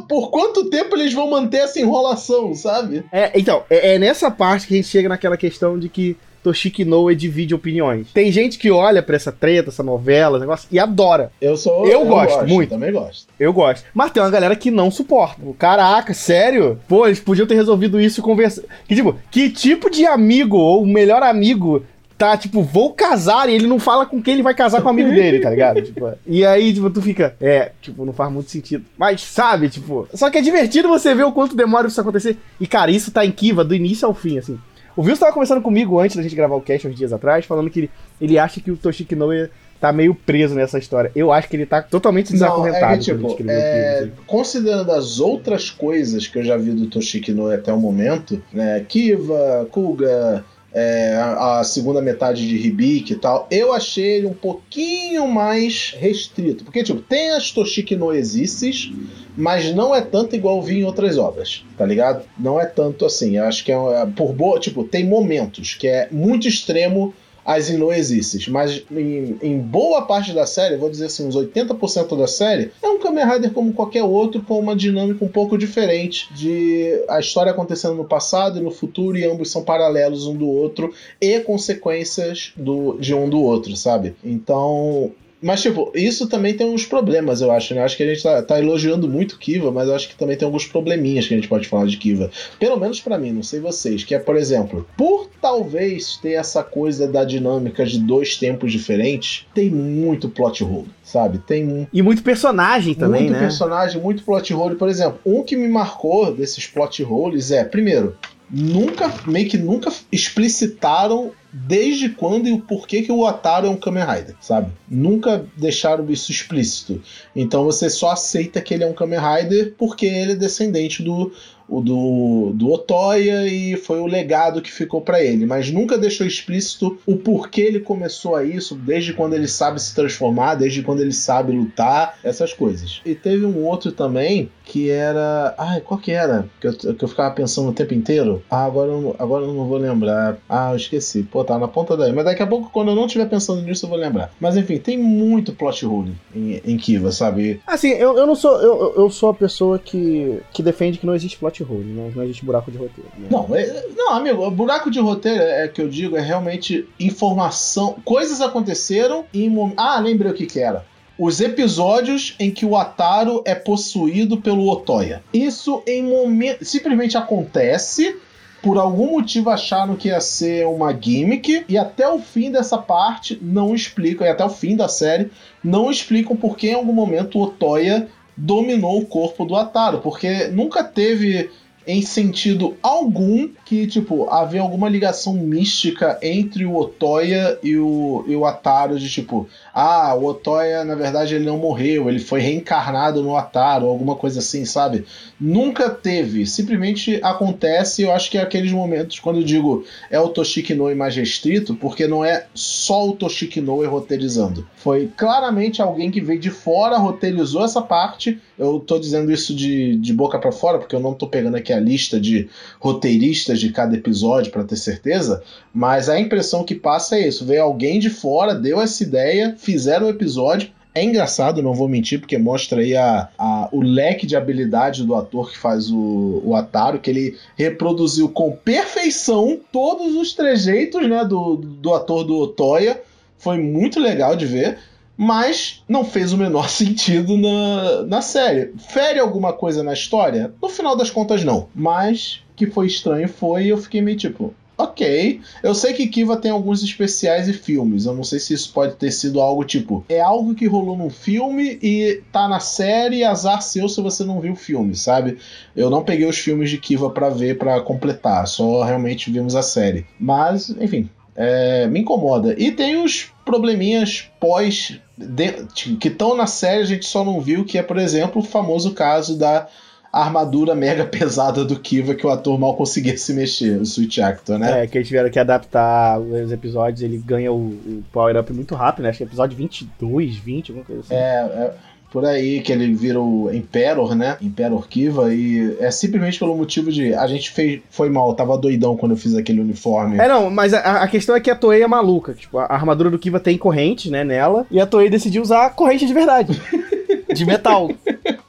por 0.08 0.30
quanto 0.30 0.70
tempo 0.70 0.96
eles 0.96 1.14
vão 1.14 1.28
manter 1.32 1.62
essa 1.62 1.80
enrolação, 1.80 2.54
sabe? 2.54 3.04
É, 3.12 3.32
então, 3.34 3.64
é, 3.72 3.96
é 3.96 4.00
nessa 4.00 4.30
parte 4.30 4.68
que 4.68 4.76
a 4.76 4.78
gente 4.78 4.88
chega 4.88 5.10
naquela 5.10 5.36
questão 5.36 5.80
de 5.80 5.90
que 5.90 6.16
Toshiki 6.44 6.86
Noe 6.86 7.16
divide 7.16 7.54
opiniões. 7.54 8.08
Tem 8.14 8.32
gente 8.32 8.58
que 8.58 8.72
olha 8.72 9.02
pra 9.04 9.16
essa 9.16 9.32
treta, 9.32 9.70
essa 9.70 9.84
novela, 9.84 10.40
negócio, 10.40 10.68
e 10.72 10.80
adora. 10.80 11.32
Eu 11.42 11.58
sou. 11.58 11.86
Eu, 11.86 12.02
eu 12.02 12.06
gosto, 12.06 12.36
gosto, 12.36 12.48
muito. 12.48 12.70
Também 12.70 12.92
gosto. 12.92 13.28
Eu 13.40 13.54
gosto. 13.54 13.86
Mas 13.94 14.12
tem 14.12 14.22
uma 14.22 14.30
galera 14.30 14.56
que 14.56 14.72
não 14.72 14.92
suporta. 14.92 15.42
Caraca, 15.58 16.14
sério? 16.14 16.80
Pô, 16.88 17.06
eles 17.06 17.20
podiam 17.20 17.48
ter 17.48 17.56
resolvido 17.56 18.00
isso 18.00 18.22
conversando. 18.22 18.68
Que 18.88 18.96
tipo, 18.96 19.16
que 19.30 19.50
tipo 19.50 19.90
de 19.90 20.06
amigo 20.06 20.58
ou 20.58 20.86
melhor 20.86 21.24
amigo 21.24 21.84
tá, 22.18 22.36
tipo, 22.36 22.64
vou 22.64 22.94
casar 22.94 23.48
e 23.48 23.54
ele 23.54 23.68
não 23.68 23.80
fala 23.80 24.06
com 24.06 24.22
quem 24.22 24.34
ele 24.34 24.44
vai 24.44 24.56
casar 24.56 24.82
com 24.82 24.88
o 24.88 24.90
amigo 24.90 25.10
dele, 25.10 25.40
tá 25.40 25.50
ligado? 25.50 25.82
tipo, 25.84 26.12
e 26.26 26.44
aí, 26.44 26.74
tipo, 26.74 26.90
tu 26.90 27.02
fica, 27.02 27.36
é, 27.40 27.72
tipo, 27.80 28.04
não 28.04 28.12
faz 28.12 28.32
muito 28.32 28.50
sentido. 28.50 28.84
Mas, 28.98 29.22
sabe, 29.22 29.70
tipo, 29.70 30.08
só 30.14 30.30
que 30.30 30.38
é 30.38 30.42
divertido 30.42 30.88
você 30.88 31.14
ver 31.14 31.24
o 31.24 31.32
quanto 31.32 31.56
demora 31.56 31.88
isso 31.88 32.02
acontecer. 32.02 32.38
E, 32.60 32.66
cara, 32.66 32.90
isso 32.90 33.12
tá 33.12 33.24
em 33.24 33.32
Kiva 33.32 33.64
do 33.64 33.76
início 33.76 34.08
ao 34.08 34.16
fim, 34.16 34.40
assim. 34.40 34.58
O 34.98 35.02
Wilson 35.02 35.14
estava 35.14 35.32
conversando 35.32 35.62
comigo 35.62 36.00
antes 36.00 36.18
da 36.18 36.24
gente 36.24 36.36
gravar 36.36 36.56
o 36.56 36.62
cast 36.62 36.88
uns 36.88 36.96
dias 36.96 37.14
atrás, 37.14 37.46
falando 37.46 37.70
que 37.70 37.82
ele, 37.82 37.92
ele 38.20 38.40
acha 38.40 38.60
que 38.60 38.72
o 38.72 38.76
Toshiki 38.76 39.16
Noe 39.16 39.48
tá 39.80 39.94
meio 39.94 40.16
preso 40.16 40.56
nessa 40.56 40.80
história. 40.80 41.12
Eu 41.16 41.32
acho 41.32 41.48
que 41.48 41.56
ele 41.56 41.68
tá 41.68 41.84
totalmente 41.84 42.34
desacorrentado. 42.34 42.86
Não, 42.86 42.92
é 42.94 42.98
que, 42.98 43.04
tipo, 43.04 43.38
é, 43.48 44.10
considerando 44.26 44.92
as 44.92 45.20
outras 45.20 45.70
coisas 45.70 46.26
que 46.26 46.40
eu 46.40 46.44
já 46.44 46.58
vi 46.58 46.72
do 46.72 46.88
Toshiki 46.88 47.32
Noi 47.32 47.54
até 47.54 47.72
o 47.72 47.80
momento, 47.80 48.42
né? 48.52 48.84
Kiva, 48.90 49.68
Kuga, 49.70 50.44
é, 50.74 51.16
a, 51.16 51.64
segunda 51.64 52.02
metade 52.02 52.48
de 52.48 52.56
Hibiki 52.68 53.14
e 53.14 53.18
tal, 53.18 53.48
eu 53.52 53.74
achei 53.74 54.18
ele 54.18 54.26
um 54.26 54.34
pouquinho 54.34 55.28
mais 55.28 55.96
restrito. 55.98 56.64
Porque, 56.64 56.84
tipo, 56.84 57.02
tem 57.02 57.32
as 57.32 57.52
Toshiki 57.52 57.96
no 57.96 58.12
Existes, 58.12 58.92
mas 59.38 59.74
não 59.74 59.96
é 59.96 60.02
tanto 60.02 60.36
igual 60.36 60.62
vi 60.62 60.80
em 60.80 60.84
outras 60.84 61.18
obras, 61.18 61.64
tá 61.78 61.86
ligado? 61.86 62.26
Não 62.38 62.60
é 62.60 62.66
tanto 62.66 63.06
assim. 63.06 63.38
Eu 63.38 63.46
acho 63.46 63.64
que 63.64 63.72
é, 63.72 63.76
é 63.76 64.06
por 64.06 64.34
boa. 64.34 64.60
Tipo, 64.60 64.84
tem 64.84 65.06
momentos 65.06 65.76
que 65.76 65.88
é 65.88 66.08
muito 66.12 66.48
extremo 66.48 67.14
as 67.48 67.70
Inoexistes. 67.70 68.50
Mas 68.50 68.84
em, 68.92 69.38
em, 69.42 69.58
boa 69.58 70.02
parte 70.02 70.34
da 70.34 70.46
série, 70.46 70.76
vou 70.76 70.90
dizer 70.90 71.06
assim, 71.06 71.26
uns 71.26 71.36
80% 71.36 72.18
da 72.18 72.28
série, 72.28 72.72
é 72.84 72.90
um 72.90 73.00
Kamen 73.00 73.26
Rider 73.26 73.52
como 73.52 73.72
qualquer 73.72 74.04
outro, 74.04 74.42
com 74.42 74.60
uma 74.60 74.76
dinâmica 74.76 75.24
um 75.24 75.30
pouco 75.30 75.58
diferente 75.58 76.28
de 76.34 77.02
a 77.08 77.22
história 77.22 77.54
acontecendo 77.54 77.96
no 77.96 78.04
passado 78.04 78.60
e 78.60 78.62
no 78.62 78.70
futuro, 78.70 79.18
e 79.18 79.24
ambos 79.24 79.50
são 79.50 79.64
paralelos 79.64 80.28
um 80.28 80.36
do 80.36 80.50
outro, 80.50 80.94
e 81.22 81.40
consequências 81.40 82.52
do, 82.58 82.98
de 83.00 83.14
um 83.14 83.30
do 83.30 83.42
outro, 83.42 83.78
sabe? 83.78 84.14
Então, 84.22 85.14
mas, 85.42 85.62
tipo, 85.62 85.92
isso 85.94 86.28
também 86.28 86.56
tem 86.56 86.68
uns 86.68 86.86
problemas, 86.86 87.42
eu 87.42 87.52
acho, 87.52 87.74
né? 87.74 87.82
Eu 87.82 87.86
acho 87.86 87.96
que 87.96 88.04
a 88.04 88.08
gente 88.08 88.24
tá, 88.24 88.42
tá, 88.42 88.60
elogiando 88.60 89.08
muito 89.08 89.38
Kiva, 89.38 89.72
mas 89.72 89.88
eu 89.88 89.96
acho 89.96 90.10
que 90.10 90.16
também 90.16 90.36
tem 90.36 90.46
alguns 90.46 90.66
probleminhas 90.66 91.28
que 91.28 91.34
a 91.34 91.38
gente 91.38 91.48
pode 91.48 91.68
falar 91.68 91.86
de 91.86 91.98
Kiva. 91.98 92.32
Pelo 92.60 92.78
menos 92.78 93.00
para 93.00 93.18
mim, 93.18 93.32
não 93.32 93.44
sei 93.44 93.60
vocês. 93.60 94.04
Que 94.04 94.16
é, 94.16 94.20
por 94.20 94.36
exemplo, 94.36 94.88
por 94.98 95.30
talvez 95.40 96.18
ter 96.18 96.34
essa 96.34 96.64
coisa 96.64 97.08
da 97.08 97.24
dinâmica 97.24 97.86
de 97.86 98.00
dois 98.00 98.36
tempos 98.36 98.72
diferentes, 98.72 99.46
tem 99.54 99.70
muito 99.70 100.28
plot 100.28 100.64
hole, 100.64 100.88
sabe? 101.04 101.38
Tem 101.38 101.88
E 101.94 102.02
muito 102.02 102.24
personagem 102.24 102.96
também, 102.96 103.22
muito 103.22 103.34
né? 103.34 103.40
Muito 103.40 103.50
personagem, 103.50 104.02
muito 104.02 104.24
plot 104.24 104.54
hole. 104.54 104.76
Por 104.76 104.90
exemplo, 104.90 105.20
um 105.24 105.44
que 105.44 105.56
me 105.56 105.68
marcou 105.68 106.34
desses 106.34 106.66
plot 106.66 107.04
holes 107.04 107.52
é, 107.52 107.64
primeiro, 107.64 108.16
nunca, 108.50 109.14
meio 109.26 109.50
que 109.50 109.58
nunca 109.58 109.92
explicitaram 110.12 111.32
desde 111.52 112.10
quando 112.10 112.48
e 112.48 112.52
o 112.52 112.60
porquê 112.60 113.02
que 113.02 113.12
o 113.12 113.26
Ataru 113.26 113.68
é 113.68 113.70
um 113.70 113.78
Kamen 113.78 114.04
Rider, 114.04 114.36
sabe? 114.40 114.72
Nunca 114.88 115.46
deixaram 115.56 116.10
isso 116.10 116.32
explícito. 116.32 117.02
Então 117.36 117.64
você 117.64 117.90
só 117.90 118.12
aceita 118.12 118.62
que 118.62 118.74
ele 118.74 118.84
é 118.84 118.88
um 118.88 118.94
Kamen 118.94 119.20
Rider 119.20 119.74
porque 119.78 120.06
ele 120.06 120.34
é 120.34 120.36
descendente 120.36 121.02
do 121.02 121.32
o 121.68 121.82
do, 121.82 122.52
do 122.54 122.72
Otoya 122.72 123.48
e 123.48 123.76
foi 123.76 124.00
o 124.00 124.08
legado 124.08 124.62
que 124.62 124.72
ficou 124.72 125.02
para 125.02 125.24
ele, 125.24 125.46
mas 125.46 125.72
nunca 125.72 125.98
deixou 125.98 126.26
explícito 126.26 126.98
o 127.06 127.18
porquê 127.18 127.62
ele 127.62 127.80
começou 127.80 128.36
a 128.36 128.44
isso, 128.44 128.76
desde 128.76 129.14
quando 129.14 129.34
ele 129.34 129.48
sabe 129.48 129.82
se 129.82 129.94
transformar, 129.94 130.56
desde 130.56 130.82
quando 130.82 131.02
ele 131.02 131.14
sabe 131.14 131.52
lutar, 131.52 132.18
essas 132.24 132.54
coisas. 132.54 133.02
E 133.06 133.16
teve 133.16 133.46
um 133.46 133.66
outro 133.66 133.92
também 133.92 134.50
que 134.68 134.90
era. 134.90 135.56
Ai, 135.58 135.82
qual 135.82 136.00
que 136.00 136.12
era? 136.12 136.48
Que 136.60 136.68
eu, 136.68 136.74
que 136.74 137.04
eu 137.04 137.08
ficava 137.08 137.34
pensando 137.34 137.70
o 137.70 137.74
tempo 137.74 137.94
inteiro. 137.94 138.44
Ah, 138.50 138.66
agora 138.66 138.92
eu, 138.92 139.16
agora 139.18 139.46
eu 139.46 139.54
não 139.54 139.66
vou 139.66 139.78
lembrar. 139.78 140.38
Ah, 140.48 140.72
eu 140.72 140.78
esqueci. 140.78 141.24
Pô, 141.24 141.44
tá 141.44 141.58
na 141.58 141.68
ponta 141.68 141.96
daí. 141.96 142.12
Mas 142.12 142.26
daqui 142.26 142.44
a 142.44 142.48
pouco, 142.48 142.70
quando 142.72 142.90
eu 142.90 142.96
não 142.96 143.06
estiver 143.06 143.28
pensando 143.28 143.62
nisso, 143.62 143.86
eu 143.86 143.90
vou 143.90 143.98
lembrar. 143.98 144.32
Mas 144.40 144.58
enfim, 144.58 144.78
tem 144.78 144.98
muito 144.98 145.54
plot 145.54 145.86
hole 145.86 146.14
em, 146.36 146.62
em 146.66 146.78
Kiva, 146.78 147.12
sabe? 147.12 147.62
Assim, 147.66 147.90
eu, 147.90 148.18
eu 148.18 148.28
não 148.28 148.36
sou. 148.36 148.62
Eu, 148.62 148.94
eu 148.98 149.10
sou 149.10 149.30
a 149.30 149.34
pessoa 149.34 149.80
que, 149.80 150.40
que 150.52 150.62
defende 150.62 150.98
que 150.98 151.06
não 151.06 151.16
existe 151.16 151.38
plot 151.38 151.57
hole, 151.64 151.86
né? 151.86 152.12
não 152.16 152.24
existe 152.24 152.46
buraco 152.46 152.72
de 152.72 152.78
roteiro. 152.78 153.10
Né? 153.18 153.28
Não, 153.30 153.56
é, 153.56 153.86
não, 153.96 154.14
amigo, 154.14 154.50
buraco 154.52 154.90
de 154.90 155.00
roteiro 155.00 155.42
é 155.42 155.68
que 155.68 155.82
eu 155.82 155.90
digo, 155.90 156.16
é 156.18 156.22
realmente 156.22 156.88
informação. 157.00 157.98
Coisas 158.04 158.42
aconteceram 158.42 159.26
e. 159.34 159.52
Ah, 159.76 160.00
lembrei 160.00 160.32
o 160.32 160.36
que, 160.36 160.46
que 160.46 160.60
era 160.60 160.86
os 161.18 161.42
episódios 161.42 162.36
em 162.40 162.52
que 162.52 162.66
o 162.66 162.78
Ataru 162.78 163.42
é 163.44 163.56
possuído 163.56 164.38
pelo 164.38 164.70
Otoya. 164.70 165.24
Isso 165.34 165.82
em 165.88 166.04
momento 166.04 166.64
simplesmente 166.64 167.18
acontece. 167.18 168.18
Por 168.62 168.78
algum 168.78 169.12
motivo 169.12 169.50
acharam 169.50 169.96
que 169.96 170.10
ia 170.10 170.20
ser 170.20 170.66
uma 170.68 170.92
gimmick 170.92 171.66
e 171.70 171.78
até 171.78 172.10
o 172.10 172.20
fim 172.20 172.52
dessa 172.52 172.78
parte 172.78 173.38
não 173.42 173.74
explicam, 173.74 174.26
e 174.26 174.30
até 174.30 174.44
o 174.44 174.50
fim 174.50 174.76
da 174.76 174.88
série 174.88 175.32
não 175.64 175.92
explicam 175.92 176.36
por 176.36 176.58
que 176.58 176.70
em 176.70 176.74
algum 176.74 176.92
momento 176.92 177.38
o 177.38 177.44
Otoya 177.44 178.08
dominou 178.38 179.00
o 179.00 179.06
corpo 179.06 179.44
do 179.44 179.56
Ataru, 179.56 180.00
porque 180.00 180.48
nunca 180.48 180.84
teve 180.84 181.50
em 181.88 182.02
sentido 182.02 182.76
algum 182.84 183.50
que, 183.66 183.88
tipo, 183.88 184.30
havia 184.30 184.62
alguma 184.62 184.90
ligação 184.90 185.34
mística 185.34 186.20
entre 186.22 186.66
o 186.66 186.76
Otoya 186.76 187.58
e 187.64 187.78
o, 187.78 188.26
e 188.28 188.36
o 188.36 188.46
Ataru, 188.46 189.00
de 189.00 189.10
tipo, 189.10 189.48
ah, 189.74 190.14
o 190.14 190.26
Otoya, 190.26 190.84
na 190.84 190.96
verdade, 190.96 191.36
ele 191.36 191.46
não 191.46 191.58
morreu, 191.58 192.10
ele 192.10 192.20
foi 192.20 192.42
reencarnado 192.42 193.24
no 193.24 193.38
Ataru, 193.38 193.88
alguma 193.88 194.16
coisa 194.16 194.40
assim, 194.40 194.66
sabe? 194.66 195.06
Nunca 195.40 195.90
teve, 195.90 196.46
simplesmente 196.46 197.20
acontece, 197.24 198.02
eu 198.02 198.12
acho 198.12 198.30
que 198.30 198.38
é 198.38 198.42
aqueles 198.42 198.72
momentos, 198.72 199.20
quando 199.20 199.40
eu 199.40 199.44
digo 199.44 199.86
é 200.12 200.20
o 200.20 200.30
Toshiki 200.30 200.74
Noi 200.74 200.94
mais 200.94 201.16
restrito, 201.16 201.74
porque 201.74 202.06
não 202.06 202.26
é 202.26 202.48
só 202.54 203.08
o 203.08 203.14
Toshiki 203.14 203.62
Noi 203.62 203.88
roteirizando. 203.88 204.68
Foi 204.76 205.10
claramente 205.16 205.82
alguém 205.82 206.12
que 206.12 206.20
veio 206.20 206.40
de 206.40 206.50
fora, 206.50 206.98
roteirizou 206.98 207.64
essa 207.64 207.82
parte, 207.82 208.40
eu 208.58 208.80
tô 208.80 209.00
dizendo 209.00 209.32
isso 209.32 209.56
de, 209.56 209.96
de 209.98 210.14
boca 210.14 210.38
para 210.38 210.52
fora, 210.52 210.80
porque 210.80 210.96
eu 210.96 211.00
não 211.00 211.14
tô 211.14 211.28
pegando 211.28 211.56
aqui 211.56 211.72
a 211.72 211.77
lista 211.80 212.20
de 212.20 212.50
roteiristas 212.80 213.60
de 213.60 213.72
cada 213.72 213.96
episódio 213.96 214.52
para 214.52 214.64
ter 214.64 214.78
certeza, 214.78 215.44
mas 215.74 216.10
a 216.10 216.20
impressão 216.20 216.64
que 216.64 216.76
passa 216.76 217.18
é 217.18 217.28
isso: 217.28 217.46
veio 217.46 217.64
alguém 217.64 218.00
de 218.00 218.10
fora, 218.10 218.54
deu 218.54 218.82
essa 218.82 219.04
ideia, 219.04 219.56
fizeram 219.58 220.08
o 220.08 220.10
episódio. 220.10 220.70
É 220.94 221.04
engraçado, 221.04 221.62
não 221.62 221.76
vou 221.76 221.88
mentir, 221.88 222.20
porque 222.20 222.40
mostra 222.40 222.82
aí 222.82 222.96
a, 222.96 223.30
a, 223.38 223.70
o 223.72 223.82
leque 223.82 224.26
de 224.26 224.36
habilidade 224.36 225.04
do 225.04 225.14
ator 225.14 225.52
que 225.52 225.58
faz 225.58 225.92
o, 225.92 226.42
o 226.44 226.56
Ataro, 226.56 226.98
que 226.98 227.12
ele 227.12 227.38
reproduziu 227.56 228.30
com 228.30 228.52
perfeição 228.52 229.60
todos 229.72 230.16
os 230.16 230.34
trejeitos 230.34 231.08
né, 231.08 231.24
do, 231.24 231.56
do 231.56 231.94
ator 231.94 232.24
do 232.24 232.36
Otoya. 232.40 233.00
Foi 233.38 233.60
muito 233.60 234.00
legal 234.00 234.36
de 234.36 234.48
ver 234.48 234.80
mas 235.18 235.84
não 235.90 236.06
fez 236.06 236.32
o 236.32 236.38
menor 236.38 236.70
sentido 236.70 237.38
na, 237.38 238.04
na 238.04 238.22
série. 238.22 238.74
Fere 238.78 239.20
alguma 239.20 239.52
coisa 239.52 239.82
na 239.84 239.94
história? 239.94 240.54
No 240.62 240.70
final 240.70 240.96
das 240.96 241.10
contas, 241.10 241.44
não. 241.44 241.68
Mas 241.74 242.44
que 242.56 242.68
foi 242.68 242.88
estranho 242.88 243.28
foi 243.28 243.68
eu 243.68 243.78
fiquei 243.78 244.02
meio 244.02 244.18
tipo. 244.18 244.54
Ok. 244.78 245.42
Eu 245.64 245.74
sei 245.74 245.94
que 245.94 246.06
Kiva 246.06 246.38
tem 246.38 246.52
alguns 246.52 246.84
especiais 246.84 247.48
e 247.48 247.54
filmes. 247.54 248.06
Eu 248.06 248.14
não 248.14 248.24
sei 248.24 248.40
se 248.40 248.54
isso 248.54 248.72
pode 248.72 248.96
ter 248.96 249.10
sido 249.10 249.42
algo 249.42 249.66
tipo. 249.66 250.06
É 250.08 250.22
algo 250.22 250.54
que 250.54 250.68
rolou 250.68 250.96
num 250.96 251.10
filme 251.10 251.80
e 251.82 252.22
tá 252.32 252.48
na 252.48 252.60
série, 252.60 253.24
azar 253.24 253.64
seu 253.64 253.90
se 253.90 254.00
você 254.02 254.24
não 254.24 254.40
viu 254.40 254.54
o 254.54 254.56
filme, 254.56 254.96
sabe? 254.96 255.40
Eu 255.76 255.90
não 255.90 256.04
peguei 256.04 256.28
os 256.28 256.38
filmes 256.38 256.70
de 256.70 256.78
Kiva 256.78 257.10
para 257.10 257.30
ver, 257.30 257.58
para 257.58 257.82
completar. 257.82 258.48
Só 258.48 258.84
realmente 258.84 259.32
vimos 259.32 259.56
a 259.56 259.64
série. 259.64 260.06
Mas, 260.20 260.70
enfim, 260.70 261.10
é, 261.38 261.86
me 261.88 262.00
incomoda. 262.00 262.56
E 262.58 262.72
tem 262.72 263.02
os 263.04 263.32
probleminhas 263.46 264.30
pós 264.40 265.00
de, 265.16 265.96
que 265.98 266.08
estão 266.08 266.36
na 266.36 266.48
série, 266.48 266.82
a 266.82 266.86
gente 266.86 267.06
só 267.06 267.24
não 267.24 267.40
viu, 267.40 267.64
que 267.64 267.78
é, 267.78 267.84
por 267.84 267.98
exemplo, 267.98 268.42
o 268.42 268.46
famoso 268.46 268.94
caso 268.94 269.38
da 269.38 269.68
armadura 270.12 270.74
mega 270.74 271.06
pesada 271.08 271.64
do 271.64 271.80
Kiva 271.80 272.16
que 272.16 272.26
o 272.26 272.30
ator 272.30 272.60
mal 272.60 272.76
conseguia 272.76 273.16
se 273.18 273.34
mexer, 273.34 273.80
o 273.80 273.86
Switch 273.86 274.18
Actor, 274.18 274.58
né? 274.58 274.84
É, 274.84 274.88
que 274.88 274.98
eles 274.98 275.08
tiveram 275.08 275.30
que 275.30 275.38
adaptar 275.38 276.20
os 276.20 276.52
episódios, 276.52 277.04
ele 277.04 277.20
ganha 277.20 277.52
o, 277.52 277.68
o 277.68 278.04
power-up 278.12 278.52
muito 278.52 278.74
rápido, 278.74 279.04
né? 279.04 279.10
Acho 279.10 279.20
que 279.20 279.24
é 279.24 279.28
episódio 279.28 279.56
22, 279.56 280.36
20, 280.38 280.72
alguma 280.72 280.86
coisa 280.86 281.02
assim. 281.02 281.14
É, 281.14 281.18
é 281.18 281.74
por 282.12 282.26
aí 282.26 282.62
que 282.62 282.72
ele 282.72 282.94
vira 282.94 283.20
o 283.20 283.50
Emperor, 283.54 284.16
né? 284.16 284.38
Emperor 284.42 284.88
Kiva, 284.88 285.34
e 285.34 285.76
é 285.80 285.92
simplesmente 285.92 286.40
pelo 286.40 286.56
motivo 286.56 286.92
de 286.92 287.14
a 287.14 287.28
gente 287.28 287.52
fez, 287.52 287.82
foi 287.90 288.10
mal, 288.10 288.34
tava 288.34 288.58
doidão 288.58 288.96
quando 288.96 289.12
eu 289.12 289.18
fiz 289.18 289.36
aquele 289.36 289.62
uniforme. 289.62 290.18
É, 290.18 290.28
não, 290.28 290.50
mas 290.50 290.74
a, 290.74 291.04
a 291.04 291.08
questão 291.08 291.36
é 291.36 291.40
que 291.40 291.52
a 291.52 291.56
Toei 291.56 291.84
é 291.84 291.88
maluca. 291.88 292.34
Tipo, 292.34 292.60
a 292.60 292.66
armadura 292.66 293.10
do 293.10 293.20
Kiva 293.20 293.40
tem 293.40 293.58
corrente, 293.58 294.10
né, 294.10 294.24
nela, 294.24 294.66
e 294.72 294.80
a 294.80 294.86
Toei 294.86 295.10
decidiu 295.10 295.42
usar 295.42 295.70
corrente 295.72 296.06
de 296.06 296.14
verdade. 296.14 296.60
de 297.34 297.46
metal. 297.46 297.90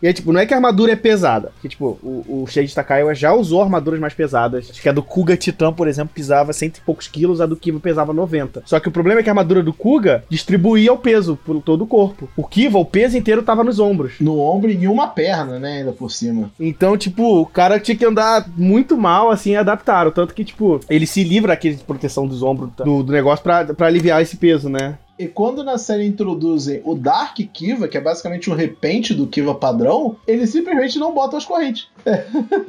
E 0.03 0.07
é 0.07 0.13
tipo, 0.13 0.33
não 0.33 0.41
é 0.41 0.47
que 0.47 0.55
a 0.55 0.57
armadura 0.57 0.93
é 0.93 0.97
pesada. 0.97 1.53
Que, 1.61 1.69
tipo, 1.69 1.99
o, 2.03 2.43
o 2.43 2.47
Shade 2.47 2.75
Takaiwa 2.75 3.15
já 3.15 3.33
usou 3.33 3.63
armaduras 3.63 4.01
mais 4.01 4.15
pesadas. 4.15 4.69
Acho 4.71 4.81
que 4.81 4.89
a 4.89 4.93
do 4.93 5.03
Kuga 5.03 5.37
Titan, 5.37 5.73
por 5.73 5.89
exemplo, 5.89 6.13
pisava 6.15 6.53
cento 6.53 6.79
e 6.79 6.81
poucos 6.81 7.09
quilos, 7.09 7.41
a 7.41 7.47
do 7.47 7.57
Kiva 7.57 7.81
pesava 7.81 8.13
90. 8.13 8.63
Só 8.65 8.79
que 8.79 8.89
o 8.89 8.93
problema 8.93 9.21
é 9.21 9.23
que 9.23 9.29
a 9.29 9.33
armadura 9.33 9.63
do 9.63 9.73
Kuga 9.73 10.25
distribuía 10.29 10.93
o 10.93 10.99
peso 10.99 11.39
por 11.45 11.61
todo 11.61 11.83
o 11.83 11.87
corpo. 11.87 12.29
O 12.37 12.47
Kiva, 12.47 12.79
o 12.79 12.85
peso 12.85 13.17
inteiro 13.17 13.43
tava 13.43 13.65
nos 13.65 13.79
ombros. 13.79 14.15
No 14.21 14.39
ombro 14.39 14.71
e 14.71 14.87
uma 14.87 15.09
perna, 15.09 15.59
né, 15.59 15.79
ainda 15.79 15.93
por 15.93 16.11
cima. 16.11 16.51
Então, 16.59 16.97
tipo, 16.97 17.41
o 17.41 17.47
cara 17.47 17.81
tinha 17.81 17.97
que 17.97 18.05
andar 18.05 18.49
muito 18.57 18.97
mal, 18.97 19.31
assim, 19.31 19.57
adaptaram. 19.57 20.11
Tanto 20.11 20.35
que, 20.35 20.45
tipo, 20.45 20.81
ele 20.89 21.07
se 21.07 21.25
livra 21.25 21.53
aqui 21.53 21.75
de 21.75 21.83
proteção 21.83 22.27
dos 22.27 22.43
ombros 22.43 22.71
do, 22.77 23.03
do 23.03 23.13
negócio 23.13 23.43
pra, 23.43 23.65
pra 23.65 23.87
aliviar 23.87 24.23
esse 24.23 24.37
peso, 24.37 24.69
né? 24.69 24.97
E 25.19 25.27
quando 25.27 25.65
na 25.65 25.79
série 25.79 26.07
introduzem 26.07 26.81
o 26.85 26.95
Dark 26.95 27.37
Kiva, 27.53 27.89
que 27.89 27.97
é 27.97 28.01
basicamente 28.01 28.49
um 28.49 28.55
repente 28.55 29.13
do 29.13 29.27
Kiva 29.27 29.55
padrão, 29.55 30.17
eles 30.27 30.51
simplesmente 30.51 30.99
não 30.99 31.13
botam 31.13 31.39
as 31.39 31.45
correntes. 31.45 31.89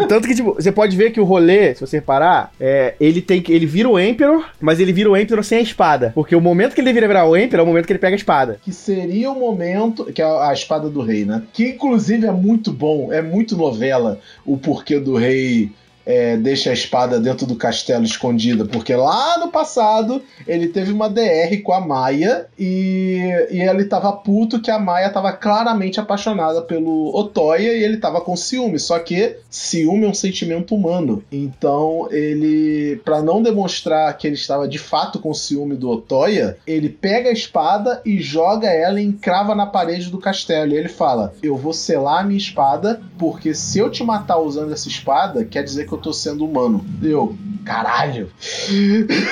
Tanto 0.08 0.28
que, 0.28 0.36
tipo, 0.36 0.56
você 0.56 0.72
pode 0.72 0.98
ver 0.98 1.12
que 1.12 1.20
o 1.20 1.24
rolê, 1.24 1.76
se 1.76 1.82
você 1.82 1.98
reparar, 1.98 2.52
é, 2.60 2.96
ele 3.00 3.22
tem 3.22 3.42
que. 3.42 3.54
Ele 3.54 3.66
vira 3.66 3.88
o 3.88 4.00
Emperor, 4.00 4.50
mas 4.60 4.80
ele 4.80 4.92
vira 4.92 5.12
o 5.12 5.16
Emperor 5.16 5.44
sem 5.44 5.60
a 5.60 5.62
espada. 5.62 6.12
Porque 6.16 6.36
o 6.36 6.42
momento 6.42 6.74
que 6.74 6.82
ele 6.82 6.88
deveria 6.88 7.08
virar 7.08 7.26
o 7.26 7.38
Emperor 7.38 7.62
é 7.62 7.64
o 7.64 7.68
momento 7.68 7.86
que 7.86 7.94
ele 7.94 8.00
pega 8.00 8.16
a 8.16 8.18
espada. 8.18 8.60
Que 8.64 8.74
seria 8.74 9.30
o 9.32 9.40
momento. 9.40 10.06
Que 10.06 10.22
é 10.22 10.26
a 10.26 10.52
espada 10.52 10.90
do 10.90 11.02
rei, 11.02 11.26
né? 11.26 11.44
Que 11.54 11.70
inclusive 11.70 12.26
é 12.26 12.32
muito 12.32 12.72
bom, 12.72 13.14
é 13.14 13.22
muito 13.22 13.56
novela 13.56 14.20
o 14.46 14.58
porquê 14.58 15.00
do 15.00 15.16
rei 15.16 15.72
é, 16.06 16.38
deixa 16.38 16.70
a 16.70 16.74
espada 16.74 17.20
dentro 17.20 17.46
do 17.46 17.56
castelo 17.56 18.04
escondida, 18.04 18.66
porque 18.66 18.96
lá 18.96 19.38
no 19.38 19.52
passado 19.52 20.22
ele 20.48 20.68
teve 20.68 20.92
uma 20.92 21.10
DR 21.10 21.62
com 21.64 21.74
a 21.74 21.80
Maia 21.80 22.48
e, 22.58 23.48
e 23.52 23.62
ele 23.62 23.86
tava 23.86 24.12
puto 24.14 24.62
que 24.62 24.72
a 24.72 24.80
Maia 24.80 25.10
tava 25.10 25.32
claramente 25.32 26.00
apaixonada 26.00 26.62
pelo 26.62 27.16
Otoya 27.16 27.74
e 27.74 27.84
ele 27.84 27.98
tava 27.98 28.22
com 28.22 28.36
ciúme. 28.36 28.80
Só 28.80 29.00
que 29.00 29.38
ciúme 29.50 30.06
é 30.06 30.10
um 30.10 30.14
sentimento 30.14 30.76
humano. 30.76 31.24
Então 31.32 32.08
ele, 32.12 33.02
para 33.04 33.22
não 33.22 33.42
demonstrar 33.42 34.16
que 34.18 34.28
ele 34.28 34.36
estava 34.36 34.68
de 34.68 34.80
fato 34.80 35.20
com 35.20 35.34
ciúme 35.34 35.76
do 35.76 35.90
Otoya, 35.90 36.58
ele 36.66 36.90
pega 36.90 37.30
a 37.30 37.34
espada 37.34 38.02
e 38.06 38.20
joga 38.22 38.68
ela 38.68 39.00
e 39.00 39.06
encrava 39.06 39.54
na 39.54 39.66
parede 39.66 40.10
do 40.10 40.18
castelo. 40.18 40.74
E 40.74 40.78
ele 40.78 40.90
fala: 40.90 41.34
Eu 41.42 41.56
vou 41.56 41.74
selar 41.74 42.22
a 42.22 42.24
minha 42.24 42.38
espada, 42.38 43.02
porque 43.18 43.54
se 43.54 43.80
eu 43.80 43.90
te 43.90 44.04
matar 44.04 44.40
usando 44.40 44.74
essa 44.74 44.88
espada, 44.88 45.46
quer 45.46 45.64
dizer 45.64 45.86
que 45.90 45.96
eu 45.96 46.00
tô 46.00 46.14
sendo 46.14 46.46
humano. 46.46 46.86
Eu, 47.02 47.36
caralho. 47.66 48.30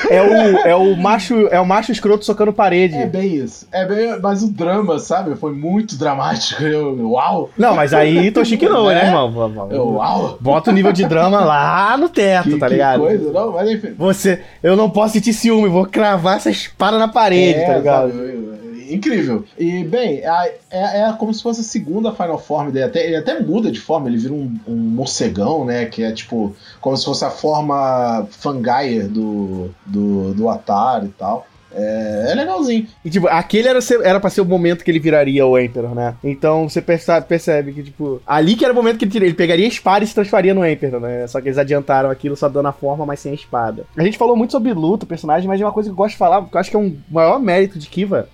É 0.10 0.22
o, 0.22 0.68
é 0.68 0.76
o 0.76 0.96
macho, 0.98 1.48
é 1.48 1.60
o 1.60 1.66
macho 1.66 1.92
escroto 1.92 2.26
socando 2.26 2.52
parede. 2.52 2.96
É 2.96 3.06
bem 3.06 3.36
isso. 3.36 3.68
É 3.72 3.86
bem, 3.86 4.20
mas 4.20 4.44
o 4.44 4.52
drama, 4.52 5.00
sabe? 5.00 5.36
Foi 5.36 5.54
muito 5.54 5.98
dramático. 5.98 6.64
Eu, 6.64 7.12
uau. 7.12 7.50
Não, 7.58 7.76
mas 7.76 7.94
aí 7.94 8.32
Toshiki 8.32 8.68
não, 8.68 8.88
né, 8.90 9.06
irmão? 9.06 9.70
Eu, 9.70 9.90
uau. 9.94 10.38
Bota 10.42 10.72
o 10.72 10.74
nível 10.74 10.92
de 10.92 11.06
drama 11.06 11.40
lá 11.42 11.96
no 11.98 12.10
teto, 12.10 12.50
Que, 12.50 12.58
tá 12.58 12.68
que 12.68 12.74
ligado? 12.74 13.00
coisa, 13.00 13.32
não, 13.32 13.52
mas 13.54 13.70
enfim. 13.70 13.94
Você, 13.98 14.42
eu 14.64 14.76
não 14.76 14.90
posso 14.90 15.14
sentir 15.14 15.34
ciúme, 15.34 15.70
vou 15.70 15.86
cravar 15.86 16.38
essa 16.38 16.50
espada 16.50 16.98
na 16.98 17.08
parede, 17.08 17.66
tá 17.66 17.78
ligado? 17.78 18.10
É, 18.10 18.12
sabe? 18.12 18.47
Incrível. 18.94 19.46
E, 19.58 19.84
bem, 19.84 20.22
é, 20.24 20.56
é, 20.70 21.02
é 21.02 21.14
como 21.18 21.34
se 21.34 21.44
fosse 21.44 21.62
a 21.62 21.64
segunda 21.64 22.12
Final 22.12 22.40
Form 22.40 22.72
dele. 22.72 22.86
Até, 22.86 23.06
ele 23.06 23.16
até 23.16 23.40
muda 23.40 23.72
de 23.72 23.80
forma, 23.80 24.08
ele 24.08 24.18
vira 24.18 24.34
um, 24.34 24.56
um 24.68 24.76
morcegão, 24.76 25.66
né? 25.66 25.86
Que 25.86 26.04
é 26.04 26.12
tipo, 26.12 26.56
como 26.80 26.96
se 26.96 27.06
fosse 27.06 27.26
a 27.26 27.30
forma 27.30 28.28
Fangaia 28.32 29.08
do, 29.08 29.70
do, 29.86 30.34
do 30.34 30.50
Atari 30.50 31.08
e 31.08 31.10
tal. 31.10 31.46
É, 31.78 32.32
é 32.32 32.36
legalzinho. 32.36 32.88
E, 33.04 33.10
tipo, 33.10 33.28
aquele 33.28 33.68
era, 33.68 33.82
ser, 33.82 34.02
era 34.02 34.20
pra 34.20 34.30
ser 34.30 34.42
o 34.42 34.46
momento 34.46 34.84
que 34.84 34.90
ele 34.90 35.00
viraria 35.00 35.46
o 35.46 35.58
Emperor, 35.60 35.94
né? 35.94 36.16
Então 36.24 36.68
você 36.68 36.82
percebe, 36.82 37.28
percebe 37.28 37.74
que, 37.74 37.84
tipo, 37.84 38.22
ali 38.26 38.56
que 38.56 38.64
era 38.64 38.74
o 38.74 38.76
momento 38.76 38.98
que 38.98 39.18
ele, 39.18 39.28
ele 39.28 39.34
pegaria 39.34 39.66
a 39.66 39.70
espada 39.70 40.04
e 40.04 40.08
se 40.08 40.16
transformaria 40.16 40.54
no 40.54 40.66
Emperor, 40.66 41.00
né? 41.00 41.28
Só 41.28 41.40
que 41.40 41.48
eles 41.48 41.58
adiantaram 41.58 42.10
aquilo 42.10 42.36
só 42.36 42.50
dando 42.50 42.68
a 42.68 42.74
forma, 42.74 43.06
mas 43.06 43.20
sem 43.20 43.32
a 43.32 43.36
espada. 43.36 43.86
A 43.96 44.04
gente 44.04 44.18
falou 44.18 44.36
muito 44.36 44.52
sobre 44.52 44.74
luta, 44.74 45.06
personagem, 45.06 45.48
mas 45.48 45.62
é 45.62 45.66
uma 45.66 45.72
coisa 45.72 45.90
que 45.90 45.94
eu 45.94 45.98
gosto 45.98 46.14
de 46.14 46.18
falar, 46.18 46.44
que 46.46 46.56
eu 46.56 46.60
acho 46.60 46.70
que 46.70 46.76
é 46.76 46.80
um 46.80 46.98
maior 47.10 47.40
mérito 47.40 47.78
de 47.78 47.88
Kiva. 47.88 48.30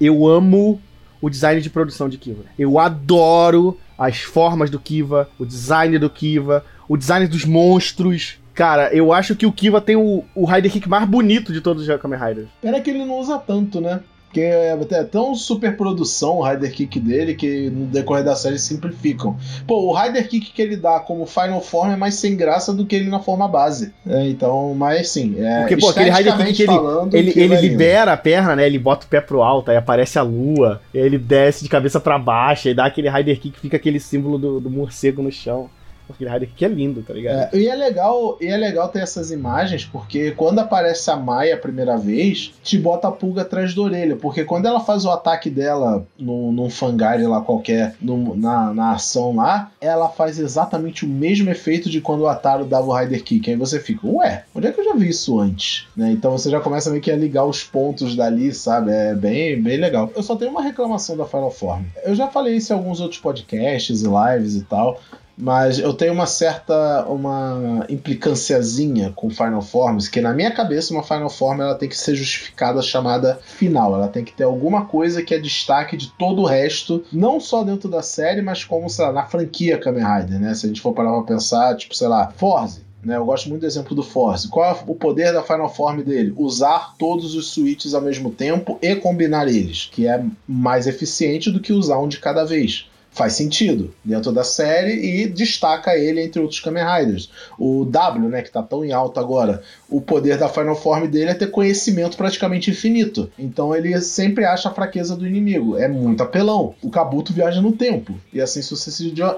Eu 0.00 0.26
amo 0.26 0.80
o 1.20 1.28
design 1.28 1.60
de 1.60 1.70
produção 1.70 2.08
de 2.08 2.18
Kiva. 2.18 2.44
Eu 2.58 2.78
adoro 2.78 3.78
as 3.96 4.18
formas 4.18 4.70
do 4.70 4.78
Kiva, 4.78 5.28
o 5.38 5.44
design 5.44 5.98
do 5.98 6.08
Kiva, 6.08 6.64
o 6.88 6.96
design 6.96 7.26
dos 7.26 7.44
monstros. 7.44 8.38
Cara, 8.54 8.92
eu 8.94 9.12
acho 9.12 9.34
que 9.36 9.46
o 9.46 9.52
Kiva 9.52 9.80
tem 9.80 9.96
o, 9.96 10.24
o 10.34 10.44
Rider 10.44 10.70
Kick 10.70 10.88
mais 10.88 11.08
bonito 11.08 11.52
de 11.52 11.60
todos 11.60 11.88
os 11.88 12.00
Kamen 12.00 12.18
Riders. 12.18 12.48
Pena 12.60 12.80
que 12.80 12.90
ele 12.90 13.04
não 13.04 13.18
usa 13.18 13.38
tanto, 13.38 13.80
né? 13.80 14.00
Porque 14.28 14.40
é 14.40 15.04
tão 15.04 15.34
super 15.34 15.74
produção 15.74 16.36
o 16.36 16.42
Rider 16.42 16.70
Kick 16.70 17.00
dele 17.00 17.34
que 17.34 17.70
no 17.70 17.86
decorrer 17.86 18.22
da 18.22 18.36
série 18.36 18.58
simplificam. 18.58 19.36
Pô, 19.66 19.86
o 19.86 19.94
Rider 19.94 20.28
Kick 20.28 20.52
que 20.52 20.60
ele 20.60 20.76
dá 20.76 21.00
como 21.00 21.24
Final 21.24 21.62
Form 21.62 21.90
é 21.90 21.96
mais 21.96 22.14
sem 22.16 22.36
graça 22.36 22.74
do 22.74 22.84
que 22.84 22.94
ele 22.94 23.08
na 23.08 23.20
forma 23.20 23.48
base. 23.48 23.92
É, 24.06 24.28
então, 24.28 24.74
mas 24.74 25.08
sim. 25.08 25.36
É, 25.38 25.60
Porque, 25.60 25.78
pô, 25.78 25.88
aquele 25.88 26.10
Rider 26.10 26.36
Kick 26.36 26.52
que 26.52 26.62
ele, 26.62 26.72
falando, 26.72 27.14
ele, 27.14 27.32
que 27.32 27.40
ele 27.40 27.54
é 27.54 27.60
libera 27.60 28.12
a 28.12 28.16
perna, 28.16 28.54
né? 28.54 28.66
Ele 28.66 28.78
bota 28.78 29.06
o 29.06 29.08
pé 29.08 29.20
pro 29.20 29.42
alto, 29.42 29.70
aí 29.70 29.76
aparece 29.78 30.18
a 30.18 30.22
lua, 30.22 30.80
e 30.92 30.98
aí 30.98 31.06
ele 31.06 31.18
desce 31.18 31.64
de 31.64 31.70
cabeça 31.70 31.98
pra 31.98 32.18
baixo, 32.18 32.68
aí 32.68 32.74
dá 32.74 32.84
aquele 32.84 33.08
Rider 33.08 33.40
Kick, 33.40 33.58
fica 33.58 33.78
aquele 33.78 33.98
símbolo 33.98 34.38
do, 34.38 34.60
do 34.60 34.70
morcego 34.70 35.22
no 35.22 35.32
chão. 35.32 35.70
Aquele 36.12 36.30
Rider 36.30 36.48
Kick 36.48 36.64
é 36.64 36.68
lindo, 36.68 37.02
tá 37.02 37.12
ligado? 37.14 37.54
É, 37.54 37.58
e, 37.58 37.68
é 37.68 37.74
legal, 37.74 38.36
e 38.40 38.46
é 38.46 38.56
legal 38.56 38.88
ter 38.88 39.00
essas 39.00 39.30
imagens, 39.30 39.84
porque 39.84 40.30
quando 40.32 40.58
aparece 40.58 41.10
a 41.10 41.16
Maia 41.16 41.54
a 41.54 41.58
primeira 41.58 41.96
vez, 41.96 42.52
te 42.62 42.78
bota 42.78 43.08
a 43.08 43.12
pulga 43.12 43.42
atrás 43.42 43.74
da 43.74 43.82
orelha. 43.82 44.16
Porque 44.16 44.44
quando 44.44 44.66
ela 44.66 44.80
faz 44.80 45.04
o 45.04 45.10
ataque 45.10 45.50
dela 45.50 46.06
no, 46.18 46.50
num 46.52 46.70
fangare 46.70 47.26
lá 47.26 47.40
qualquer, 47.40 47.94
no- 48.00 48.34
na, 48.36 48.72
na 48.72 48.92
ação 48.92 49.34
lá, 49.36 49.70
ela 49.80 50.08
faz 50.08 50.38
exatamente 50.38 51.04
o 51.04 51.08
mesmo 51.08 51.50
efeito 51.50 51.88
de 51.90 52.00
quando 52.00 52.20
o 52.22 52.28
Ataro 52.28 52.64
dava 52.64 52.86
o 52.86 52.96
Rider 52.96 53.22
Kick. 53.22 53.50
Aí 53.50 53.56
você 53.56 53.78
fica, 53.80 54.06
ué, 54.06 54.44
onde 54.54 54.66
é 54.66 54.72
que 54.72 54.80
eu 54.80 54.84
já 54.84 54.94
vi 54.94 55.08
isso 55.08 55.38
antes? 55.38 55.86
Né? 55.96 56.10
Então 56.12 56.30
você 56.32 56.50
já 56.50 56.60
começa 56.60 56.90
meio 56.90 57.02
que 57.02 57.10
a 57.10 57.16
ligar 57.16 57.44
os 57.44 57.62
pontos 57.62 58.16
dali, 58.16 58.52
sabe? 58.52 58.90
É 58.90 59.14
bem, 59.14 59.60
bem 59.62 59.76
legal. 59.76 60.10
Eu 60.16 60.22
só 60.22 60.34
tenho 60.36 60.50
uma 60.50 60.62
reclamação 60.62 61.16
da 61.16 61.24
Final 61.26 61.50
Form. 61.50 61.82
Eu 62.04 62.14
já 62.14 62.28
falei 62.28 62.56
isso 62.56 62.72
em 62.72 62.76
alguns 62.76 63.00
outros 63.00 63.20
podcasts 63.20 64.02
e 64.02 64.06
lives 64.06 64.54
e 64.56 64.62
tal. 64.62 65.00
Mas 65.40 65.78
eu 65.78 65.94
tenho 65.94 66.12
uma 66.12 66.26
certa 66.26 67.06
uma 67.06 67.86
implicânciazinha 67.88 69.12
com 69.14 69.30
Final 69.30 69.62
Forms, 69.62 70.08
que 70.08 70.20
na 70.20 70.34
minha 70.34 70.50
cabeça 70.50 70.92
uma 70.92 71.04
Final 71.04 71.30
Form 71.30 71.60
ela 71.60 71.76
tem 71.76 71.88
que 71.88 71.96
ser 71.96 72.16
justificada 72.16 72.82
chamada 72.82 73.38
final. 73.44 73.94
Ela 73.94 74.08
tem 74.08 74.24
que 74.24 74.32
ter 74.32 74.42
alguma 74.42 74.86
coisa 74.86 75.22
que 75.22 75.32
é 75.32 75.38
destaque 75.38 75.96
de 75.96 76.10
todo 76.18 76.42
o 76.42 76.44
resto, 76.44 77.04
não 77.12 77.38
só 77.38 77.62
dentro 77.62 77.88
da 77.88 78.02
série, 78.02 78.42
mas 78.42 78.64
como, 78.64 78.90
sei 78.90 79.04
lá, 79.04 79.12
na 79.12 79.26
franquia 79.26 79.78
Kamen 79.78 80.04
Rider, 80.04 80.40
né? 80.40 80.54
Se 80.54 80.66
a 80.66 80.68
gente 80.68 80.80
for 80.80 80.92
parar 80.92 81.12
pra 81.12 81.22
pensar, 81.22 81.76
tipo, 81.76 81.94
sei 81.94 82.08
lá, 82.08 82.32
Forze. 82.36 82.88
Né, 83.00 83.16
eu 83.16 83.24
gosto 83.24 83.48
muito 83.48 83.60
do 83.60 83.66
exemplo 83.66 83.94
do 83.94 84.02
Force. 84.02 84.48
Qual 84.48 84.66
é 84.68 84.76
o 84.84 84.94
poder 84.94 85.32
da 85.32 85.40
Final 85.40 85.72
Form 85.72 86.02
dele? 86.02 86.34
Usar 86.36 86.96
todos 86.98 87.36
os 87.36 87.52
switches 87.52 87.94
ao 87.94 88.02
mesmo 88.02 88.32
tempo 88.32 88.76
e 88.82 88.96
combinar 88.96 89.46
eles, 89.46 89.88
que 89.92 90.08
é 90.08 90.20
mais 90.48 90.88
eficiente 90.88 91.48
do 91.48 91.60
que 91.60 91.72
usar 91.72 92.00
um 92.00 92.08
de 92.08 92.18
cada 92.18 92.44
vez 92.44 92.88
faz 93.10 93.32
sentido 93.32 93.92
dentro 94.04 94.30
da 94.30 94.44
série 94.44 94.92
e 95.22 95.26
destaca 95.26 95.96
ele 95.96 96.22
entre 96.22 96.40
outros 96.40 96.60
Kamen 96.60 96.84
Riders. 96.84 97.30
O 97.58 97.84
W, 97.84 98.28
né, 98.28 98.42
que 98.42 98.50
tá 98.50 98.62
tão 98.62 98.84
em 98.84 98.92
alta 98.92 99.18
agora, 99.20 99.62
o 99.88 100.00
poder 100.00 100.38
da 100.38 100.48
Final 100.48 100.76
Form 100.76 101.06
dele 101.08 101.30
é 101.30 101.34
ter 101.34 101.50
conhecimento 101.50 102.16
praticamente 102.16 102.70
infinito. 102.70 103.30
Então 103.38 103.74
ele 103.74 104.00
sempre 104.00 104.44
acha 104.44 104.68
a 104.68 104.74
fraqueza 104.74 105.16
do 105.16 105.26
inimigo. 105.26 105.76
É 105.76 105.88
muito 105.88 106.22
apelão. 106.22 106.74
O 106.82 106.90
Kabuto 106.90 107.32
viaja 107.32 107.60
no 107.60 107.72
tempo. 107.72 108.14
E 108.32 108.40
assim, 108.40 108.60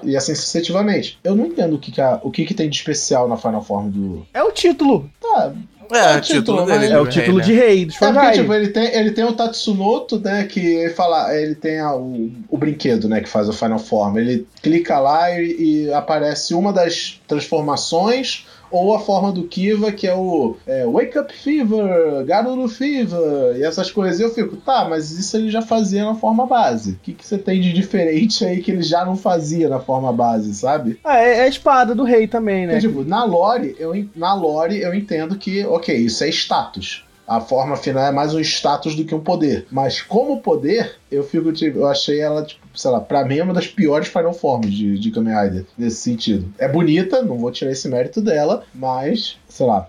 e 0.05 0.16
assim 0.16 0.35
sucessivamente. 0.35 1.18
Eu 1.25 1.35
não 1.35 1.47
entendo 1.47 1.77
o 1.77 1.79
que, 1.79 1.91
que, 1.93 2.01
a- 2.01 2.21
o 2.23 2.31
que, 2.31 2.45
que 2.45 2.55
tem 2.55 2.68
de 2.68 2.77
especial 2.77 3.29
na 3.29 3.37
Final 3.37 3.62
Form 3.64 3.89
do. 3.91 4.27
É 4.35 4.43
o 4.43 4.53
título. 4.53 5.11
Tá, 5.21 5.55
É, 5.93 6.14
É 6.14 6.16
o 6.16 6.20
título 6.20 6.41
título, 6.62 6.66
dele. 6.66 6.86
de 6.86 6.93
É 6.93 6.99
o 6.99 7.03
rei, 7.05 7.12
título 7.12 7.38
né? 7.38 7.45
de 7.45 7.53
rei 7.55 7.84
dos 7.86 8.03
É 8.03 8.12
porque, 8.12 8.30
tipo, 8.32 8.55
ele 8.55 8.68
tem, 8.68 8.95
ele 8.95 9.11
tem 9.12 9.24
o 9.24 9.32
Tatsunoto, 9.32 10.18
né? 10.20 10.45
Que 10.45 10.61
ele 10.61 10.91
fala, 10.95 11.34
ele 11.36 11.55
tem 11.55 11.80
a- 11.80 11.95
o, 11.95 12.30
o 12.49 12.57
brinquedo, 12.59 13.09
né? 13.09 13.20
Que 13.20 13.28
faz 13.28 13.49
o 13.49 13.53
Final 13.53 13.78
Form. 13.78 14.16
Ele 14.18 14.47
clica 14.62 14.99
lá 14.99 15.30
e, 15.30 15.86
e 15.86 15.93
aparece 15.93 16.55
uma 16.55 16.72
das 16.72 17.20
transformações 17.26 18.47
ou 18.71 18.95
a 18.95 19.01
forma 19.01 19.33
do 19.33 19.45
Kiva, 19.45 19.93
que 19.93 20.07
é 20.07 20.14
o 20.14 20.57
é, 20.66 20.87
Wake 20.87 21.18
Up 21.18 21.33
Fever, 21.33 22.25
Garuru 22.25 22.68
Fever 22.68 23.57
e 23.57 23.62
essas 23.62 23.91
coisas. 23.91 24.21
E 24.21 24.23
eu 24.23 24.31
fico, 24.33 24.57
tá, 24.57 24.87
mas 24.89 25.11
isso 25.11 25.37
ele 25.37 25.51
já 25.51 25.62
fazia 25.62 26.05
na 26.05 26.14
forma 26.14 26.47
base. 26.47 26.93
O 26.93 26.99
que, 27.03 27.12
que 27.12 27.27
você 27.27 27.39
tem 27.39 27.61
de 27.61 27.73
diferente 27.73 28.45
aí 28.45 28.62
que 28.62 28.71
ele 28.71 28.83
já 28.83 29.05
não 29.05 29.16
fazia 29.16 29.68
na 29.68 29.81
forma 29.81 30.12
base, 30.12 30.55
sabe? 30.55 30.99
Ah, 31.05 31.18
é, 31.18 31.39
é 31.39 31.43
a 31.43 31.49
espada 31.49 31.95
do 31.95 32.05
rei 32.05 32.27
também, 32.27 32.66
né? 32.66 32.75
Porque, 32.75 32.89
tipo, 32.89 33.05
na 33.05 33.25
lore, 33.25 33.75
eu, 33.79 33.93
na 34.14 34.35
lore 34.35 34.81
eu 34.81 34.95
entendo 34.95 35.37
que, 35.37 35.64
ok, 35.64 35.95
isso 35.95 36.25
é 36.25 36.29
status. 36.29 37.05
A 37.31 37.41
forma 37.41 37.76
final 37.76 38.05
é 38.05 38.11
mais 38.11 38.35
um 38.35 38.41
status 38.41 38.97
do 38.97 39.05
que 39.05 39.14
um 39.14 39.20
poder. 39.20 39.64
Mas 39.70 40.03
como 40.03 40.41
poder, 40.41 40.97
eu 41.09 41.22
fico, 41.22 41.53
tipo, 41.53 41.78
eu 41.78 41.87
achei 41.87 42.18
ela, 42.18 42.45
tipo, 42.45 42.61
sei 42.74 42.91
lá, 42.91 43.01
pra 43.01 43.24
mim 43.24 43.39
é 43.39 43.45
uma 43.45 43.55
das 43.55 43.68
piores 43.68 44.09
Final 44.09 44.33
Forms 44.33 44.72
de, 44.72 44.99
de 44.99 45.12
Kamen 45.12 45.41
Rider, 45.41 45.64
nesse 45.78 45.99
sentido. 45.99 46.53
É 46.59 46.66
bonita, 46.66 47.22
não 47.22 47.39
vou 47.39 47.53
tirar 47.53 47.70
esse 47.70 47.89
mérito 47.89 48.20
dela, 48.20 48.64
mas, 48.74 49.39
sei 49.49 49.64
lá, 49.64 49.89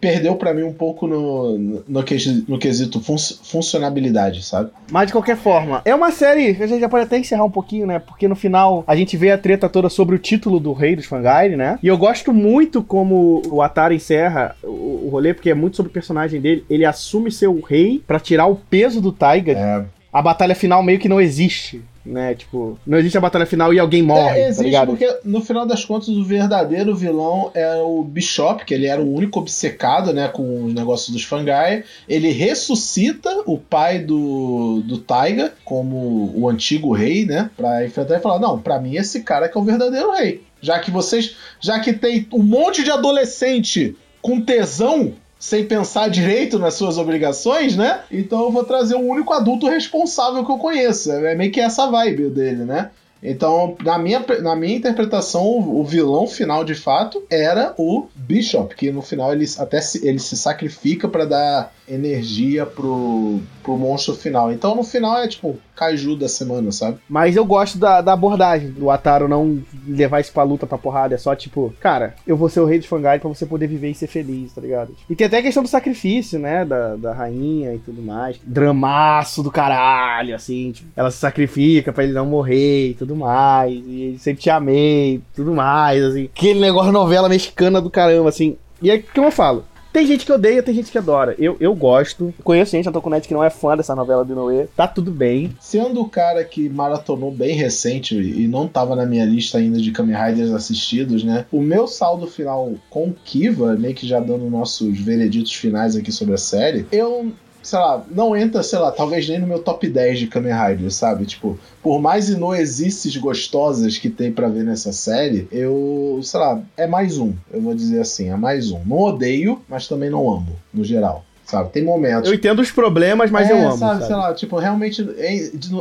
perdeu 0.00 0.34
pra 0.36 0.52
mim 0.54 0.62
um 0.62 0.72
pouco 0.72 1.06
no, 1.06 1.58
no, 1.58 1.84
no, 1.88 2.02
quesi- 2.02 2.44
no 2.48 2.58
quesito 2.58 3.00
fun- 3.00 3.16
funcionabilidade, 3.16 4.42
sabe? 4.44 4.70
Mas 4.90 5.06
de 5.06 5.12
qualquer 5.12 5.36
forma, 5.36 5.82
é 5.84 5.94
uma 5.94 6.10
série 6.10 6.54
que 6.54 6.62
a 6.62 6.66
gente 6.66 6.80
já 6.80 6.88
pode 6.88 7.04
até 7.04 7.18
encerrar 7.18 7.44
um 7.44 7.50
pouquinho, 7.50 7.86
né? 7.86 7.98
Porque 7.98 8.28
no 8.28 8.34
final 8.36 8.84
a 8.86 8.96
gente 8.96 9.16
vê 9.16 9.30
a 9.30 9.38
treta 9.38 9.68
toda 9.68 9.88
sobre 9.88 10.16
o 10.16 10.18
título 10.18 10.58
do 10.60 10.72
rei 10.72 10.96
dos 10.96 11.06
Fangaire, 11.06 11.56
né? 11.56 11.78
E 11.82 11.86
eu 11.88 11.96
gosto 11.98 12.32
muito 12.32 12.82
como 12.82 13.42
o 13.50 13.62
Atara 13.62 13.94
encerra 13.94 14.56
o, 14.62 15.06
o 15.06 15.08
rolê, 15.10 15.32
porque 15.34 15.50
é 15.50 15.54
muito 15.54 15.76
sobre 15.76 15.90
o 15.90 15.92
personagem 15.92 16.40
dele. 16.40 16.64
Ele 16.68 16.84
assume 16.84 17.30
ser 17.30 17.46
o 17.48 17.60
rei 17.60 18.02
pra 18.06 18.18
tirar 18.20 18.46
o 18.46 18.56
peso 18.56 19.00
do 19.00 19.12
Taiga. 19.12 19.52
É, 19.52 19.84
a 20.12 20.20
batalha 20.20 20.54
final 20.54 20.82
meio 20.82 20.98
que 20.98 21.08
não 21.08 21.20
existe. 21.20 21.82
Né, 22.04 22.34
tipo, 22.34 22.76
não 22.84 22.98
existe 22.98 23.16
a 23.16 23.20
batalha 23.20 23.46
final 23.46 23.72
e 23.72 23.78
alguém 23.78 24.02
morre. 24.02 24.40
É, 24.40 24.42
tá 24.42 24.48
existe 24.48 24.64
ligado? 24.64 24.88
porque 24.88 25.18
no 25.24 25.40
final 25.40 25.64
das 25.64 25.84
contas 25.84 26.08
o 26.08 26.24
verdadeiro 26.24 26.96
vilão 26.96 27.52
é 27.54 27.76
o 27.76 28.02
Bishop, 28.02 28.64
que 28.64 28.74
ele 28.74 28.86
era 28.86 29.00
o 29.00 29.14
único 29.14 29.38
obcecado, 29.38 30.12
né, 30.12 30.26
com 30.26 30.64
os 30.64 30.74
negócios 30.74 31.10
dos 31.10 31.22
Fangai. 31.22 31.84
Ele 32.08 32.32
ressuscita 32.32 33.44
o 33.46 33.56
pai 33.56 34.00
do, 34.00 34.82
do 34.84 34.98
Taiga 34.98 35.54
como 35.64 36.32
o 36.34 36.48
antigo 36.48 36.92
rei, 36.92 37.24
né, 37.24 37.48
pra 37.56 37.86
enfrentar 37.86 38.16
e 38.16 38.20
falar: 38.20 38.40
"Não, 38.40 38.58
pra 38.58 38.80
mim 38.80 38.96
esse 38.96 39.22
cara 39.22 39.48
que 39.48 39.56
é 39.56 39.60
o 39.60 39.64
verdadeiro 39.64 40.10
rei". 40.10 40.42
Já 40.60 40.80
que 40.80 40.90
vocês, 40.90 41.36
já 41.60 41.78
que 41.78 41.92
tem 41.92 42.26
um 42.32 42.42
monte 42.42 42.82
de 42.82 42.90
adolescente 42.90 43.96
com 44.20 44.40
tesão 44.40 45.12
sem 45.42 45.66
pensar 45.66 46.08
direito 46.08 46.56
nas 46.56 46.74
suas 46.74 46.98
obrigações, 46.98 47.76
né? 47.76 48.02
Então 48.12 48.42
eu 48.42 48.52
vou 48.52 48.62
trazer 48.62 48.94
o 48.94 49.00
único 49.00 49.32
adulto 49.32 49.66
responsável 49.66 50.46
que 50.46 50.52
eu 50.52 50.56
conheço. 50.56 51.10
É 51.10 51.34
meio 51.34 51.50
que 51.50 51.60
essa 51.60 51.90
vibe 51.90 52.30
dele, 52.30 52.64
né? 52.64 52.90
Então, 53.20 53.76
na 53.82 53.98
minha, 53.98 54.24
na 54.40 54.54
minha 54.54 54.76
interpretação, 54.76 55.44
o, 55.44 55.82
vilão 55.84 56.28
final 56.28 56.64
de 56.64 56.76
fato 56.76 57.24
era 57.28 57.74
o 57.76 58.06
Bishop, 58.14 58.74
que 58.76 58.92
no 58.92 59.02
final 59.02 59.32
ele 59.32 59.44
até 59.58 59.80
se, 59.80 60.06
ele 60.06 60.20
se 60.20 60.36
sacrifica 60.36 61.08
para 61.08 61.24
dar 61.24 61.74
energia 61.88 62.64
pro, 62.64 63.40
pro 63.62 63.76
monstro 63.76 64.14
final. 64.14 64.52
Então 64.52 64.74
no 64.74 64.82
final 64.82 65.18
é 65.18 65.28
tipo 65.28 65.58
Kaiju 65.74 66.16
da 66.16 66.28
semana, 66.28 66.70
sabe? 66.70 66.98
Mas 67.08 67.36
eu 67.36 67.44
gosto 67.44 67.78
da, 67.78 68.00
da 68.00 68.12
abordagem 68.12 68.70
do 68.70 68.90
Ataro 68.90 69.28
não 69.28 69.62
levar 69.86 70.20
isso 70.20 70.32
pra 70.32 70.42
luta, 70.42 70.66
pra 70.66 70.78
porrada. 70.78 71.14
É 71.14 71.18
só 71.18 71.34
tipo, 71.34 71.74
cara, 71.80 72.14
eu 72.26 72.36
vou 72.36 72.48
ser 72.48 72.60
o 72.60 72.66
rei 72.66 72.78
de 72.78 72.88
Fangai 72.88 73.18
pra 73.18 73.28
você 73.28 73.46
poder 73.46 73.66
viver 73.66 73.90
e 73.90 73.94
ser 73.94 74.06
feliz, 74.06 74.52
tá 74.52 74.60
ligado? 74.60 74.94
E 75.08 75.16
tem 75.16 75.26
até 75.26 75.38
a 75.38 75.42
questão 75.42 75.62
do 75.62 75.68
sacrifício, 75.68 76.38
né? 76.38 76.64
Da, 76.64 76.96
da 76.96 77.12
rainha 77.12 77.74
e 77.74 77.78
tudo 77.78 78.02
mais. 78.02 78.38
Dramaço 78.44 79.42
do 79.42 79.50
caralho, 79.50 80.34
assim. 80.34 80.72
Tipo, 80.72 80.90
ela 80.94 81.10
se 81.10 81.18
sacrifica 81.18 81.92
pra 81.92 82.04
ele 82.04 82.12
não 82.12 82.26
morrer 82.26 82.90
e 82.90 82.94
tudo 82.94 83.16
mais. 83.16 83.72
E 83.72 84.02
ele 84.02 84.18
sempre 84.18 84.42
te 84.42 84.50
amei, 84.50 85.22
tudo 85.34 85.52
mais, 85.52 86.02
assim. 86.02 86.24
Aquele 86.24 86.60
negócio 86.60 86.92
novela 86.92 87.28
mexicana 87.28 87.80
do 87.80 87.90
caramba, 87.90 88.28
assim. 88.28 88.56
E 88.80 88.90
é 88.90 88.98
como 88.98 89.28
eu 89.28 89.32
falo, 89.32 89.64
tem 89.92 90.06
gente 90.06 90.24
que 90.24 90.32
odeia, 90.32 90.62
tem 90.62 90.74
gente 90.74 90.90
que 90.90 90.98
adora. 90.98 91.34
Eu, 91.38 91.56
eu 91.60 91.74
gosto. 91.74 92.32
Conheço 92.42 92.72
gente 92.72 92.86
na 92.86 92.92
Tokunete 92.92 93.28
que 93.28 93.34
não 93.34 93.44
é 93.44 93.50
fã 93.50 93.76
dessa 93.76 93.94
novela 93.94 94.24
do 94.24 94.32
Inoue. 94.32 94.68
Tá 94.76 94.88
tudo 94.88 95.10
bem. 95.10 95.54
Sendo 95.60 96.00
o 96.00 96.08
cara 96.08 96.42
que 96.44 96.68
maratonou 96.68 97.30
bem 97.30 97.54
recente 97.54 98.16
e 98.16 98.48
não 98.48 98.66
tava 98.66 98.96
na 98.96 99.04
minha 99.04 99.24
lista 99.24 99.58
ainda 99.58 99.78
de 99.78 99.92
Kamen 99.92 100.16
Riders 100.16 100.50
assistidos, 100.50 101.22
né? 101.22 101.44
O 101.52 101.60
meu 101.60 101.86
saldo 101.86 102.26
final 102.26 102.72
com 102.88 103.12
Kiva, 103.24 103.74
meio 103.74 103.94
que 103.94 104.06
já 104.06 104.18
dando 104.18 104.48
nossos 104.48 104.98
vereditos 104.98 105.52
finais 105.52 105.94
aqui 105.94 106.10
sobre 106.10 106.34
a 106.34 106.38
série, 106.38 106.86
eu 106.90 107.32
sei 107.62 107.78
lá, 107.78 108.04
não 108.10 108.36
entra, 108.36 108.62
sei 108.62 108.78
lá, 108.78 108.90
talvez 108.90 109.28
nem 109.28 109.38
no 109.38 109.46
meu 109.46 109.60
top 109.60 109.88
10 109.88 110.18
de 110.18 110.26
Kamen 110.26 110.52
Rider, 110.52 110.92
sabe? 110.92 111.24
Tipo, 111.24 111.58
por 111.82 112.00
mais 112.00 112.28
inoexistes 112.28 113.16
gostosas 113.16 113.98
que 113.98 114.10
tem 114.10 114.32
para 114.32 114.48
ver 114.48 114.64
nessa 114.64 114.92
série, 114.92 115.46
eu, 115.50 116.20
sei 116.22 116.40
lá, 116.40 116.60
é 116.76 116.86
mais 116.86 117.18
um, 117.18 117.32
eu 117.52 117.60
vou 117.60 117.74
dizer 117.74 118.00
assim, 118.00 118.30
é 118.30 118.36
mais 118.36 118.70
um. 118.70 118.80
Não 118.84 118.98
odeio, 118.98 119.60
mas 119.68 119.86
também 119.88 120.10
não 120.10 120.30
amo, 120.30 120.56
no 120.72 120.84
geral. 120.84 121.24
Sabe? 121.52 121.68
Tem 121.68 121.84
momentos. 121.84 122.30
Eu 122.30 122.34
entendo 122.34 122.62
os 122.62 122.70
problemas, 122.70 123.30
mas 123.30 123.50
é, 123.50 123.52
eu 123.52 123.58
amo. 123.58 123.76
Sabe, 123.76 124.00
sabe? 124.00 124.06
sei 124.06 124.16
lá, 124.16 124.34
tipo, 124.34 124.56
realmente 124.56 125.06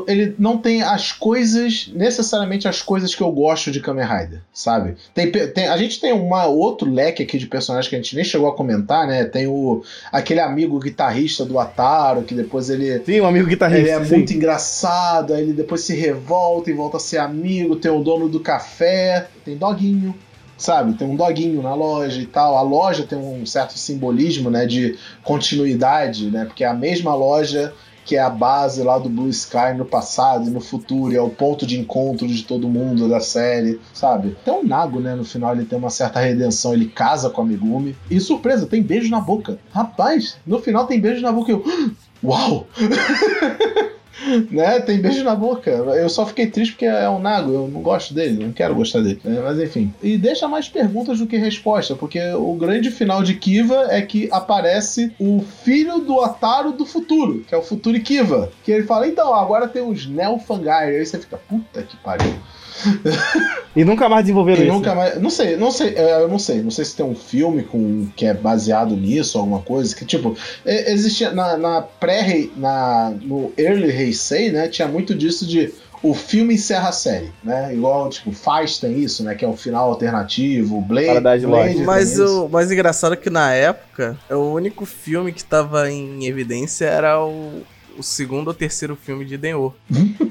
ele 0.06 0.36
não 0.38 0.58
tem 0.58 0.82
as 0.82 1.14
coisas, 1.14 1.90
necessariamente 1.96 2.68
as 2.68 2.82
coisas 2.82 3.16
que 3.16 3.24
eu 3.24 3.32
gosto 3.32 3.72
de 3.72 3.80
Kamen 3.80 4.04
Rider, 4.04 4.42
sabe? 4.54 4.96
Tem, 5.14 5.32
tem, 5.32 5.70
a 5.70 5.78
gente 5.78 6.02
tem 6.02 6.12
uma 6.12 6.46
outro 6.46 6.92
leque 6.92 7.24
aqui 7.24 7.38
de 7.38 7.48
personagens 7.48 7.88
que 7.88 7.96
a 7.96 8.00
gente 8.00 8.14
nem 8.18 8.26
chegou 8.26 8.50
a 8.50 8.54
comentar, 8.54 9.08
né? 9.08 9.24
Tem 9.24 9.48
o 9.48 9.82
aquele 10.12 10.42
amigo 10.42 10.78
guitarrista 10.78 11.46
do 11.46 11.58
Ataro, 11.58 12.24
que 12.24 12.36
depois 12.36 12.70
ele. 12.70 13.02
Sim, 13.06 13.22
um 13.22 13.28
amigo 13.28 13.48
guitarrista. 13.48 13.82
Ele 13.82 13.90
é 13.92 14.04
sim. 14.04 14.14
muito 14.14 14.34
engraçado, 14.34 15.34
aí 15.34 15.42
ele 15.42 15.54
depois 15.54 15.80
se 15.80 15.96
revolta 15.96 16.70
e 16.70 16.74
volta 16.74 16.98
a 16.98 17.00
ser 17.00 17.20
amigo. 17.20 17.78
Tem 17.78 17.90
o 17.90 18.04
dono 18.04 18.28
do 18.28 18.42
café, 18.42 19.28
tem 19.46 19.56
Doguinho 19.56 20.14
sabe? 20.62 20.93
Tem 20.93 21.07
um 21.07 21.16
doguinho 21.16 21.62
na 21.62 21.74
loja 21.74 22.22
e 22.22 22.26
tal. 22.26 22.55
A 22.55 22.62
loja 22.62 23.03
tem 23.03 23.18
um 23.18 23.45
certo 23.45 23.78
simbolismo, 23.78 24.49
né, 24.49 24.66
de 24.66 24.97
continuidade, 25.24 26.30
né? 26.30 26.45
Porque 26.45 26.64
é 26.64 26.68
a 26.68 26.74
mesma 26.74 27.16
loja 27.16 27.74
que 28.03 28.16
é 28.16 28.20
a 28.20 28.30
base 28.30 28.82
lá 28.82 28.97
do 28.97 29.07
Blue 29.07 29.30
Sky 29.30 29.74
no 29.78 29.86
passado 29.86 30.47
e 30.47 30.49
no 30.49 30.59
futuro, 30.59 31.14
e 31.14 31.18
é 31.18 31.22
o 31.22 31.30
ponto 31.30 31.68
de 31.68 31.80
encontro 31.80 32.28
de 32.28 32.43
todo 32.43 32.68
mundo 32.68 33.07
da 33.07 33.20
série, 33.20 33.80
sabe? 33.93 34.36
Até 34.41 34.51
o 34.51 34.64
Nago, 34.64 34.99
né, 34.99 35.14
no 35.14 35.24
final 35.24 35.53
ele 35.53 35.66
tem 35.66 35.78
uma 35.78 35.91
certa 35.91 36.20
redenção, 36.20 36.74
ele 36.74 36.88
casa 36.88 37.30
com 37.30 37.41
a 37.41 37.45
Megumi. 37.45 37.95
E 38.09 38.20
surpresa, 38.20 38.66
tem 38.66 38.82
beijo 38.82 39.09
na 39.09 39.22
boca. 39.22 39.59
Rapaz, 39.72 40.38
no 40.45 40.59
final 40.59 40.88
tem 40.88 40.99
beijo 40.99 41.22
na 41.22 41.32
boca 41.32 41.51
e 41.51 41.53
eu. 41.53 41.64
Uau! 42.24 42.68
né? 44.51 44.80
Tem 44.80 44.99
beijo 44.99 45.24
na 45.24 45.36
boca. 45.36 45.70
Eu 45.70 46.09
só 46.09 46.26
fiquei 46.26 46.47
triste 46.47 46.74
porque 46.74 46.86
é 46.86 47.09
um 47.09 47.20
Nago, 47.20 47.53
eu 47.53 47.68
não 47.68 47.82
gosto 47.82 48.14
dele, 48.14 48.43
não 48.43 48.51
quero 48.51 48.76
gostar 48.76 49.01
dele. 49.01 49.20
Né? 49.24 49.41
Mas 49.43 49.59
enfim. 49.59 49.93
E 50.01 50.18
deixa 50.18 50.47
mais 50.47 50.68
perguntas 50.68 51.20
do 51.20 51.28
que 51.28 51.38
resposta, 51.38 51.95
porque 51.95 52.20
o 52.34 52.53
grande 52.55 52.91
final 52.91 53.24
de 53.24 53.36
Kiva 53.36 53.88
é 53.89 54.01
que 54.01 54.30
aparece 54.32 55.14
o 55.20 55.43
filho 55.64 55.99
do 55.99 56.22
Ataro 56.22 56.72
do 56.72 56.86
futuro, 56.86 57.43
que 57.47 57.53
é 57.53 57.57
o 57.57 57.62
futuro 57.62 57.99
Kiva. 57.99 58.51
Que 58.64 58.72
ele 58.72 58.84
fala: 58.84 59.07
então, 59.07 59.34
agora 59.34 59.68
tem 59.68 59.82
os 59.82 60.05
Neo 60.05 60.39
Fangai. 60.39 60.95
Aí 60.95 61.05
você 61.05 61.20
fica, 61.20 61.38
puta 61.38 61.84
que 61.84 61.97
pariu. 61.97 62.34
E 63.76 63.86
nunca 63.86 64.10
mais 64.10 64.24
desenvolveram 64.24 64.62
E 64.62 64.66
isso. 64.66 64.74
nunca 64.74 64.94
mais. 64.94 65.22
Não 65.22 65.30
sei, 65.30 65.56
não 65.56 65.72
sei, 65.72 65.94
é, 65.96 66.22
eu 66.22 66.28
não 66.28 66.40
sei. 66.40 66.62
Não 66.62 66.72
sei 66.72 66.84
se 66.84 66.96
tem 66.96 67.06
um 67.06 67.16
filme 67.16 67.64
com, 67.64 68.08
que 68.16 68.26
é 68.26 68.34
baseado 68.34 68.96
nisso, 68.96 69.38
alguma 69.38 69.62
coisa. 69.62 69.96
Que, 69.96 70.06
tipo, 70.06 70.36
é, 70.66 70.92
existia 70.92 71.32
na, 71.32 71.58
na 71.58 71.82
pré 71.82 72.50
na 72.56 73.14
No 73.22 73.54
Early 73.58 73.90
Heisei, 73.90 74.52
né? 74.52 74.68
Tinha 74.68 74.88
muito 74.88 75.16
disso 75.16 75.46
de. 75.46 75.74
O 76.04 76.16
filme 76.16 76.56
encerra 76.56 76.90
a 76.90 76.92
série, 76.92 77.32
né? 77.44 77.74
Igual, 77.74 78.10
tipo, 78.10 78.32
Faz 78.32 78.80
tem 78.80 79.00
isso, 79.00 79.24
né? 79.24 79.36
Que 79.36 79.46
é 79.46 79.48
o 79.48 79.56
final 79.56 79.90
alternativo, 79.90 80.82
Blade. 80.82 81.20
Blade 81.46 81.78
Mas 81.86 82.20
o 82.20 82.50
mais 82.50 82.72
engraçado 82.72 83.14
é 83.14 83.18
que 83.18 83.30
na 83.30 83.54
época, 83.54 84.18
o 84.30 84.52
único 84.54 84.84
filme 84.84 85.32
que 85.32 85.44
tava 85.44 85.92
em 85.92 86.26
evidência 86.26 86.86
era 86.86 87.24
o, 87.24 87.62
o 87.98 88.02
segundo 88.02 88.48
ou 88.48 88.54
terceiro 88.54 88.96
filme 88.96 89.24
de 89.26 89.38
Denô. 89.38 89.72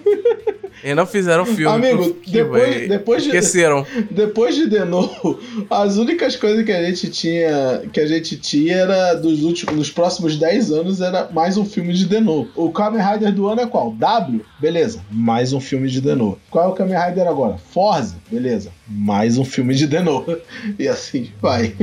e 0.85 0.95
não 0.95 1.07
fizeram 1.07 1.45
filme. 1.47 1.67
Amigo, 1.75 2.17
depois- 2.27 2.89
depois 2.89 3.23
de- 3.23 3.29
Esqueceram. 3.31 3.87
Depois 4.11 4.55
de 4.55 4.69
The 4.69 4.85
No, 4.85 5.09
as 5.71 5.97
únicas 5.97 6.37
coisas 6.37 6.65
que 6.65 6.73
a 6.73 6.83
gente 6.85 7.11
tinha, 7.11 7.83
que 7.93 8.01
a 8.01 8.07
gente 8.07 8.37
tinha 8.37 8.77
era 8.77 9.15
dos 9.15 9.43
últimos, 9.43 9.75
nos 9.77 9.91
próximos 9.91 10.37
10 10.37 10.71
anos 10.73 11.01
era 11.01 11.29
mais 11.33 11.57
um 11.57 11.65
filme 11.65 11.93
de 11.93 12.09
The 12.09 12.21
No. 12.21 12.49
O 12.57 12.71
Kamen 12.71 13.01
Rider 13.03 13.33
do 13.33 13.49
ano 13.49 13.61
é 13.63 13.67
qual? 13.67 13.93
W? 13.93 14.41
Beleza, 14.61 15.01
mais 15.11 15.53
um 15.53 15.61
filme 15.61 15.89
de 15.89 16.01
The 16.01 16.15
No. 16.15 16.39
Qual 16.51 16.65
é 16.65 16.69
o 16.69 16.73
Kamen 16.73 16.99
Rider 16.99 17.27
agora? 17.29 17.57
Forza? 17.73 18.17
Beleza, 18.31 18.71
mais 18.89 19.39
um 19.39 19.45
filme 19.45 19.75
de 19.75 19.87
The 19.87 20.01
No. 20.01 20.25
E 20.79 20.87
assim 20.89 21.31
vai. 21.41 21.75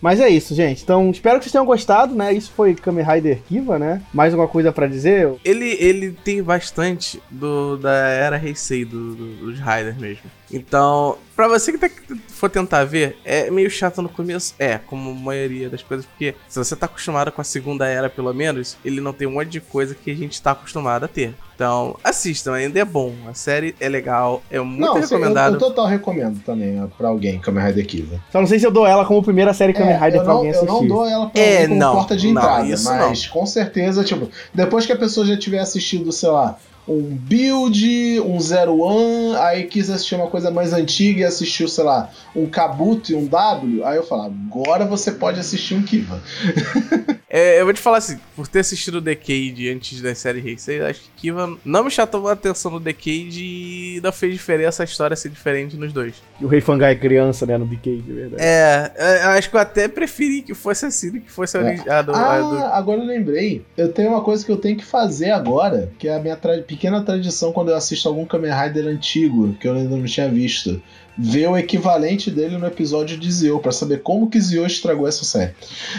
Mas 0.00 0.20
é 0.20 0.28
isso, 0.28 0.54
gente. 0.54 0.82
Então, 0.82 1.10
espero 1.10 1.38
que 1.38 1.44
vocês 1.44 1.52
tenham 1.52 1.64
gostado, 1.66 2.14
né? 2.14 2.32
Isso 2.32 2.50
foi 2.56 2.74
Kamen 2.74 3.04
Rider 3.04 3.38
Kiva, 3.48 3.78
né? 3.78 4.02
Mais 4.12 4.32
alguma 4.32 4.48
coisa 4.48 4.72
pra 4.72 4.86
dizer? 4.86 5.30
Ele, 5.44 5.76
ele 5.80 6.16
tem 6.24 6.42
bastante 6.42 7.20
do, 7.30 7.76
da 7.76 8.08
era 8.12 8.36
Heisei, 8.42 8.84
do, 8.84 9.14
do, 9.14 9.36
dos 9.46 9.58
Riders 9.58 9.96
mesmo. 9.96 10.22
Então, 10.52 11.16
pra 11.34 11.48
você 11.48 11.72
que 11.72 11.78
tá- 11.78 11.88
for 12.28 12.50
tentar 12.50 12.84
ver, 12.84 13.16
é 13.24 13.50
meio 13.50 13.70
chato 13.70 14.02
no 14.02 14.08
começo. 14.08 14.54
É, 14.58 14.76
como 14.78 15.10
a 15.10 15.14
maioria 15.14 15.70
das 15.70 15.82
coisas, 15.82 16.04
porque 16.04 16.34
se 16.48 16.58
você 16.58 16.76
tá 16.76 16.84
acostumado 16.86 17.32
com 17.32 17.40
a 17.40 17.44
segunda 17.44 17.86
era, 17.86 18.10
pelo 18.10 18.32
menos, 18.34 18.76
ele 18.84 19.00
não 19.00 19.12
tem 19.14 19.26
um 19.26 19.32
monte 19.32 19.48
de 19.48 19.60
coisa 19.60 19.94
que 19.94 20.10
a 20.10 20.14
gente 20.14 20.40
tá 20.42 20.50
acostumado 20.50 21.04
a 21.04 21.08
ter. 21.08 21.34
Então, 21.54 21.96
assistam, 22.04 22.52
ainda 22.52 22.78
é 22.80 22.84
bom. 22.84 23.14
A 23.26 23.32
série 23.34 23.74
é 23.80 23.88
legal, 23.88 24.42
é 24.50 24.58
muito 24.60 24.80
Não, 24.80 24.96
assim, 24.96 25.14
eu, 25.14 25.20
recomendado. 25.20 25.54
eu 25.54 25.58
total 25.58 25.86
recomendo 25.86 26.40
também 26.44 26.86
pra 26.98 27.08
alguém, 27.08 27.38
Kamen 27.38 27.64
Rider 27.64 27.86
Kiva. 27.86 28.20
Só 28.30 28.40
não 28.40 28.46
sei 28.46 28.58
se 28.58 28.66
eu 28.66 28.70
dou 28.70 28.86
ela 28.86 29.04
como 29.06 29.22
primeira 29.22 29.54
série 29.54 29.72
Kamen 29.72 29.94
É, 29.94 29.96
Rider 29.96 30.16
eu 30.20 30.24
pra 30.24 30.32
não, 30.32 30.36
alguém 30.38 30.50
eu 30.52 30.56
assistir. 30.58 30.72
não 30.80 30.86
dou 30.86 31.06
ela 31.08 31.30
pra 31.30 31.40
É, 31.40 31.66
não, 31.66 31.94
porta 31.94 32.16
de 32.16 32.30
não, 32.32 32.42
entrada, 32.42 32.66
isso 32.68 32.84
mas 32.84 33.26
com 33.26 33.46
certeza, 33.46 34.04
tipo, 34.04 34.28
depois 34.52 34.84
que 34.84 34.92
a 34.92 34.96
pessoa 34.96 35.24
já 35.24 35.36
tiver 35.36 35.60
assistido, 35.60 36.10
sei 36.12 36.28
lá, 36.30 36.58
um 36.88 37.00
Build, 37.14 38.20
um 38.20 38.40
Zero 38.40 38.78
One, 38.78 39.36
aí 39.36 39.64
quis 39.64 39.88
assistir 39.88 40.14
uma 40.16 40.26
coisa 40.26 40.50
mais 40.50 40.72
antiga 40.72 41.20
e 41.20 41.24
assistiu, 41.24 41.68
sei 41.68 41.84
lá, 41.84 42.10
um 42.34 42.46
Kabuto 42.46 43.12
e 43.12 43.14
um 43.14 43.26
W, 43.26 43.84
aí 43.84 43.96
eu 43.96 44.02
falo, 44.06 44.22
agora 44.24 44.84
você 44.84 45.12
pode 45.12 45.38
assistir 45.38 45.74
um 45.74 45.82
Kiva. 45.82 46.20
É, 47.34 47.58
eu 47.58 47.64
vou 47.64 47.72
te 47.72 47.80
falar 47.80 47.96
assim, 47.96 48.18
por 48.36 48.46
ter 48.46 48.58
assistido 48.58 48.96
o 48.96 49.00
Decade 49.00 49.70
antes 49.70 50.02
da 50.02 50.14
série 50.14 50.46
Heisei, 50.46 50.82
acho 50.82 51.00
que 51.00 51.08
Kiva 51.16 51.56
não 51.64 51.82
me 51.84 51.90
chamou 51.90 52.28
a 52.28 52.32
atenção 52.32 52.70
no 52.72 52.78
Decade 52.78 53.42
e 53.42 54.00
não 54.02 54.12
fez 54.12 54.34
diferença 54.34 54.82
a 54.82 54.84
história 54.84 55.16
ser 55.16 55.30
diferente 55.30 55.74
nos 55.74 55.94
dois. 55.94 56.12
E 56.38 56.44
o 56.44 56.48
Rei 56.48 56.60
Fangai 56.60 56.94
criança, 56.94 57.46
né? 57.46 57.56
No 57.56 57.64
Decade, 57.64 58.02
de 58.02 58.12
verdade. 58.12 58.42
É, 58.42 58.92
é, 58.94 59.24
eu 59.24 59.28
acho 59.30 59.48
que 59.48 59.56
eu 59.56 59.60
até 59.60 59.88
preferi 59.88 60.42
que 60.42 60.52
fosse 60.52 60.84
assim 60.84 61.10
do 61.10 61.20
que 61.22 61.30
fosse 61.30 61.56
a, 61.56 61.62
É. 61.62 61.74
a 61.90 62.02
do, 62.02 62.12
a 62.12 62.38
do- 62.38 62.56
Ah, 62.58 62.70
agora 62.76 63.00
eu 63.00 63.06
lembrei. 63.06 63.64
Eu 63.78 63.90
tenho 63.90 64.10
uma 64.10 64.20
coisa 64.20 64.44
que 64.44 64.52
eu 64.52 64.58
tenho 64.58 64.76
que 64.76 64.84
fazer 64.84 65.30
agora, 65.30 65.90
que 65.98 66.08
é 66.08 66.14
a 66.14 66.18
minha 66.20 66.36
tra- 66.36 66.60
pequena 66.72 67.02
tradição 67.02 67.52
quando 67.52 67.68
eu 67.68 67.76
assisto 67.76 68.08
algum 68.08 68.24
Kamen 68.24 68.50
Rider 68.50 68.86
antigo, 68.86 69.52
que 69.60 69.68
eu 69.68 69.74
ainda 69.74 69.94
não 69.94 70.04
tinha 70.06 70.26
visto. 70.28 70.82
Ver 71.18 71.46
o 71.46 71.58
equivalente 71.58 72.30
dele 72.30 72.56
no 72.56 72.66
episódio 72.66 73.18
de 73.18 73.30
Zio, 73.30 73.58
pra 73.58 73.70
saber 73.70 74.00
como 74.00 74.30
que 74.30 74.40
Zio 74.40 74.64
estragou 74.64 75.06
essa 75.06 75.26
série. 75.26 75.52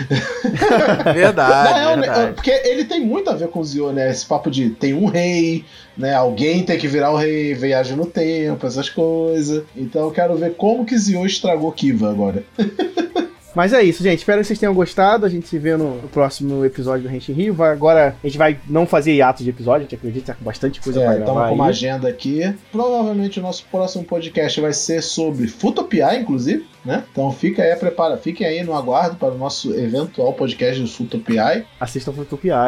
Verdade, 1.14 1.70
Na 1.70 1.76
real, 1.76 1.98
né, 1.98 2.08
verdade. 2.08 2.34
porque 2.34 2.50
ele 2.50 2.86
tem 2.86 3.00
muito 3.06 3.30
a 3.30 3.34
ver 3.36 3.50
com 3.50 3.60
o 3.60 3.64
Zio, 3.64 3.92
né? 3.92 4.10
Esse 4.10 4.26
papo 4.26 4.50
de 4.50 4.72
tem 4.72 4.96
um 4.96 5.06
rei, 5.06 5.64
né? 5.96 6.16
Alguém 6.16 6.64
tem 6.64 6.80
que 6.80 6.88
virar 6.88 7.12
o 7.12 7.16
rei, 7.18 7.54
viagem 7.54 7.96
no 7.96 8.08
tempo, 8.08 8.66
essas 8.66 8.90
coisas. 8.90 9.64
Então 9.78 10.06
eu 10.06 10.12
quero 10.12 10.36
ver 10.36 10.56
como 10.56 10.84
que 10.84 10.98
Zio 10.98 11.24
estragou 11.26 11.72
Kiva 11.72 12.10
agora. 12.10 12.44
Mas 13.56 13.74
é 13.74 13.84
isso, 13.84 14.02
gente. 14.02 14.20
Espero 14.20 14.42
que 14.42 14.48
vocês 14.48 14.60
tenham 14.60 14.74
gostado. 14.74 15.26
A 15.26 15.30
gente 15.30 15.48
se 15.48 15.58
vê 15.60 15.76
no, 15.78 16.00
próximo 16.12 16.66
episódio 16.66 17.04
do 17.04 17.10
Renshin 17.10 17.34
Rio. 17.34 17.54
Vai- 17.54 17.72
Agora 17.72 18.16
a 18.24 18.28
gente 18.28 18.38
vai 18.38 18.58
não 18.68 18.86
fazer 18.86 19.14
hiato 19.14 19.44
de 19.44 19.50
episódio, 19.50 19.80
a 19.80 19.84
gente 19.84 19.96
acredita 19.96 20.22
que 20.22 20.28
tá 20.28 20.34
com 20.34 20.46
bastante 20.46 20.82
coisa 20.82 21.00
pra 21.00 21.10
É, 21.10 21.14
estamos 21.20 21.34
gravar 21.34 21.50
com 21.50 21.56
uma 21.56 21.66
agenda 21.68 22.08
aqui. 22.08 22.54
Provavelmente 22.72 23.40
o 23.40 23.44
nosso 23.44 23.66
próximo 23.72 24.04
podcast 24.04 24.60
vai 24.62 24.74
ser 24.74 25.02
sobre 25.02 25.48
Futopia, 25.48 26.16
inclusive, 26.20 26.66
né? 26.86 27.04
Então 27.12 27.32
fica 27.32 27.62
aí, 27.64 27.76
prepara, 27.76 28.18
fiquem 28.18 28.46
aí 28.48 28.64
no 28.64 28.76
aguardo 28.76 29.16
para 29.16 29.34
o 29.34 29.38
nosso 29.38 29.74
eventual 29.74 30.34
podcast 30.34 30.82
do 30.82 30.88
Futopia. 30.88 31.66
Assistam 31.80 32.14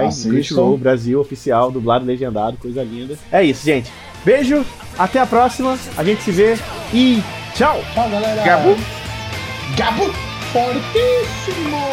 Assistam. 0.07 0.29
Crunchyroll, 0.31 0.77
Brasil, 0.77 1.19
oficial, 1.19 1.71
dublado, 1.71 2.05
legendado, 2.05 2.57
coisa 2.57 2.83
linda. 2.83 3.17
É 3.31 3.43
isso, 3.43 3.65
gente. 3.65 3.91
Beijo, 4.23 4.65
até 4.97 5.19
a 5.19 5.25
próxima. 5.25 5.77
A 5.97 6.03
gente 6.03 6.21
se 6.23 6.31
vê 6.31 6.55
e 6.93 7.21
tchau! 7.55 7.79
Tchau, 7.93 8.09
galera! 8.09 8.43
Gabu. 8.43 8.75
Gabu! 9.77 10.34
Fortíssimo! 10.55 11.83